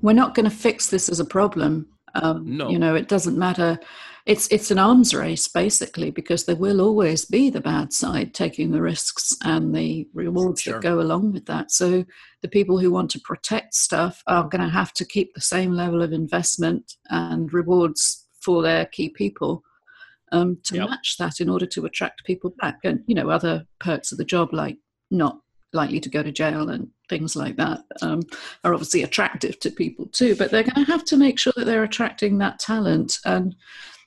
We're 0.01 0.13
not 0.13 0.36
going 0.36 0.49
to 0.49 0.55
fix 0.55 0.88
this 0.88 1.09
as 1.09 1.19
a 1.19 1.25
problem. 1.25 1.88
Um, 2.15 2.57
no. 2.57 2.69
You 2.69 2.80
know, 2.80 2.95
it 2.95 3.07
doesn't 3.07 3.38
matter 3.38 3.80
it's 4.26 4.47
it's 4.47 4.72
an 4.72 4.80
arms 4.80 5.13
race 5.13 5.47
basically 5.47 6.11
because 6.11 6.45
there 6.45 6.55
will 6.55 6.82
always 6.82 7.26
be 7.26 7.49
the 7.49 7.61
bad 7.61 7.93
side 7.93 8.34
taking 8.34 8.72
the 8.72 8.82
risks 8.82 9.36
and 9.43 9.74
the 9.76 10.07
rewards 10.13 10.61
sure. 10.61 10.74
that 10.74 10.84
go 10.84 10.99
along 10.99 11.32
with 11.32 11.45
that 11.45 11.72
so 11.72 12.03
the 12.41 12.47
people 12.47 12.80
who 12.80 12.91
want 12.91 13.09
to 13.11 13.20
protect 13.20 13.74
stuff 13.74 14.24
are 14.28 14.47
going 14.47 14.61
to 14.61 14.70
have 14.70 14.93
to 14.93 15.05
keep 15.05 15.34
the 15.34 15.41
same 15.41 15.72
level 15.72 16.01
of 16.01 16.13
investment 16.13 16.95
and 17.09 17.53
rewards 17.53 18.28
for 18.41 18.61
their 18.61 18.86
key 18.86 19.09
people 19.09 19.63
um, 20.32 20.57
to 20.63 20.76
yep. 20.76 20.89
match 20.89 21.17
that 21.17 21.39
in 21.39 21.49
order 21.49 21.65
to 21.65 21.86
attract 21.86 22.26
people 22.26 22.53
back. 22.61 22.80
And, 22.84 23.03
you 23.07 23.15
know, 23.15 23.30
other 23.30 23.65
perks 23.80 24.11
of 24.11 24.17
the 24.17 24.26
job 24.26 24.53
like 24.53 24.78
not 25.11 25.39
likely 25.74 25.99
to 25.99 26.09
go 26.09 26.24
to 26.24 26.32
jail 26.32 26.70
and 26.70 26.88
things 27.09 27.36
like 27.36 27.55
that 27.57 27.84
um, 28.01 28.22
are 28.63 28.74
obviously 28.74 29.03
attractive 29.03 29.59
to 29.59 29.72
people 29.72 30.07
too. 30.07 30.36
But 30.36 30.51
they're 30.51 30.63
going 30.63 30.86
to 30.86 30.91
have 30.91 31.05
to 31.05 31.17
make 31.17 31.39
sure 31.39 31.53
that 31.55 31.65
they're 31.65 31.84
attracting 31.84 32.38
that 32.38 32.59
talent. 32.59 33.17
And 33.26 33.55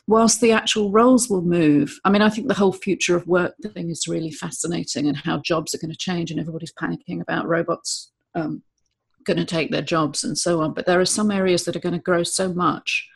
whilst 0.06 0.40
the 0.40 0.52
actual 0.52 0.90
roles 0.90 1.28
will 1.28 1.42
move, 1.42 1.98
I 2.04 2.10
mean, 2.10 2.22
I 2.22 2.28
think 2.28 2.48
the 2.48 2.54
whole 2.54 2.72
future 2.72 3.16
of 3.16 3.26
work 3.26 3.54
thing 3.74 3.90
is 3.90 4.08
really 4.08 4.30
fascinating 4.30 5.06
and 5.06 5.16
how 5.16 5.38
jobs 5.38 5.74
are 5.74 5.78
going 5.78 5.92
to 5.92 5.96
change, 5.96 6.30
and 6.30 6.40
everybody's 6.40 6.72
panicking 6.72 7.20
about 7.20 7.48
robots 7.48 8.12
um, 8.34 8.62
going 9.24 9.36
to 9.36 9.44
take 9.44 9.70
their 9.70 9.82
jobs 9.82 10.24
and 10.24 10.36
so 10.36 10.60
on. 10.60 10.74
But 10.74 10.86
there 10.86 11.00
are 11.00 11.06
some 11.06 11.30
areas 11.30 11.64
that 11.64 11.76
are 11.76 11.80
going 11.80 11.94
to 11.94 12.00
grow 12.00 12.22
so 12.22 12.52
much 12.52 13.08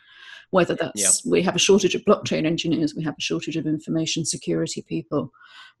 whether 0.51 0.75
that's 0.75 1.25
we 1.25 1.41
have 1.41 1.55
a 1.55 1.59
shortage 1.59 1.95
of 1.95 2.05
blockchain 2.05 2.45
engineers, 2.45 2.95
we 2.95 3.03
have 3.03 3.15
a 3.17 3.21
shortage 3.21 3.57
of 3.57 3.67
information 3.67 4.25
security 4.25 4.81
people. 4.81 5.31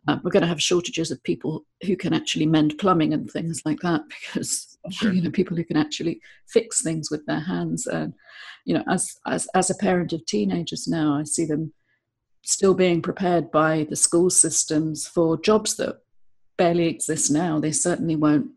Uh, 0.07 0.17
we're 0.23 0.31
going 0.31 0.41
to 0.41 0.47
have 0.47 0.61
shortages 0.61 1.11
of 1.11 1.21
people 1.23 1.65
who 1.85 1.95
can 1.95 2.13
actually 2.13 2.45
mend 2.45 2.77
plumbing 2.77 3.13
and 3.13 3.29
things 3.29 3.61
like 3.65 3.79
that 3.79 4.01
because 4.09 4.77
sure. 4.89 5.11
you 5.13 5.21
know 5.21 5.31
people 5.31 5.55
who 5.55 5.63
can 5.63 5.77
actually 5.77 6.19
fix 6.47 6.81
things 6.81 7.09
with 7.09 7.25
their 7.25 7.39
hands. 7.39 7.87
And 7.87 8.13
you 8.65 8.73
know, 8.73 8.83
as 8.89 9.17
as 9.25 9.47
as 9.55 9.69
a 9.69 9.75
parent 9.75 10.13
of 10.13 10.25
teenagers 10.25 10.87
now, 10.87 11.17
I 11.17 11.23
see 11.23 11.45
them 11.45 11.73
still 12.43 12.73
being 12.73 13.01
prepared 13.01 13.51
by 13.51 13.85
the 13.89 13.95
school 13.95 14.29
systems 14.29 15.07
for 15.07 15.37
jobs 15.37 15.75
that 15.75 16.01
barely 16.57 16.87
exist 16.87 17.31
now. 17.31 17.59
They 17.59 17.71
certainly 17.71 18.15
won't 18.15 18.51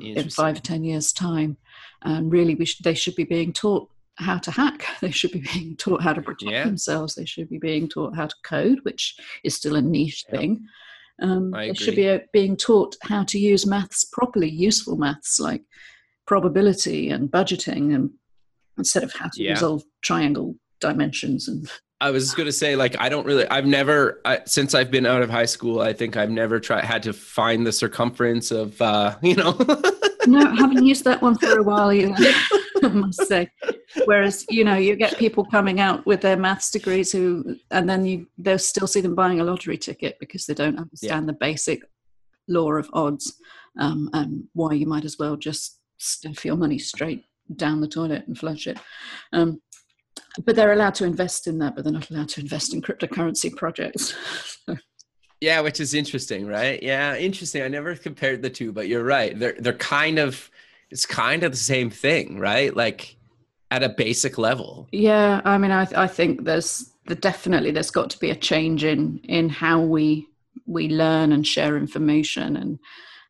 in 0.00 0.30
five 0.30 0.56
or 0.56 0.60
ten 0.60 0.84
years' 0.84 1.12
time. 1.12 1.56
And 2.02 2.32
really, 2.32 2.54
we 2.54 2.64
sh- 2.64 2.78
they 2.78 2.94
should 2.94 3.14
be 3.14 3.24
being 3.24 3.52
taught 3.52 3.90
how 4.18 4.38
to 4.38 4.50
hack. 4.50 4.84
They 5.00 5.10
should 5.10 5.32
be 5.32 5.44
being 5.52 5.76
taught 5.76 6.02
how 6.02 6.12
to 6.12 6.22
protect 6.22 6.50
yeah. 6.50 6.64
themselves. 6.64 7.14
They 7.14 7.24
should 7.24 7.48
be 7.48 7.58
being 7.58 7.88
taught 7.88 8.16
how 8.16 8.26
to 8.26 8.34
code, 8.44 8.80
which 8.82 9.16
is 9.44 9.54
still 9.54 9.76
a 9.76 9.82
niche 9.82 10.24
thing. 10.30 10.66
Um, 11.20 11.50
they 11.50 11.74
should 11.74 11.96
be 11.96 12.08
uh, 12.08 12.20
being 12.32 12.56
taught 12.56 12.96
how 13.02 13.24
to 13.24 13.38
use 13.38 13.66
maths 13.66 14.04
properly, 14.04 14.48
useful 14.48 14.96
maths 14.96 15.40
like 15.40 15.62
probability 16.26 17.10
and 17.10 17.28
budgeting, 17.30 17.94
and 17.94 18.10
instead 18.76 19.02
of 19.02 19.12
how 19.12 19.28
to 19.32 19.42
yeah. 19.42 19.52
resolve 19.52 19.82
triangle 20.02 20.56
dimensions 20.80 21.48
and. 21.48 21.70
I 22.00 22.12
was 22.12 22.32
going 22.32 22.46
to 22.46 22.52
say, 22.52 22.76
like, 22.76 22.94
I 23.00 23.08
don't 23.08 23.26
really. 23.26 23.44
I've 23.48 23.66
never, 23.66 24.20
I, 24.24 24.42
since 24.46 24.72
I've 24.72 24.88
been 24.88 25.04
out 25.04 25.20
of 25.20 25.30
high 25.30 25.46
school, 25.46 25.80
I 25.80 25.92
think 25.92 26.16
I've 26.16 26.30
never 26.30 26.60
tried 26.60 26.84
had 26.84 27.02
to 27.02 27.12
find 27.12 27.66
the 27.66 27.72
circumference 27.72 28.52
of, 28.52 28.80
uh, 28.80 29.16
you 29.22 29.34
know. 29.34 29.56
no, 30.28 30.48
I 30.48 30.54
haven't 30.54 30.86
used 30.86 31.02
that 31.02 31.20
one 31.20 31.36
for 31.36 31.58
a 31.58 31.62
while 31.64 31.92
either. 31.92 32.14
I 32.82 32.88
must 32.88 33.26
say. 33.26 33.50
Whereas, 34.04 34.44
you 34.48 34.64
know, 34.64 34.76
you 34.76 34.96
get 34.96 35.18
people 35.18 35.44
coming 35.44 35.80
out 35.80 36.04
with 36.06 36.20
their 36.20 36.36
maths 36.36 36.70
degrees 36.70 37.12
who, 37.12 37.56
and 37.70 37.88
then 37.88 38.04
you 38.04 38.26
they'll 38.38 38.58
still 38.58 38.86
see 38.86 39.00
them 39.00 39.14
buying 39.14 39.40
a 39.40 39.44
lottery 39.44 39.78
ticket 39.78 40.16
because 40.20 40.46
they 40.46 40.54
don't 40.54 40.78
understand 40.78 41.22
yeah. 41.22 41.26
the 41.26 41.38
basic 41.38 41.82
law 42.48 42.72
of 42.72 42.88
odds 42.92 43.34
um, 43.78 44.10
and 44.12 44.44
why 44.54 44.72
you 44.72 44.86
might 44.86 45.04
as 45.04 45.18
well 45.18 45.36
just 45.36 45.80
stuff 45.98 46.44
your 46.44 46.56
money 46.56 46.78
straight 46.78 47.24
down 47.56 47.80
the 47.80 47.88
toilet 47.88 48.26
and 48.26 48.38
flush 48.38 48.66
it. 48.66 48.78
Um, 49.32 49.60
but 50.44 50.56
they're 50.56 50.72
allowed 50.72 50.94
to 50.96 51.04
invest 51.04 51.46
in 51.46 51.58
that, 51.58 51.74
but 51.74 51.84
they're 51.84 51.92
not 51.92 52.10
allowed 52.10 52.28
to 52.30 52.40
invest 52.40 52.74
in 52.74 52.82
cryptocurrency 52.82 53.54
projects. 53.54 54.14
yeah, 55.40 55.60
which 55.60 55.80
is 55.80 55.94
interesting, 55.94 56.46
right? 56.46 56.82
Yeah, 56.82 57.16
interesting. 57.16 57.62
I 57.62 57.68
never 57.68 57.94
compared 57.94 58.42
the 58.42 58.50
two, 58.50 58.72
but 58.72 58.88
you're 58.88 59.04
right. 59.04 59.38
They're 59.38 59.56
they're 59.58 59.72
kind 59.74 60.18
of 60.18 60.50
it's 60.90 61.06
kind 61.06 61.42
of 61.42 61.52
the 61.52 61.58
same 61.58 61.90
thing, 61.90 62.38
right? 62.38 62.74
Like 62.74 63.16
at 63.70 63.82
a 63.82 63.88
basic 63.88 64.38
level. 64.38 64.88
Yeah, 64.92 65.40
I 65.44 65.58
mean, 65.58 65.70
I 65.70 65.86
I 65.94 66.06
think 66.06 66.44
there's 66.44 66.90
the 67.06 67.14
definitely 67.14 67.70
there's 67.70 67.90
got 67.90 68.10
to 68.10 68.18
be 68.18 68.30
a 68.30 68.36
change 68.36 68.84
in 68.84 69.18
in 69.24 69.48
how 69.48 69.80
we 69.80 70.28
we 70.66 70.88
learn 70.88 71.32
and 71.32 71.46
share 71.46 71.76
information 71.76 72.56
and 72.56 72.78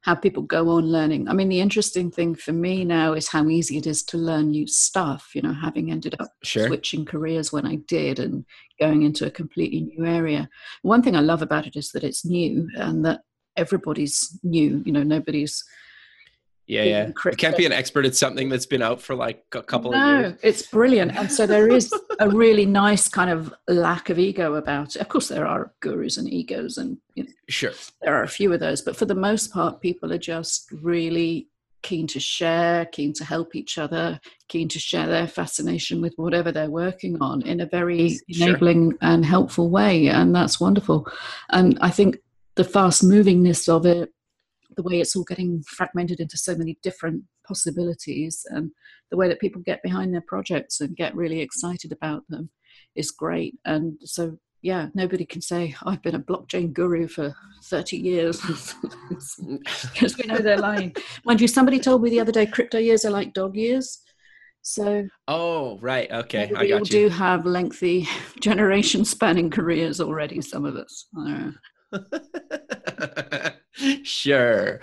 how 0.03 0.15
people 0.15 0.43
go 0.43 0.71
on 0.71 0.87
learning. 0.87 1.29
I 1.29 1.33
mean, 1.33 1.49
the 1.49 1.61
interesting 1.61 2.11
thing 2.11 2.35
for 2.35 2.53
me 2.53 2.85
now 2.85 3.13
is 3.15 3.29
how 3.29 3.49
easy 3.49 3.77
it 3.77 3.87
is 3.87 4.03
to 4.05 4.17
learn 4.17 4.51
new 4.51 4.67
stuff. 4.67 5.31
You 5.35 5.43
know, 5.43 5.53
having 5.53 5.91
ended 5.91 6.15
up 6.21 6.31
sure. 6.45 6.67
switching 6.67 7.05
careers 7.05 7.53
when 7.53 7.67
I 7.67 7.77
did 7.89 8.19
and 8.19 8.45
going 8.81 9.03
into 9.03 9.27
a 9.27 9.31
completely 9.31 9.81
new 9.81 10.07
area. 10.07 10.49
One 10.83 11.03
thing 11.03 11.17
I 11.17 11.21
love 11.21 11.43
about 11.43 11.67
it 11.67 11.77
is 11.77 11.91
that 11.93 12.05
it's 12.05 12.25
new 12.25 12.69
and 12.77 13.05
that 13.05 13.23
everybody's 13.57 14.39
new. 14.45 14.83
You 14.87 14.93
know, 14.93 15.03
nobody's 15.03 15.65
yeah, 16.69 16.83
yeah. 16.83 17.07
You 17.07 17.37
can't 17.37 17.57
be 17.57 17.65
an 17.65 17.73
expert 17.73 18.05
at 18.05 18.15
something 18.15 18.51
that's 18.51 18.67
been 18.67 18.83
out 18.83 19.01
for 19.01 19.15
like 19.15 19.43
a 19.53 19.63
couple 19.63 19.93
no, 19.93 20.17
of 20.17 20.21
years. 20.21 20.41
it's 20.43 20.63
brilliant. 20.63 21.17
And 21.17 21.33
so 21.33 21.47
there 21.47 21.67
is 21.69 21.91
a 22.21 22.29
really 22.29 22.67
nice 22.67 23.09
kind 23.09 23.31
of 23.31 23.55
lack 23.69 24.11
of 24.11 24.19
ego 24.19 24.55
about 24.55 24.95
it. 24.95 25.01
Of 25.01 25.09
course, 25.09 25.29
there 25.29 25.47
are 25.47 25.73
gurus 25.81 26.19
and 26.19 26.31
egos, 26.31 26.77
and 26.77 26.99
you 27.15 27.25
know, 27.25 27.31
sure, 27.49 27.73
there 28.03 28.15
are 28.15 28.23
a 28.23 28.29
few 28.29 28.53
of 28.53 28.61
those. 28.61 28.83
But 28.83 28.97
for 28.97 29.07
the 29.07 29.15
most 29.15 29.51
part, 29.51 29.81
people 29.81 30.13
are 30.13 30.19
just 30.19 30.71
really 30.83 31.49
keen 31.83 32.07
to 32.09 32.21
share, 32.21 32.85
keen 32.85 33.15
to 33.15 33.25
help 33.25 33.55
each 33.55 33.79
other, 33.79 34.21
keen 34.49 34.69
to 34.69 34.79
share 34.79 35.07
their 35.07 35.27
fascination 35.27 36.03
with 36.03 36.13
whatever 36.17 36.53
they're 36.53 36.71
working 36.71 37.17
on 37.23 37.41
in 37.43 37.61
a 37.61 37.67
very 37.67 38.19
sure. 38.31 38.49
enabling 38.49 38.93
and 39.01 39.25
helpful 39.25 39.71
way. 39.71 40.09
And 40.09 40.35
that's 40.35 40.61
wonderful. 40.61 41.07
And 41.49 41.79
I 41.81 41.91
think 41.91 42.19
the 42.57 42.65
fast 42.65 43.03
movingness 43.03 43.69
of 43.69 43.87
it 43.87 44.13
the 44.79 44.85
way 44.85 45.01
it's 45.01 45.17
all 45.17 45.25
getting 45.25 45.61
fragmented 45.65 46.21
into 46.21 46.39
so 46.39 46.55
many 46.55 46.79
different 46.85 47.25
possibilities 47.45 48.47
and 48.51 48.71
the 49.11 49.17
way 49.17 49.27
that 49.27 49.41
people 49.41 49.61
get 49.61 49.83
behind 49.83 50.15
their 50.15 50.25
projects 50.29 50.81
and 50.81 50.97
get 50.97 51.17
really 51.17 51.41
excited 51.41 51.91
about 51.91 52.23
them 52.29 52.49
is 52.95 53.11
great. 53.11 53.57
And 53.65 53.99
so 54.05 54.39
yeah 54.61 54.89
nobody 54.93 55.25
can 55.25 55.41
say 55.41 55.73
i've 55.87 56.03
been 56.03 56.17
a 56.17 56.21
blockchain 56.21 56.73
guru 56.73 57.07
for 57.07 57.33
30 57.65 57.97
years. 57.97 58.41
Because 59.93 60.17
we 60.17 60.27
know 60.27 60.39
they're 60.39 60.59
lying. 60.59 60.95
Mind 61.25 61.41
you 61.41 61.49
somebody 61.49 61.81
told 61.81 62.03
me 62.03 62.11
the 62.11 62.21
other 62.21 62.33
day 62.33 62.47
crypto 62.47 62.79
years 62.79 63.05
are 63.05 63.11
like 63.11 63.35
dog 63.35 63.57
years. 63.57 64.01
So 64.63 65.09
oh 65.27 65.79
right. 65.81 66.11
Okay. 66.11 66.51
We 66.61 66.73
all 66.73 66.81
you. 66.81 66.85
do 66.85 67.09
have 67.09 67.47
lengthy 67.47 68.07
generation 68.41 69.05
spanning 69.05 69.51
careers 69.51 70.01
already 70.01 70.41
some 70.41 70.65
of 70.65 70.77
us 70.77 71.07
sure. 74.03 74.81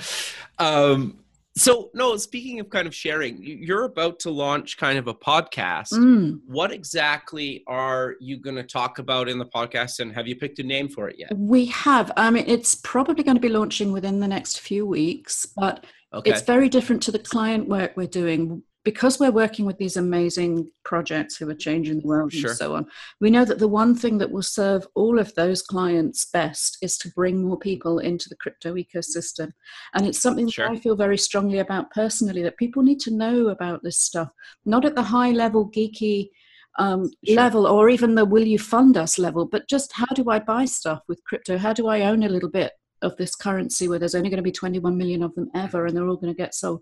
Um, 0.60 1.20
so 1.58 1.90
no, 1.94 2.18
speaking 2.18 2.60
of 2.60 2.70
kind 2.70 2.86
of 2.86 2.94
sharing, 2.94 3.42
you're 3.42 3.86
about 3.86 4.20
to 4.20 4.30
launch 4.30 4.78
kind 4.78 4.98
of 4.98 5.08
a 5.08 5.14
podcast. 5.14 5.94
Mm. 5.94 6.42
What 6.48 6.74
exactly 6.74 7.64
are 7.66 8.16
you 8.20 8.38
going 8.38 8.58
to 8.58 8.64
talk 8.64 9.00
about 9.00 9.30
in 9.30 9.40
the 9.40 9.46
podcast 9.46 10.00
and 10.02 10.14
have 10.14 10.28
you 10.28 10.36
picked 10.36 10.60
a 10.60 10.64
name 10.64 10.90
for 10.90 11.08
it 11.08 11.16
yet? 11.18 11.36
We 11.38 11.66
have. 11.68 12.12
I 12.18 12.30
mean, 12.30 12.44
it's 12.46 12.76
probably 12.76 13.24
going 13.24 13.38
to 13.38 13.42
be 13.42 13.50
launching 13.50 13.94
within 13.94 14.20
the 14.20 14.28
next 14.28 14.60
few 14.60 14.86
weeks, 14.86 15.46
but 15.46 15.86
okay. 16.14 16.32
it's 16.32 16.42
very 16.42 16.68
different 16.68 17.02
to 17.04 17.12
the 17.12 17.20
client 17.20 17.70
work 17.70 17.94
we're 17.96 18.08
doing 18.08 18.62
because 18.86 19.20
we're 19.20 19.32
working 19.32 19.66
with 19.66 19.78
these 19.80 19.98
amazing 19.98 20.70
projects 20.86 21.36
who 21.36 21.50
are 21.50 21.56
changing 21.56 22.00
the 22.00 22.08
world 22.08 22.32
sure. 22.32 22.52
and 22.52 22.58
so 22.58 22.76
on, 22.76 22.86
we 23.20 23.32
know 23.32 23.44
that 23.44 23.58
the 23.58 23.68
one 23.68 23.96
thing 23.96 24.20
that 24.20 24.32
will 24.32 24.44
serve 24.44 24.88
all 24.94 25.20
of 25.20 25.34
those 25.34 25.64
clients 25.64 26.26
best 26.26 26.78
is 26.84 26.98
to 27.00 27.10
bring 27.10 27.44
more 27.44 27.58
people 27.58 27.98
into 27.98 28.30
the 28.30 28.36
crypto 28.36 28.76
ecosystem. 28.76 29.52
And 29.96 30.06
it's 30.06 30.22
something 30.22 30.48
sure. 30.48 30.68
that 30.68 30.76
I 30.76 30.80
feel 30.80 30.96
very 30.96 31.18
strongly 31.18 31.60
about 31.60 31.90
personally 31.90 32.44
that 32.44 32.58
people 32.58 32.84
need 32.84 33.00
to 33.02 33.12
know 33.12 33.48
about 33.48 33.82
this 33.84 34.00
stuff, 34.00 34.30
not 34.66 34.86
at 34.86 34.96
the 34.96 35.04
high 35.04 35.32
level, 35.32 35.70
geeky 35.70 36.30
um, 36.78 37.10
sure. 37.26 37.36
level 37.36 37.66
or 37.66 37.90
even 37.90 38.14
the 38.14 38.24
will 38.24 38.46
you 38.46 38.60
fund 38.60 38.98
us 38.98 39.18
level, 39.18 39.46
but 39.46 39.68
just 39.68 39.94
how 39.94 40.14
do 40.14 40.30
I 40.30 40.38
buy 40.40 40.66
stuff 40.66 41.02
with 41.08 41.24
crypto? 41.24 41.58
How 41.58 41.74
do 41.74 41.88
I 41.88 42.02
own 42.02 42.22
a 42.22 42.30
little 42.30 42.52
bit? 42.52 42.72
Of 43.02 43.16
this 43.18 43.36
currency 43.36 43.88
where 43.88 44.00
there's 44.00 44.16
only 44.16 44.30
going 44.30 44.38
to 44.38 44.44
be 44.44 44.52
21 44.52 44.98
million 44.98 45.24
of 45.24 45.34
them 45.36 45.50
ever 45.56 45.86
and 45.86 45.96
they're 45.96 46.08
all 46.08 46.16
going 46.16 46.34
to 46.34 46.38
get 46.38 46.56
sold. 46.56 46.82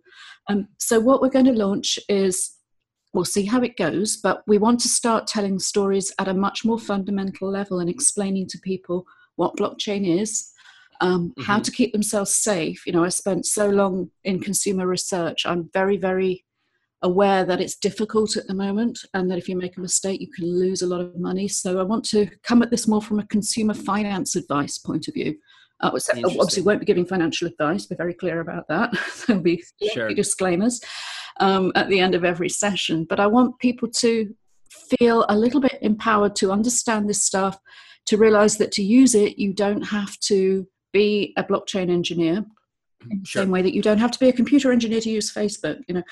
Um, 0.50 0.68
so, 0.78 1.00
what 1.00 1.22
we're 1.22 1.30
going 1.30 1.46
to 1.46 1.54
launch 1.54 2.00
is 2.10 2.58
we'll 3.14 3.26
see 3.26 3.46
how 3.46 3.62
it 3.62 3.78
goes, 3.78 4.18
but 4.18 4.44
we 4.48 4.58
want 4.58 4.80
to 4.82 4.88
start 4.88 5.28
telling 5.28 5.60
stories 5.60 6.12
at 6.20 6.28
a 6.28 6.34
much 6.34 6.66
more 6.66 6.80
fundamental 6.80 7.50
level 7.50 7.80
and 7.80 7.90
explaining 7.90 8.48
to 8.48 8.60
people 8.60 9.06
what 9.36 9.56
blockchain 9.56 10.20
is. 10.20 10.52
Um, 11.02 11.30
mm-hmm. 11.30 11.44
How 11.44 11.60
to 11.60 11.72
keep 11.72 11.92
themselves 11.92 12.34
safe. 12.34 12.86
You 12.86 12.94
know, 12.94 13.04
I 13.04 13.10
spent 13.10 13.46
so 13.46 13.68
long 13.70 14.12
in 14.24 14.40
consumer 14.40 14.88
research. 14.88 15.46
I'm 15.46 15.70
very, 15.74 15.98
very 15.98 16.46
aware 17.04 17.44
that 17.44 17.60
it's 17.60 17.76
difficult 17.76 18.38
at 18.38 18.48
the 18.48 18.54
moment 18.54 19.00
and 19.14 19.30
that 19.30 19.38
if 19.38 19.50
you 19.50 19.58
make 19.58 19.76
a 19.78 19.82
mistake, 19.82 20.22
you 20.22 20.32
can 20.32 20.46
lose 20.46 20.82
a 20.82 20.88
lot 20.88 21.02
of 21.02 21.20
money. 21.20 21.48
So 21.48 21.80
I 21.80 21.84
want 21.84 22.06
to 22.06 22.28
come 22.44 22.62
at 22.64 22.72
this 22.72 22.88
more 22.88 23.02
from 23.02 23.20
a 23.20 23.28
consumer 23.28 23.74
finance 23.74 24.36
advice 24.36 24.78
point 24.78 25.08
of 25.10 25.14
view. 25.14 25.36
Uh, 25.80 25.98
so 26.00 26.14
obviously, 26.26 26.64
won't 26.64 26.80
be 26.80 26.86
giving 26.86 27.06
financial 27.06 27.48
advice. 27.48 27.86
Be 27.86 27.96
very 27.96 28.14
clear 28.14 28.40
about 28.40 28.68
that. 28.70 28.94
There'll 29.28 29.42
be 29.42 29.64
sure. 29.94 30.14
disclaimers 30.14 30.82
um, 31.40 31.72
at 31.76 31.90
the 31.90 32.00
end 32.00 32.16
of 32.16 32.24
every 32.24 32.50
session. 32.50 33.06
But 33.10 33.20
I 33.20 33.28
want 33.28 33.60
people 33.60 33.90
to 34.00 34.34
feel 35.00 35.26
a 35.30 35.38
little 35.38 35.62
bit 35.62 35.78
empowered 35.82 36.36
to 36.38 36.52
understand 36.52 37.10
this 37.10 37.24
stuff, 37.24 37.60
to 38.06 38.18
realize 38.18 38.58
that 38.58 38.72
to 38.74 38.84
use 38.84 39.16
it, 39.16 39.38
you 39.38 39.54
don't 39.54 39.84
have 39.84 40.18
to 40.20 40.68
be 40.92 41.34
a 41.38 41.44
blockchain 41.44 41.90
engineer 41.90 42.46
in 43.10 43.20
the 43.20 43.26
sure. 43.26 43.42
same 43.42 43.52
way 43.52 43.62
that 43.62 43.74
you 43.74 43.82
don't 43.82 43.98
have 43.98 44.12
to 44.12 44.20
be 44.20 44.30
a 44.30 44.34
computer 44.34 44.72
engineer 44.72 45.02
to 45.02 45.10
use 45.10 45.34
Facebook. 45.34 45.82
You 45.88 45.96
know, 45.96 46.04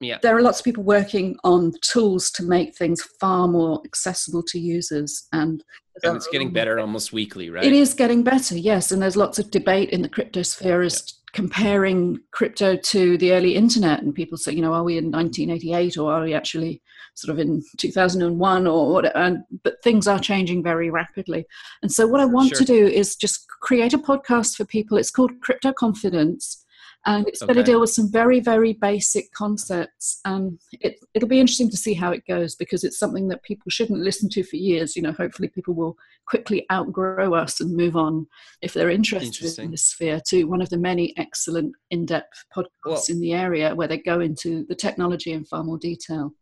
yeah. 0.00 0.18
there 0.22 0.36
are 0.36 0.42
lots 0.42 0.60
of 0.60 0.64
people 0.64 0.82
working 0.82 1.36
on 1.44 1.72
tools 1.82 2.30
to 2.32 2.42
make 2.42 2.76
things 2.76 3.02
far 3.20 3.46
more 3.46 3.80
accessible 3.84 4.42
to 4.42 4.58
users 4.58 5.28
and 5.32 5.62
and 6.02 6.16
it's 6.16 6.28
getting 6.28 6.52
better 6.52 6.78
almost 6.78 7.12
weekly 7.12 7.50
right 7.50 7.64
it 7.64 7.72
is 7.72 7.92
getting 7.94 8.22
better 8.22 8.56
yes 8.56 8.90
and 8.90 9.02
there's 9.02 9.16
lots 9.16 9.38
of 9.38 9.50
debate 9.50 9.90
in 9.90 10.02
the 10.02 10.08
crypto 10.08 10.42
sphere 10.42 10.82
as 10.82 11.02
yeah. 11.06 11.30
comparing 11.32 12.18
crypto 12.32 12.74
to 12.76 13.18
the 13.18 13.32
early 13.32 13.54
internet 13.54 14.02
and 14.02 14.14
people 14.14 14.38
say 14.38 14.52
you 14.52 14.62
know 14.62 14.72
are 14.72 14.84
we 14.84 14.96
in 14.96 15.10
1988 15.10 15.98
or 15.98 16.12
are 16.12 16.22
we 16.22 16.32
actually 16.32 16.80
sort 17.14 17.30
of 17.30 17.38
in 17.38 17.62
2001 17.76 18.66
or 18.66 18.92
what 18.92 19.16
and 19.16 19.42
but 19.62 19.82
things 19.82 20.08
are 20.08 20.18
changing 20.18 20.62
very 20.62 20.88
rapidly 20.90 21.44
and 21.82 21.92
so 21.92 22.06
what 22.06 22.20
i 22.20 22.24
want 22.24 22.48
sure. 22.48 22.58
to 22.58 22.64
do 22.64 22.86
is 22.86 23.16
just 23.16 23.46
create 23.60 23.92
a 23.92 23.98
podcast 23.98 24.56
for 24.56 24.64
people 24.64 24.96
it's 24.96 25.10
called 25.10 25.32
crypto 25.42 25.72
confidence 25.72 26.64
and 27.06 27.26
it's 27.26 27.42
okay. 27.42 27.52
going 27.52 27.64
to 27.64 27.70
deal 27.70 27.80
with 27.80 27.90
some 27.90 28.10
very 28.10 28.40
very 28.40 28.74
basic 28.74 29.32
concepts. 29.32 30.20
And 30.24 30.58
it, 30.80 30.96
it'll 31.14 31.28
be 31.28 31.40
interesting 31.40 31.70
to 31.70 31.76
see 31.76 31.94
how 31.94 32.12
it 32.12 32.26
goes 32.26 32.54
because 32.54 32.84
it's 32.84 32.98
something 32.98 33.28
that 33.28 33.42
people 33.42 33.70
shouldn't 33.70 34.00
listen 34.00 34.28
to 34.30 34.42
for 34.42 34.56
years. 34.56 34.96
You 34.96 35.02
know 35.02 35.12
hopefully 35.12 35.48
people 35.48 35.74
will 35.74 35.96
quickly 36.26 36.66
outgrow 36.72 37.34
us 37.34 37.60
and 37.60 37.76
move 37.76 37.96
on 37.96 38.26
if 38.62 38.72
they're 38.72 38.90
interested 38.90 39.58
in 39.58 39.70
this 39.70 39.86
sphere 39.86 40.20
to 40.28 40.44
one 40.44 40.62
of 40.62 40.68
the 40.70 40.78
many 40.78 41.12
excellent 41.16 41.74
in-depth 41.90 42.44
podcasts 42.54 42.68
well, 42.84 43.04
in 43.08 43.20
the 43.20 43.32
area 43.32 43.74
where 43.74 43.88
they 43.88 43.98
go 43.98 44.20
into 44.20 44.64
the 44.68 44.74
technology 44.74 45.32
in 45.32 45.44
far 45.44 45.64
more 45.64 45.78
detail. 45.78 46.32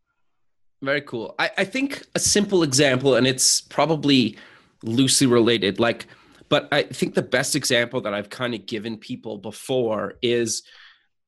Very 0.83 1.01
cool. 1.01 1.35
I, 1.39 1.51
I 1.59 1.65
think 1.65 2.05
a 2.15 2.21
simple 2.21 2.63
example 2.63 3.15
and 3.15 3.27
it's 3.27 3.61
probably 3.61 4.37
loosely 4.83 5.27
related 5.27 5.81
like 5.81 6.07
but 6.49 6.69
I 6.73 6.83
think 6.85 7.15
the 7.15 7.23
best 7.23 7.55
example 7.57 8.01
that 8.03 8.15
I've 8.15 8.31
kind 8.31 8.55
of 8.55 8.67
given 8.67 8.97
people 8.97 9.39
before 9.39 10.15
is 10.23 10.63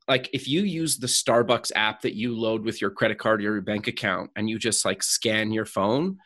like 0.08 0.28
if 0.32 0.48
you 0.48 0.62
use 0.62 0.98
the 0.98 1.06
Starbucks 1.06 1.70
app 1.76 2.02
that 2.02 2.16
you 2.16 2.36
load 2.36 2.64
with 2.64 2.80
your 2.80 2.90
credit 2.90 3.18
card 3.18 3.40
or 3.40 3.44
your 3.44 3.60
bank 3.60 3.86
account 3.86 4.30
and 4.34 4.48
you 4.48 4.58
just 4.58 4.84
like 4.84 5.02
scan 5.02 5.52
your 5.52 5.66
phone, 5.66 6.18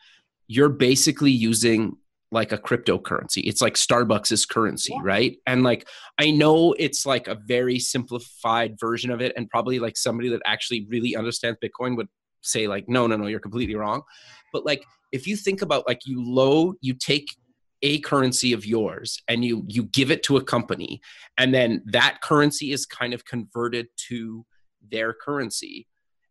you're 0.47 0.69
basically 0.69 1.31
using 1.31 1.97
like 2.31 2.51
a 2.51 2.57
cryptocurrency. 2.57 3.43
It's 3.45 3.61
like 3.61 3.75
Starbucks' 3.75 4.47
currency, 4.49 4.93
yeah. 4.93 5.01
right? 5.03 5.37
And 5.45 5.63
like 5.63 5.87
I 6.17 6.31
know 6.31 6.73
it's 6.73 7.05
like 7.05 7.27
a 7.27 7.35
very 7.35 7.79
simplified 7.79 8.79
version 8.79 9.11
of 9.11 9.21
it, 9.21 9.33
and 9.37 9.49
probably 9.49 9.79
like 9.79 9.97
somebody 9.97 10.29
that 10.29 10.41
actually 10.45 10.85
really 10.89 11.15
understands 11.15 11.59
Bitcoin 11.63 11.95
would 11.97 12.07
say 12.41 12.67
like, 12.67 12.87
no, 12.87 13.07
no, 13.07 13.15
no, 13.15 13.27
you're 13.27 13.39
completely 13.39 13.75
wrong. 13.75 14.01
But 14.51 14.65
like 14.65 14.83
if 15.11 15.27
you 15.27 15.35
think 15.35 15.61
about 15.61 15.87
like 15.87 16.05
you 16.05 16.23
load, 16.23 16.75
you 16.81 16.93
take 16.93 17.27
a 17.85 17.99
currency 17.99 18.51
of 18.51 18.65
yours 18.65 19.21
and 19.27 19.45
you 19.45 19.63
you 19.67 19.83
give 19.83 20.09
it 20.09 20.23
to 20.23 20.37
a 20.37 20.43
company 20.43 20.99
and 21.37 21.53
then 21.53 21.83
that 21.85 22.17
currency 22.21 22.71
is 22.71 22.85
kind 22.85 23.13
of 23.13 23.23
converted 23.25 23.87
to 23.95 24.43
their 24.89 25.13
currency 25.13 25.87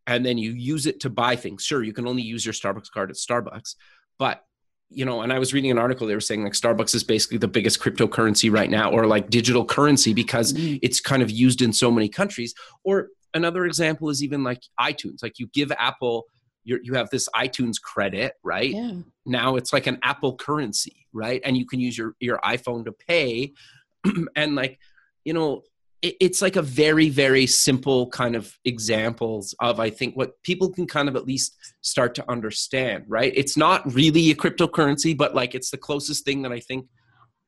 and 0.09 0.27
then 0.27 0.37
you 0.37 0.51
use 0.51 0.85
it 0.85 1.01
to 1.01 1.09
buy 1.09 1.37
things. 1.37 1.63
Sure 1.63 1.83
you 1.83 1.93
can 1.93 2.09
only 2.09 2.23
use 2.23 2.45
your 2.45 2.53
starbucks 2.53 2.91
card 2.91 3.09
at 3.09 3.17
starbucks 3.17 3.77
but 4.19 4.45
you 4.91 5.05
know 5.05 5.23
and 5.23 5.33
i 5.33 5.39
was 5.39 5.55
reading 5.55 5.71
an 5.71 5.79
article 5.79 6.07
they 6.07 6.15
were 6.15 6.21
saying 6.21 6.45
like 6.45 6.53
starbucks 6.53 6.95
is 6.95 7.05
basically 7.05 7.39
the 7.39 7.49
biggest 7.49 7.81
cryptocurrency 7.81 8.53
right 8.53 8.71
now 8.71 8.91
or 8.91 9.07
like 9.07 9.31
digital 9.31 9.65
currency 9.65 10.13
because 10.13 10.53
mm-hmm. 10.53 10.77
it's 10.83 11.01
kind 11.01 11.23
of 11.23 11.31
used 11.31 11.63
in 11.63 11.73
so 11.73 11.91
many 11.91 12.09
countries. 12.09 12.53
Or 12.83 13.09
another 13.33 13.65
example 13.67 14.09
is 14.11 14.23
even 14.23 14.45
like 14.45 14.63
itunes. 14.81 15.23
Like 15.23 15.39
you 15.39 15.49
give 15.49 15.73
apple 15.73 16.25
you 16.65 16.81
you 16.83 16.95
have 16.95 17.11
this 17.11 17.29
iTunes 17.35 17.81
credit, 17.81 18.35
right? 18.43 18.71
Yeah. 18.71 18.93
Now 19.27 19.57
it's 19.57 19.73
like 19.73 19.87
an 19.87 19.99
Apple 20.03 20.37
currency, 20.37 21.07
right? 21.13 21.41
And 21.45 21.57
you 21.57 21.67
can 21.67 21.81
use 21.81 21.97
your 21.97 22.15
your 22.21 22.39
iPhone 22.39 22.85
to 22.87 22.93
pay, 22.93 23.53
and 24.37 24.55
like 24.55 24.79
you 25.25 25.33
know, 25.33 25.63
it, 26.03 26.17
it's 26.21 26.43
like 26.43 26.57
a 26.57 26.63
very 26.63 27.11
very 27.11 27.47
simple 27.47 28.09
kind 28.09 28.35
of 28.35 28.59
examples 28.65 29.55
of 29.61 29.79
I 29.79 29.91
think 29.91 30.17
what 30.17 30.43
people 30.43 30.71
can 30.71 30.87
kind 30.87 31.09
of 31.09 31.17
at 31.17 31.27
least 31.27 31.57
start 31.83 32.15
to 32.17 32.31
understand, 32.31 33.05
right? 33.09 33.33
It's 33.37 33.57
not 33.57 33.93
really 33.93 34.31
a 34.31 34.35
cryptocurrency, 34.35 35.17
but 35.17 35.35
like 35.35 35.55
it's 35.55 35.71
the 35.71 35.79
closest 35.79 36.25
thing 36.25 36.43
that 36.43 36.53
I 36.53 36.61
think. 36.61 36.87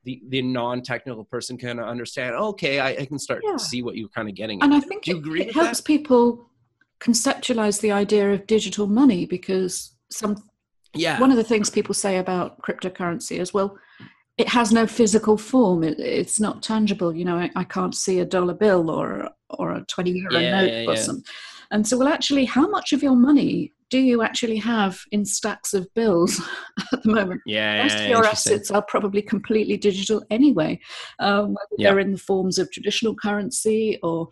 The, 0.04 0.22
the 0.28 0.40
non-technical 0.40 1.24
person 1.24 1.58
can 1.58 1.80
understand 1.80 2.36
okay 2.36 2.78
I, 2.78 2.90
I 2.90 3.06
can 3.06 3.18
start 3.18 3.42
yeah. 3.44 3.54
to 3.54 3.58
see 3.58 3.82
what 3.82 3.96
you're 3.96 4.08
kind 4.10 4.28
of 4.28 4.36
getting 4.36 4.62
and 4.62 4.72
at. 4.72 4.76
i 4.84 4.86
think 4.86 5.02
Do 5.02 5.10
you 5.10 5.16
agree 5.16 5.40
it, 5.40 5.48
it 5.48 5.54
helps 5.54 5.80
that? 5.80 5.84
people 5.84 6.48
conceptualize 7.01 7.80
the 7.80 7.92
idea 7.92 8.32
of 8.32 8.47
digital 8.47 8.86
money 8.86 9.26
because 9.26 9.94
some 10.11 10.36
yeah. 10.94 11.20
one 11.20 11.30
of 11.30 11.36
the 11.36 11.44
things 11.44 11.68
people 11.68 11.94
say 11.94 12.18
about 12.18 12.61
cryptocurrency 12.62 13.38
is 13.38 13.53
well 13.53 13.76
it 14.38 14.49
has 14.49 14.70
no 14.70 14.86
physical 14.86 15.38
form. 15.38 15.82
It, 15.82 15.99
it's 15.99 16.38
not 16.38 16.62
tangible. 16.62 17.14
You 17.14 17.24
know 17.24 17.36
I, 17.36 17.51
I, 17.57 17.64
can't 17.64 17.94
see 17.94 18.20
a 18.20 18.24
dollar 18.24 18.55
bill 18.55 18.90
or 18.90 19.30
or 19.51 19.72
a 19.72 19.84
20 19.84 20.11
euro 20.11 20.38
yeah, 20.38 20.61
note 20.61 20.72
yeah, 20.72 20.84
or 20.86 20.97
something 20.97 21.24
and 21.70 21.86
so 21.86 21.99
well 21.99 22.09
actually 22.09 22.44
how 22.44 22.68
much 22.68 22.92
of 22.92 23.03
your 23.03 23.14
money 23.14 23.72
do 23.88 23.99
you 23.99 24.22
actually 24.22 24.57
have 24.57 24.99
in 25.12 25.24
stacks 25.24 25.72
of 25.72 25.92
bills 25.94 26.40
at 26.92 27.03
the 27.03 27.12
moment? 27.12 27.40
Yeah 27.47 27.82
most 27.82 27.99
of 27.99 28.09
your 28.09 28.26
assets 28.26 28.70
are 28.70 28.82
probably 28.82 29.22
completely 29.22 29.76
digital 29.76 30.24
anyway 30.30 30.80
um, 31.20 31.55
whether 31.55 31.76
they're 31.78 32.01
in 32.01 32.12
the 32.12 32.18
forms 32.18 32.59
of 32.59 32.70
traditional 32.72 33.14
currency 33.14 33.99
or 34.03 34.28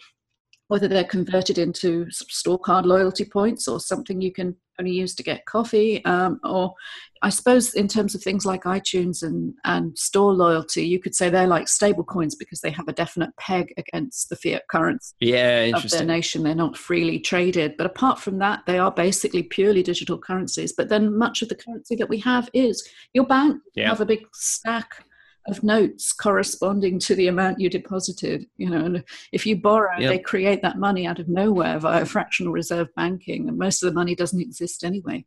whether 0.75 0.89
they're 0.89 1.05
converted 1.05 1.57
into 1.57 2.05
store 2.11 2.59
card 2.59 2.85
loyalty 2.85 3.25
points 3.25 3.69
or 3.69 3.79
something 3.79 4.21
you 4.21 4.33
can 4.33 4.57
only 4.81 4.91
use 4.91 5.15
to 5.15 5.23
get 5.23 5.47
coffee 5.47 6.05
um, 6.05 6.41
or 6.43 6.75
i 7.23 7.29
suppose 7.29 7.75
in 7.75 7.87
terms 7.87 8.13
of 8.13 8.21
things 8.21 8.45
like 8.45 8.65
itunes 8.65 9.23
and, 9.23 9.55
and 9.65 9.97
store 9.97 10.33
loyalty 10.33 10.85
you 10.85 10.99
could 10.99 11.15
say 11.15 11.31
they're 11.31 11.47
like 11.47 11.69
stable 11.69 12.03
coins 12.03 12.35
because 12.35 12.61
they 12.61 12.73
have 12.73 12.89
a 12.89 12.93
definite 12.93 13.31
peg 13.39 13.73
against 13.77 14.29
the 14.31 14.35
fiat 14.35 14.63
currency 14.69 15.15
yeah, 15.21 15.71
of 15.77 15.89
their 15.91 16.05
nation. 16.05 16.43
They're 16.43 16.57
not 16.57 16.77
freely 16.77 17.21
traded. 17.21 17.77
But 17.77 17.87
apart 17.87 18.19
from 18.19 18.39
that 18.39 18.65
they 18.67 18.79
are 18.79 18.91
basically 18.91 19.45
purely 19.45 19.85
digital 19.85 20.19
currencies. 20.19 20.73
But 20.73 20.89
then 20.89 21.17
much 21.17 21.43
of 21.43 21.49
the 21.49 21.55
currency 21.55 21.95
that 21.97 22.09
we 22.09 22.19
have 22.19 22.51
is 22.53 22.87
your 23.13 23.27
bank. 23.27 23.61
Yeah. 23.77 23.89
have 23.91 24.01
a 24.01 24.07
big 24.07 24.27
stack 24.33 25.05
of 25.47 25.63
notes 25.63 26.13
corresponding 26.13 26.99
to 26.99 27.15
the 27.15 27.29
amount 27.29 27.61
you 27.61 27.69
deposited 27.69 28.47
you 28.57 28.69
know 28.69 28.85
and 28.85 29.05
if 29.33 29.45
you 29.45 29.57
borrow 29.57 29.99
yep. 29.99 30.11
they 30.11 30.19
create 30.19 30.63
that 30.63 30.79
money 30.79 31.07
out 31.07 31.19
of 31.19 31.29
nowhere 31.29 31.79
via 31.79 32.05
fractional 32.05 32.53
reserve 32.53 32.89
banking 32.97 33.49
and 33.49 33.59
most 33.59 33.83
of 33.83 33.89
the 33.89 33.95
money 33.95 34.15
doesn't 34.15 34.41
exist 34.41 34.85
anyway 34.85 35.25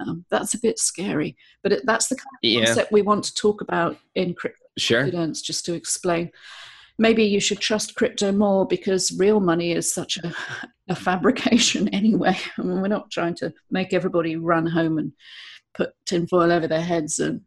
um, 0.00 0.24
that's 0.30 0.54
a 0.54 0.60
bit 0.60 0.78
scary 0.78 1.36
but 1.62 1.72
it, 1.72 1.82
that's 1.84 2.08
the 2.08 2.16
kind 2.16 2.26
of 2.26 2.38
yeah. 2.42 2.64
concept 2.64 2.92
we 2.92 3.02
want 3.02 3.24
to 3.24 3.34
talk 3.34 3.60
about 3.60 3.96
in 4.14 4.34
crypto 4.34 4.58
sure. 4.78 5.10
just 5.32 5.64
to 5.64 5.74
explain 5.74 6.30
maybe 6.98 7.24
you 7.24 7.40
should 7.40 7.60
trust 7.60 7.96
crypto 7.96 8.30
more 8.30 8.66
because 8.66 9.16
real 9.18 9.40
money 9.40 9.72
is 9.72 9.92
such 9.92 10.16
a, 10.18 10.32
a 10.88 10.94
fabrication 10.94 11.88
anyway 11.92 12.36
I 12.56 12.62
mean, 12.62 12.80
we're 12.80 12.88
not 12.88 13.10
trying 13.10 13.34
to 13.36 13.52
make 13.70 13.92
everybody 13.92 14.36
run 14.36 14.66
home 14.66 14.98
and 14.98 15.12
put 15.74 15.92
tinfoil 16.06 16.52
over 16.52 16.68
their 16.68 16.82
heads 16.82 17.18
and 17.18 17.40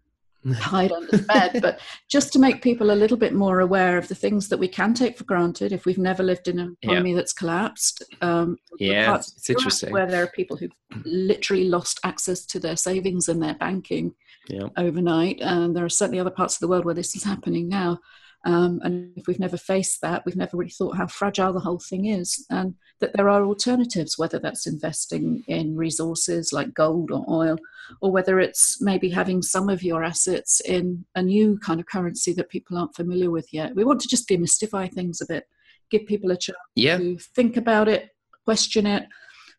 hide 0.56 0.92
under 0.92 1.08
the 1.08 1.24
bed, 1.24 1.60
but 1.62 1.80
just 2.08 2.32
to 2.34 2.40
make 2.40 2.62
people 2.62 2.92
a 2.92 2.94
little 2.94 3.18
bit 3.18 3.34
more 3.34 3.60
aware 3.60 3.98
of 3.98 4.08
the 4.08 4.16
things 4.16 4.48
that 4.50 4.58
we 4.58 4.68
can 4.68 4.94
take 4.94 5.18
for 5.18 5.26
granted 5.26 5.72
if 5.72 5.86
we've 5.86 5.98
never 5.98 6.24
lived 6.24 6.48
in 6.48 6.60
an 6.60 6.78
economy 6.82 7.12
yeah. 7.12 7.16
that's 7.18 7.34
collapsed. 7.34 8.04
Um, 8.22 8.58
yeah, 8.80 9.16
it's 9.16 9.50
interesting. 9.50 9.92
Where 9.92 10.08
there 10.08 10.24
are 10.24 10.28
people 10.28 10.56
who've 10.58 10.72
literally 11.04 11.66
lost 11.66 12.00
access 12.04 12.46
to 12.48 12.60
their 12.60 12.78
savings 12.78 13.28
and 13.28 13.42
their 13.42 13.56
banking 13.56 14.14
yeah. 14.48 14.68
overnight, 14.78 15.40
and 15.42 15.76
there 15.76 15.86
are 15.86 15.90
certainly 15.90 16.20
other 16.20 16.30
parts 16.30 16.56
of 16.56 16.60
the 16.62 16.68
world 16.68 16.86
where 16.86 16.96
this 16.96 17.16
is 17.16 17.24
happening 17.24 17.68
now. 17.68 18.00
Um, 18.46 18.80
and 18.84 19.12
if 19.18 19.28
we've 19.28 19.40
never 19.40 19.58
faced 19.58 20.02
that, 20.02 20.26
we've 20.26 20.36
never 20.36 20.56
really 20.56 20.72
thought 20.72 20.96
how 20.96 21.08
fragile 21.08 21.52
the 21.52 21.60
whole 21.60 21.80
thing 21.80 22.06
is, 22.06 22.46
and 22.50 22.76
that 23.02 23.12
there 23.14 23.30
are 23.30 23.44
alternatives, 23.44 24.18
whether 24.18 24.40
that's 24.40 24.66
investing 24.66 25.44
in 25.48 25.76
resources 25.76 26.54
like 26.54 26.74
gold 26.74 27.12
or 27.12 27.26
oil, 27.30 27.58
or 28.02 28.12
whether 28.12 28.40
it's 28.40 28.82
maybe 28.82 29.10
having 29.10 29.42
some 29.42 29.68
of 29.68 29.84
your 29.84 30.04
assets 30.04 30.62
in 30.62 31.06
a 31.16 31.22
new 31.22 31.58
kind 31.60 31.80
of 31.80 31.86
currency 31.86 32.32
that 32.34 32.50
people 32.50 32.78
aren't 32.78 32.96
familiar 32.96 33.30
with 33.30 33.52
yet. 33.52 33.76
We 33.76 33.84
want 33.84 34.00
to 34.02 34.08
just 34.08 34.30
demystify 34.30 34.92
things 34.92 35.20
a 35.20 35.26
bit, 35.26 35.46
give 35.92 36.06
people 36.06 36.32
a 36.32 36.38
chance 36.38 36.58
yeah. 36.76 36.98
to 36.98 37.18
think 37.36 37.58
about 37.58 37.90
it, 37.90 38.10
question 38.46 38.86
it, 38.86 39.06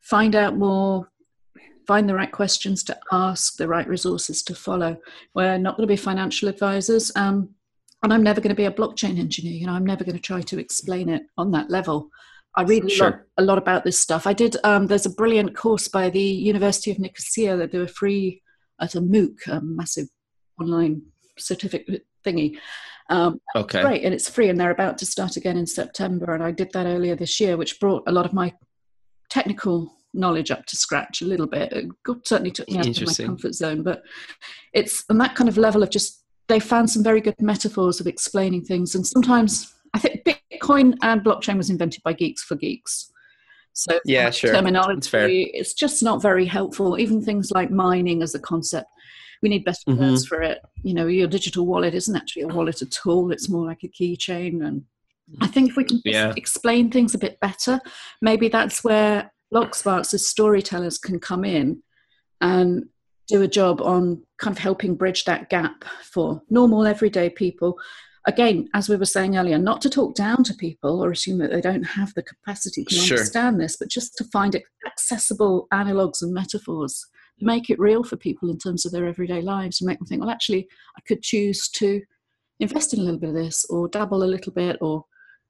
find 0.00 0.34
out 0.34 0.56
more, 0.56 1.10
find 1.86 2.08
the 2.08 2.14
right 2.14 2.32
questions 2.32 2.82
to 2.84 2.98
ask, 3.12 3.56
the 3.56 3.68
right 3.68 3.86
resources 3.86 4.42
to 4.44 4.54
follow. 4.54 4.96
We're 5.34 5.58
not 5.58 5.76
going 5.76 5.86
to 5.86 5.92
be 5.92 5.96
financial 5.96 6.48
advisors. 6.48 7.12
Um, 7.14 7.50
and 8.02 8.12
I'm 8.12 8.22
never 8.22 8.40
going 8.40 8.50
to 8.50 8.56
be 8.56 8.64
a 8.64 8.72
blockchain 8.72 9.18
engineer. 9.18 9.54
You 9.54 9.66
know, 9.66 9.72
I'm 9.72 9.86
never 9.86 10.04
going 10.04 10.16
to 10.16 10.22
try 10.22 10.40
to 10.42 10.58
explain 10.58 11.08
it 11.08 11.22
on 11.36 11.50
that 11.52 11.70
level. 11.70 12.10
I 12.56 12.62
read 12.62 12.90
sure. 12.90 13.06
a, 13.06 13.10
lot, 13.10 13.20
a 13.38 13.42
lot 13.42 13.58
about 13.58 13.84
this 13.84 13.98
stuff. 13.98 14.26
I 14.26 14.32
did. 14.32 14.56
Um, 14.64 14.86
there's 14.86 15.06
a 15.06 15.10
brilliant 15.10 15.54
course 15.54 15.86
by 15.86 16.10
the 16.10 16.22
University 16.22 16.90
of 16.90 16.98
Nicosia 16.98 17.56
that 17.56 17.72
do 17.72 17.82
a 17.82 17.88
free 17.88 18.42
at 18.80 18.94
a 18.94 19.00
MOOC, 19.00 19.46
a 19.46 19.60
massive 19.60 20.08
online 20.60 21.02
certificate 21.38 22.06
thingy. 22.24 22.58
Um, 23.08 23.40
okay. 23.54 23.82
Great, 23.82 24.04
and 24.04 24.14
it's 24.14 24.28
free, 24.28 24.48
and 24.48 24.58
they're 24.58 24.70
about 24.70 24.98
to 24.98 25.06
start 25.06 25.36
again 25.36 25.56
in 25.56 25.66
September. 25.66 26.34
And 26.34 26.42
I 26.42 26.50
did 26.52 26.72
that 26.72 26.86
earlier 26.86 27.14
this 27.14 27.40
year, 27.40 27.56
which 27.56 27.78
brought 27.80 28.04
a 28.06 28.12
lot 28.12 28.24
of 28.24 28.32
my 28.32 28.52
technical 29.28 29.92
knowledge 30.12 30.50
up 30.50 30.66
to 30.66 30.76
scratch 30.76 31.22
a 31.22 31.26
little 31.26 31.46
bit. 31.46 31.72
It 31.72 31.86
certainly 32.24 32.50
took 32.50 32.68
me 32.68 32.78
out 32.78 32.86
of 32.88 33.06
my 33.06 33.26
comfort 33.26 33.54
zone, 33.54 33.82
but 33.82 34.02
it's 34.72 35.04
and 35.08 35.20
that 35.20 35.34
kind 35.34 35.48
of 35.48 35.56
level 35.56 35.82
of 35.82 35.90
just 35.90 36.19
they 36.50 36.60
found 36.60 36.90
some 36.90 37.02
very 37.02 37.20
good 37.20 37.40
metaphors 37.40 38.00
of 38.00 38.06
explaining 38.06 38.64
things. 38.64 38.94
And 38.94 39.06
sometimes 39.06 39.72
I 39.94 39.98
think 39.98 40.24
Bitcoin 40.24 40.96
and 41.02 41.22
blockchain 41.22 41.56
was 41.56 41.70
invented 41.70 42.02
by 42.02 42.12
geeks 42.12 42.42
for 42.42 42.56
geeks. 42.56 43.10
So 43.72 44.00
yeah, 44.04 44.30
sure. 44.30 44.52
terminology, 44.52 45.50
it's 45.54 45.74
just 45.74 46.02
not 46.02 46.20
very 46.20 46.44
helpful. 46.44 46.98
Even 46.98 47.22
things 47.22 47.52
like 47.52 47.70
mining 47.70 48.20
as 48.20 48.34
a 48.34 48.40
concept, 48.40 48.88
we 49.42 49.48
need 49.48 49.64
better 49.64 49.78
mm-hmm. 49.88 50.00
words 50.00 50.26
for 50.26 50.42
it. 50.42 50.60
You 50.82 50.92
know, 50.92 51.06
your 51.06 51.28
digital 51.28 51.66
wallet 51.66 51.94
isn't 51.94 52.16
actually 52.16 52.42
a 52.42 52.48
wallet 52.48 52.82
at 52.82 52.98
all. 53.06 53.30
It's 53.30 53.48
more 53.48 53.64
like 53.64 53.84
a 53.84 53.88
keychain. 53.88 54.66
And 54.66 54.82
I 55.40 55.46
think 55.46 55.70
if 55.70 55.76
we 55.76 55.84
can 55.84 56.02
yeah. 56.04 56.34
explain 56.36 56.90
things 56.90 57.14
a 57.14 57.18
bit 57.18 57.38
better, 57.40 57.80
maybe 58.20 58.48
that's 58.48 58.82
where 58.82 59.32
Blocksparks 59.54 60.14
as 60.14 60.28
storytellers 60.28 60.98
can 60.98 61.20
come 61.20 61.44
in 61.44 61.82
and 62.40 62.88
do 63.30 63.42
a 63.42 63.48
job 63.48 63.80
on 63.80 64.22
kind 64.38 64.56
of 64.56 64.62
helping 64.62 64.94
bridge 64.94 65.24
that 65.24 65.48
gap 65.50 65.84
for 66.02 66.42
normal 66.50 66.86
everyday 66.86 67.30
people 67.30 67.78
again 68.26 68.68
as 68.74 68.88
we 68.88 68.96
were 68.96 69.04
saying 69.04 69.36
earlier 69.36 69.58
not 69.58 69.80
to 69.80 69.88
talk 69.88 70.14
down 70.14 70.42
to 70.42 70.54
people 70.54 71.02
or 71.02 71.10
assume 71.10 71.38
that 71.38 71.50
they 71.50 71.60
don't 71.60 71.84
have 71.84 72.12
the 72.14 72.22
capacity 72.22 72.84
to 72.84 72.94
sure. 72.94 73.16
understand 73.16 73.60
this 73.60 73.76
but 73.76 73.88
just 73.88 74.16
to 74.16 74.24
find 74.24 74.60
accessible 74.86 75.66
analogues 75.72 76.22
and 76.22 76.34
metaphors 76.34 77.06
make 77.42 77.70
it 77.70 77.78
real 77.78 78.04
for 78.04 78.16
people 78.16 78.50
in 78.50 78.58
terms 78.58 78.84
of 78.84 78.92
their 78.92 79.06
everyday 79.06 79.40
lives 79.40 79.80
and 79.80 79.88
make 79.88 79.98
them 79.98 80.06
think 80.06 80.20
well 80.20 80.30
actually 80.30 80.68
i 80.98 81.00
could 81.06 81.22
choose 81.22 81.68
to 81.68 82.02
invest 82.58 82.92
in 82.92 83.00
a 83.00 83.02
little 83.02 83.18
bit 83.18 83.30
of 83.30 83.34
this 83.34 83.64
or 83.70 83.88
dabble 83.88 84.22
a 84.22 84.24
little 84.24 84.52
bit 84.52 84.76
or 84.80 85.04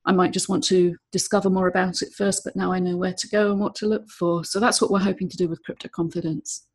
I 0.06 0.12
might 0.12 0.32
just 0.32 0.48
want 0.48 0.64
to 0.64 0.96
discover 1.12 1.50
more 1.50 1.68
about 1.68 2.00
it 2.00 2.12
first, 2.16 2.42
but 2.42 2.56
now 2.56 2.72
I 2.72 2.78
know 2.78 2.96
where 2.96 3.12
to 3.12 3.28
go 3.28 3.50
and 3.50 3.60
what 3.60 3.74
to 3.76 3.86
look 3.86 4.08
for. 4.08 4.44
So 4.44 4.58
that's 4.58 4.80
what 4.80 4.90
we're 4.90 4.98
hoping 4.98 5.28
to 5.28 5.36
do 5.36 5.46
with 5.46 5.62
Crypto 5.62 5.88
Confidence. 5.88 6.66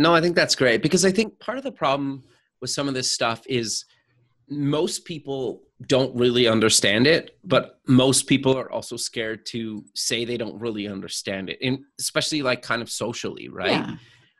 No, 0.00 0.14
I 0.14 0.22
think 0.22 0.34
that's 0.34 0.54
great 0.54 0.82
because 0.82 1.04
I 1.04 1.12
think 1.12 1.38
part 1.40 1.58
of 1.58 1.64
the 1.64 1.70
problem 1.70 2.24
with 2.62 2.70
some 2.70 2.88
of 2.88 2.94
this 2.94 3.12
stuff 3.12 3.42
is 3.46 3.84
most 4.48 5.04
people 5.04 5.60
don't 5.86 6.16
really 6.16 6.48
understand 6.48 7.06
it, 7.06 7.36
but 7.44 7.80
most 7.86 8.26
people 8.26 8.56
are 8.56 8.72
also 8.72 8.96
scared 8.96 9.44
to 9.46 9.84
say 9.94 10.24
they 10.24 10.38
don't 10.38 10.58
really 10.58 10.88
understand 10.88 11.50
it, 11.50 11.58
and 11.62 11.80
especially 11.98 12.40
like 12.40 12.62
kind 12.62 12.80
of 12.80 12.90
socially, 12.90 13.50
right? 13.50 13.72
Yeah. 13.72 13.96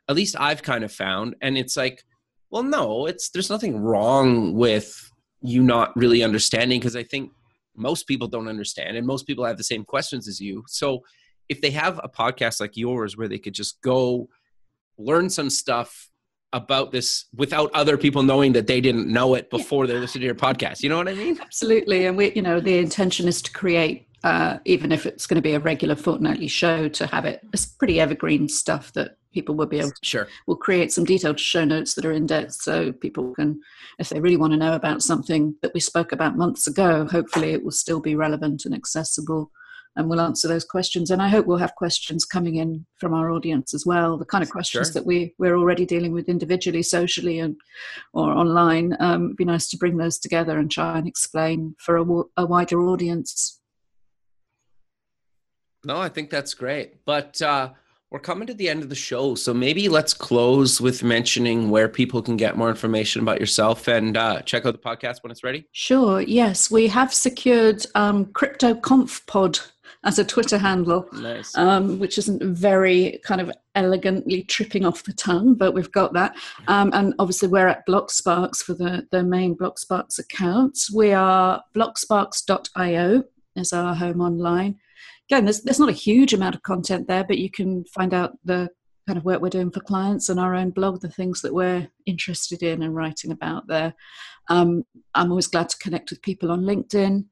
At 0.09 0.15
least 0.15 0.35
I've 0.39 0.63
kind 0.63 0.83
of 0.83 0.91
found, 0.91 1.35
and 1.43 1.55
it's 1.55 1.77
like, 1.77 2.03
well, 2.49 2.63
no, 2.63 3.05
it's 3.05 3.29
there's 3.29 3.51
nothing 3.51 3.77
wrong 3.79 4.55
with 4.55 5.11
you 5.43 5.61
not 5.61 5.95
really 5.95 6.23
understanding 6.23 6.79
because 6.79 6.95
I 6.95 7.03
think 7.03 7.31
most 7.75 8.07
people 8.07 8.27
don't 8.27 8.47
understand, 8.47 8.97
and 8.97 9.05
most 9.05 9.27
people 9.27 9.45
have 9.45 9.57
the 9.57 9.63
same 9.63 9.83
questions 9.83 10.27
as 10.27 10.41
you. 10.41 10.63
So 10.67 11.01
if 11.49 11.61
they 11.61 11.69
have 11.69 11.99
a 12.03 12.09
podcast 12.09 12.59
like 12.59 12.75
yours 12.75 13.15
where 13.15 13.27
they 13.27 13.37
could 13.37 13.53
just 13.53 13.79
go 13.83 14.27
learn 15.03 15.29
some 15.29 15.49
stuff 15.49 16.09
about 16.53 16.91
this 16.91 17.25
without 17.33 17.71
other 17.73 17.97
people 17.97 18.23
knowing 18.23 18.53
that 18.53 18.67
they 18.67 18.81
didn't 18.81 19.07
know 19.07 19.35
it 19.35 19.49
before 19.49 19.85
yeah. 19.85 19.93
they 19.93 19.99
listened 19.99 20.21
to 20.21 20.25
your 20.25 20.35
podcast. 20.35 20.83
You 20.83 20.89
know 20.89 20.97
what 20.97 21.07
I 21.07 21.13
mean? 21.13 21.39
Absolutely. 21.41 22.05
And 22.05 22.17
we, 22.17 22.33
you 22.33 22.41
know, 22.41 22.59
the 22.59 22.77
intention 22.77 23.27
is 23.27 23.41
to 23.43 23.51
create, 23.51 24.07
uh, 24.23 24.59
even 24.65 24.91
if 24.91 25.05
it's 25.05 25.25
going 25.27 25.37
to 25.37 25.41
be 25.41 25.53
a 25.53 25.59
regular 25.59 25.95
fortnightly 25.95 26.47
show, 26.47 26.89
to 26.89 27.07
have 27.07 27.25
it. 27.25 27.41
It's 27.53 27.65
pretty 27.65 28.01
evergreen 28.01 28.49
stuff 28.49 28.91
that 28.93 29.17
people 29.33 29.55
will 29.55 29.65
be 29.65 29.79
able. 29.79 29.91
To, 29.91 29.95
sure. 30.01 30.27
We'll 30.45 30.57
create 30.57 30.91
some 30.91 31.05
detailed 31.05 31.39
show 31.39 31.63
notes 31.63 31.93
that 31.93 32.05
are 32.05 32.11
in 32.11 32.25
depth, 32.25 32.53
so 32.53 32.91
people 32.91 33.33
can, 33.33 33.61
if 33.97 34.09
they 34.09 34.19
really 34.19 34.35
want 34.35 34.51
to 34.51 34.57
know 34.57 34.75
about 34.75 35.01
something 35.01 35.55
that 35.61 35.73
we 35.73 35.79
spoke 35.79 36.11
about 36.11 36.35
months 36.35 36.67
ago, 36.67 37.07
hopefully 37.09 37.53
it 37.53 37.63
will 37.63 37.71
still 37.71 38.01
be 38.01 38.15
relevant 38.15 38.65
and 38.65 38.75
accessible 38.75 39.51
and 39.95 40.09
we'll 40.09 40.21
answer 40.21 40.47
those 40.47 40.63
questions. 40.63 41.11
And 41.11 41.21
I 41.21 41.27
hope 41.27 41.45
we'll 41.45 41.57
have 41.57 41.75
questions 41.75 42.25
coming 42.25 42.55
in 42.55 42.85
from 42.97 43.13
our 43.13 43.31
audience 43.31 43.73
as 43.73 43.85
well. 43.85 44.17
The 44.17 44.25
kind 44.25 44.43
of 44.43 44.49
questions 44.49 44.87
sure. 44.87 44.93
that 44.93 45.05
we 45.05 45.33
we're 45.37 45.57
already 45.57 45.85
dealing 45.85 46.13
with 46.13 46.29
individually, 46.29 46.83
socially, 46.83 47.39
and 47.39 47.55
or 48.13 48.31
online. 48.31 48.95
Um, 48.99 49.25
it'd 49.25 49.37
be 49.37 49.45
nice 49.45 49.67
to 49.69 49.77
bring 49.77 49.97
those 49.97 50.17
together 50.17 50.57
and 50.57 50.71
try 50.71 50.97
and 50.97 51.07
explain 51.07 51.75
for 51.79 51.97
a, 51.97 52.05
a 52.37 52.45
wider 52.45 52.81
audience. 52.81 53.59
No, 55.83 55.97
I 55.99 56.09
think 56.09 56.29
that's 56.29 56.53
great. 56.53 57.03
But 57.05 57.41
uh, 57.41 57.71
we're 58.11 58.19
coming 58.19 58.47
to 58.47 58.53
the 58.53 58.69
end 58.69 58.83
of 58.83 58.89
the 58.89 58.95
show, 58.95 59.35
so 59.35 59.53
maybe 59.53 59.89
let's 59.89 60.13
close 60.13 60.79
with 60.79 61.01
mentioning 61.01 61.69
where 61.69 61.87
people 61.87 62.21
can 62.21 62.37
get 62.37 62.57
more 62.57 62.69
information 62.69 63.21
about 63.21 63.39
yourself 63.39 63.87
and 63.87 64.15
uh, 64.15 64.41
check 64.41 64.65
out 64.65 64.73
the 64.73 64.79
podcast 64.79 65.23
when 65.23 65.31
it's 65.31 65.43
ready. 65.43 65.65
Sure. 65.71 66.21
Yes, 66.21 66.69
we 66.69 66.87
have 66.87 67.13
secured 67.13 67.85
um, 67.95 68.25
Crypto 68.25 68.75
Pod 68.75 69.59
as 70.03 70.17
a 70.17 70.25
Twitter 70.25 70.57
handle, 70.57 71.07
nice. 71.13 71.55
um, 71.55 71.99
which 71.99 72.17
isn't 72.17 72.43
very 72.43 73.19
kind 73.23 73.39
of 73.39 73.51
elegantly 73.75 74.43
tripping 74.43 74.85
off 74.85 75.03
the 75.03 75.13
tongue, 75.13 75.53
but 75.53 75.73
we've 75.73 75.91
got 75.91 76.13
that. 76.13 76.35
Um, 76.67 76.89
and 76.93 77.13
obviously, 77.19 77.47
we're 77.47 77.67
at 77.67 77.85
Blocksparks 77.87 78.57
for 78.57 78.73
the, 78.73 79.07
the 79.11 79.23
main 79.23 79.55
Blocksparks 79.55 80.17
accounts. 80.17 80.91
We 80.91 81.13
are 81.13 81.63
blocksparks.io 81.75 83.23
is 83.55 83.73
our 83.73 83.93
home 83.93 84.21
online. 84.21 84.79
Again, 85.29 85.45
there's, 85.45 85.61
there's 85.61 85.79
not 85.79 85.89
a 85.89 85.93
huge 85.93 86.33
amount 86.33 86.55
of 86.55 86.63
content 86.63 87.07
there, 87.07 87.23
but 87.23 87.37
you 87.37 87.49
can 87.49 87.85
find 87.85 88.13
out 88.13 88.37
the 88.43 88.69
kind 89.07 89.17
of 89.17 89.25
work 89.25 89.41
we're 89.41 89.49
doing 89.49 89.71
for 89.71 89.81
clients 89.81 90.29
and 90.29 90.39
our 90.39 90.55
own 90.55 90.71
blog, 90.71 91.01
the 91.01 91.09
things 91.09 91.41
that 91.41 91.53
we're 91.53 91.87
interested 92.05 92.63
in 92.63 92.83
and 92.83 92.95
writing 92.95 93.31
about 93.31 93.67
there. 93.67 93.93
Um, 94.49 94.83
I'm 95.15 95.29
always 95.29 95.47
glad 95.47 95.69
to 95.69 95.77
connect 95.77 96.09
with 96.09 96.21
people 96.21 96.51
on 96.51 96.63
LinkedIn 96.63 97.25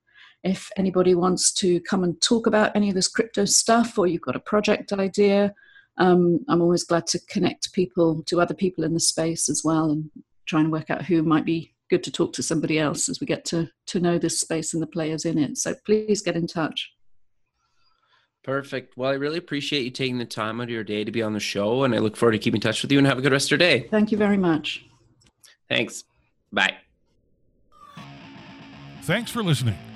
if 0.43 0.69
anybody 0.77 1.15
wants 1.15 1.51
to 1.53 1.79
come 1.81 2.03
and 2.03 2.19
talk 2.21 2.47
about 2.47 2.75
any 2.75 2.89
of 2.89 2.95
this 2.95 3.07
crypto 3.07 3.45
stuff 3.45 3.97
or 3.97 4.07
you've 4.07 4.21
got 4.21 4.35
a 4.35 4.41
project 4.41 4.93
idea, 4.93 5.53
um, 5.97 6.39
I'm 6.47 6.61
always 6.61 6.83
glad 6.83 7.07
to 7.07 7.19
connect 7.27 7.73
people 7.73 8.23
to 8.27 8.39
other 8.39 8.53
people 8.53 8.83
in 8.83 8.93
the 8.93 8.99
space 8.99 9.49
as 9.49 9.63
well 9.63 9.91
and 9.91 10.09
try 10.45 10.61
and 10.61 10.71
work 10.71 10.89
out 10.89 11.03
who 11.03 11.23
might 11.23 11.45
be 11.45 11.73
good 11.89 12.03
to 12.03 12.11
talk 12.11 12.33
to 12.33 12.43
somebody 12.43 12.79
else 12.79 13.09
as 13.09 13.19
we 13.19 13.27
get 13.27 13.43
to, 13.45 13.69
to 13.87 13.99
know 13.99 14.17
this 14.17 14.39
space 14.39 14.73
and 14.73 14.81
the 14.81 14.87
players 14.87 15.25
in 15.25 15.37
it. 15.37 15.57
So 15.57 15.75
please 15.85 16.21
get 16.21 16.35
in 16.35 16.47
touch. 16.47 16.91
Perfect. 18.43 18.95
Well, 18.95 19.09
I 19.09 19.15
really 19.15 19.37
appreciate 19.37 19.83
you 19.83 19.91
taking 19.91 20.17
the 20.17 20.25
time 20.25 20.61
out 20.61 20.65
of 20.65 20.69
your 20.69 20.83
day 20.83 21.03
to 21.03 21.11
be 21.11 21.21
on 21.21 21.33
the 21.33 21.41
show, 21.41 21.83
and 21.83 21.93
I 21.93 21.99
look 21.99 22.15
forward 22.15 22.31
to 22.31 22.39
keeping 22.39 22.57
in 22.57 22.61
touch 22.61 22.81
with 22.81 22.91
you 22.91 22.97
and 22.97 23.05
have 23.05 23.17
a 23.17 23.21
good 23.21 23.33
rest 23.33 23.47
of 23.47 23.51
your 23.51 23.57
day. 23.57 23.87
Thank 23.91 24.11
you 24.11 24.17
very 24.17 24.37
much. 24.37 24.85
Thanks. 25.67 26.05
Bye. 26.51 26.77
Thanks 29.01 29.29
for 29.29 29.43
listening 29.43 29.88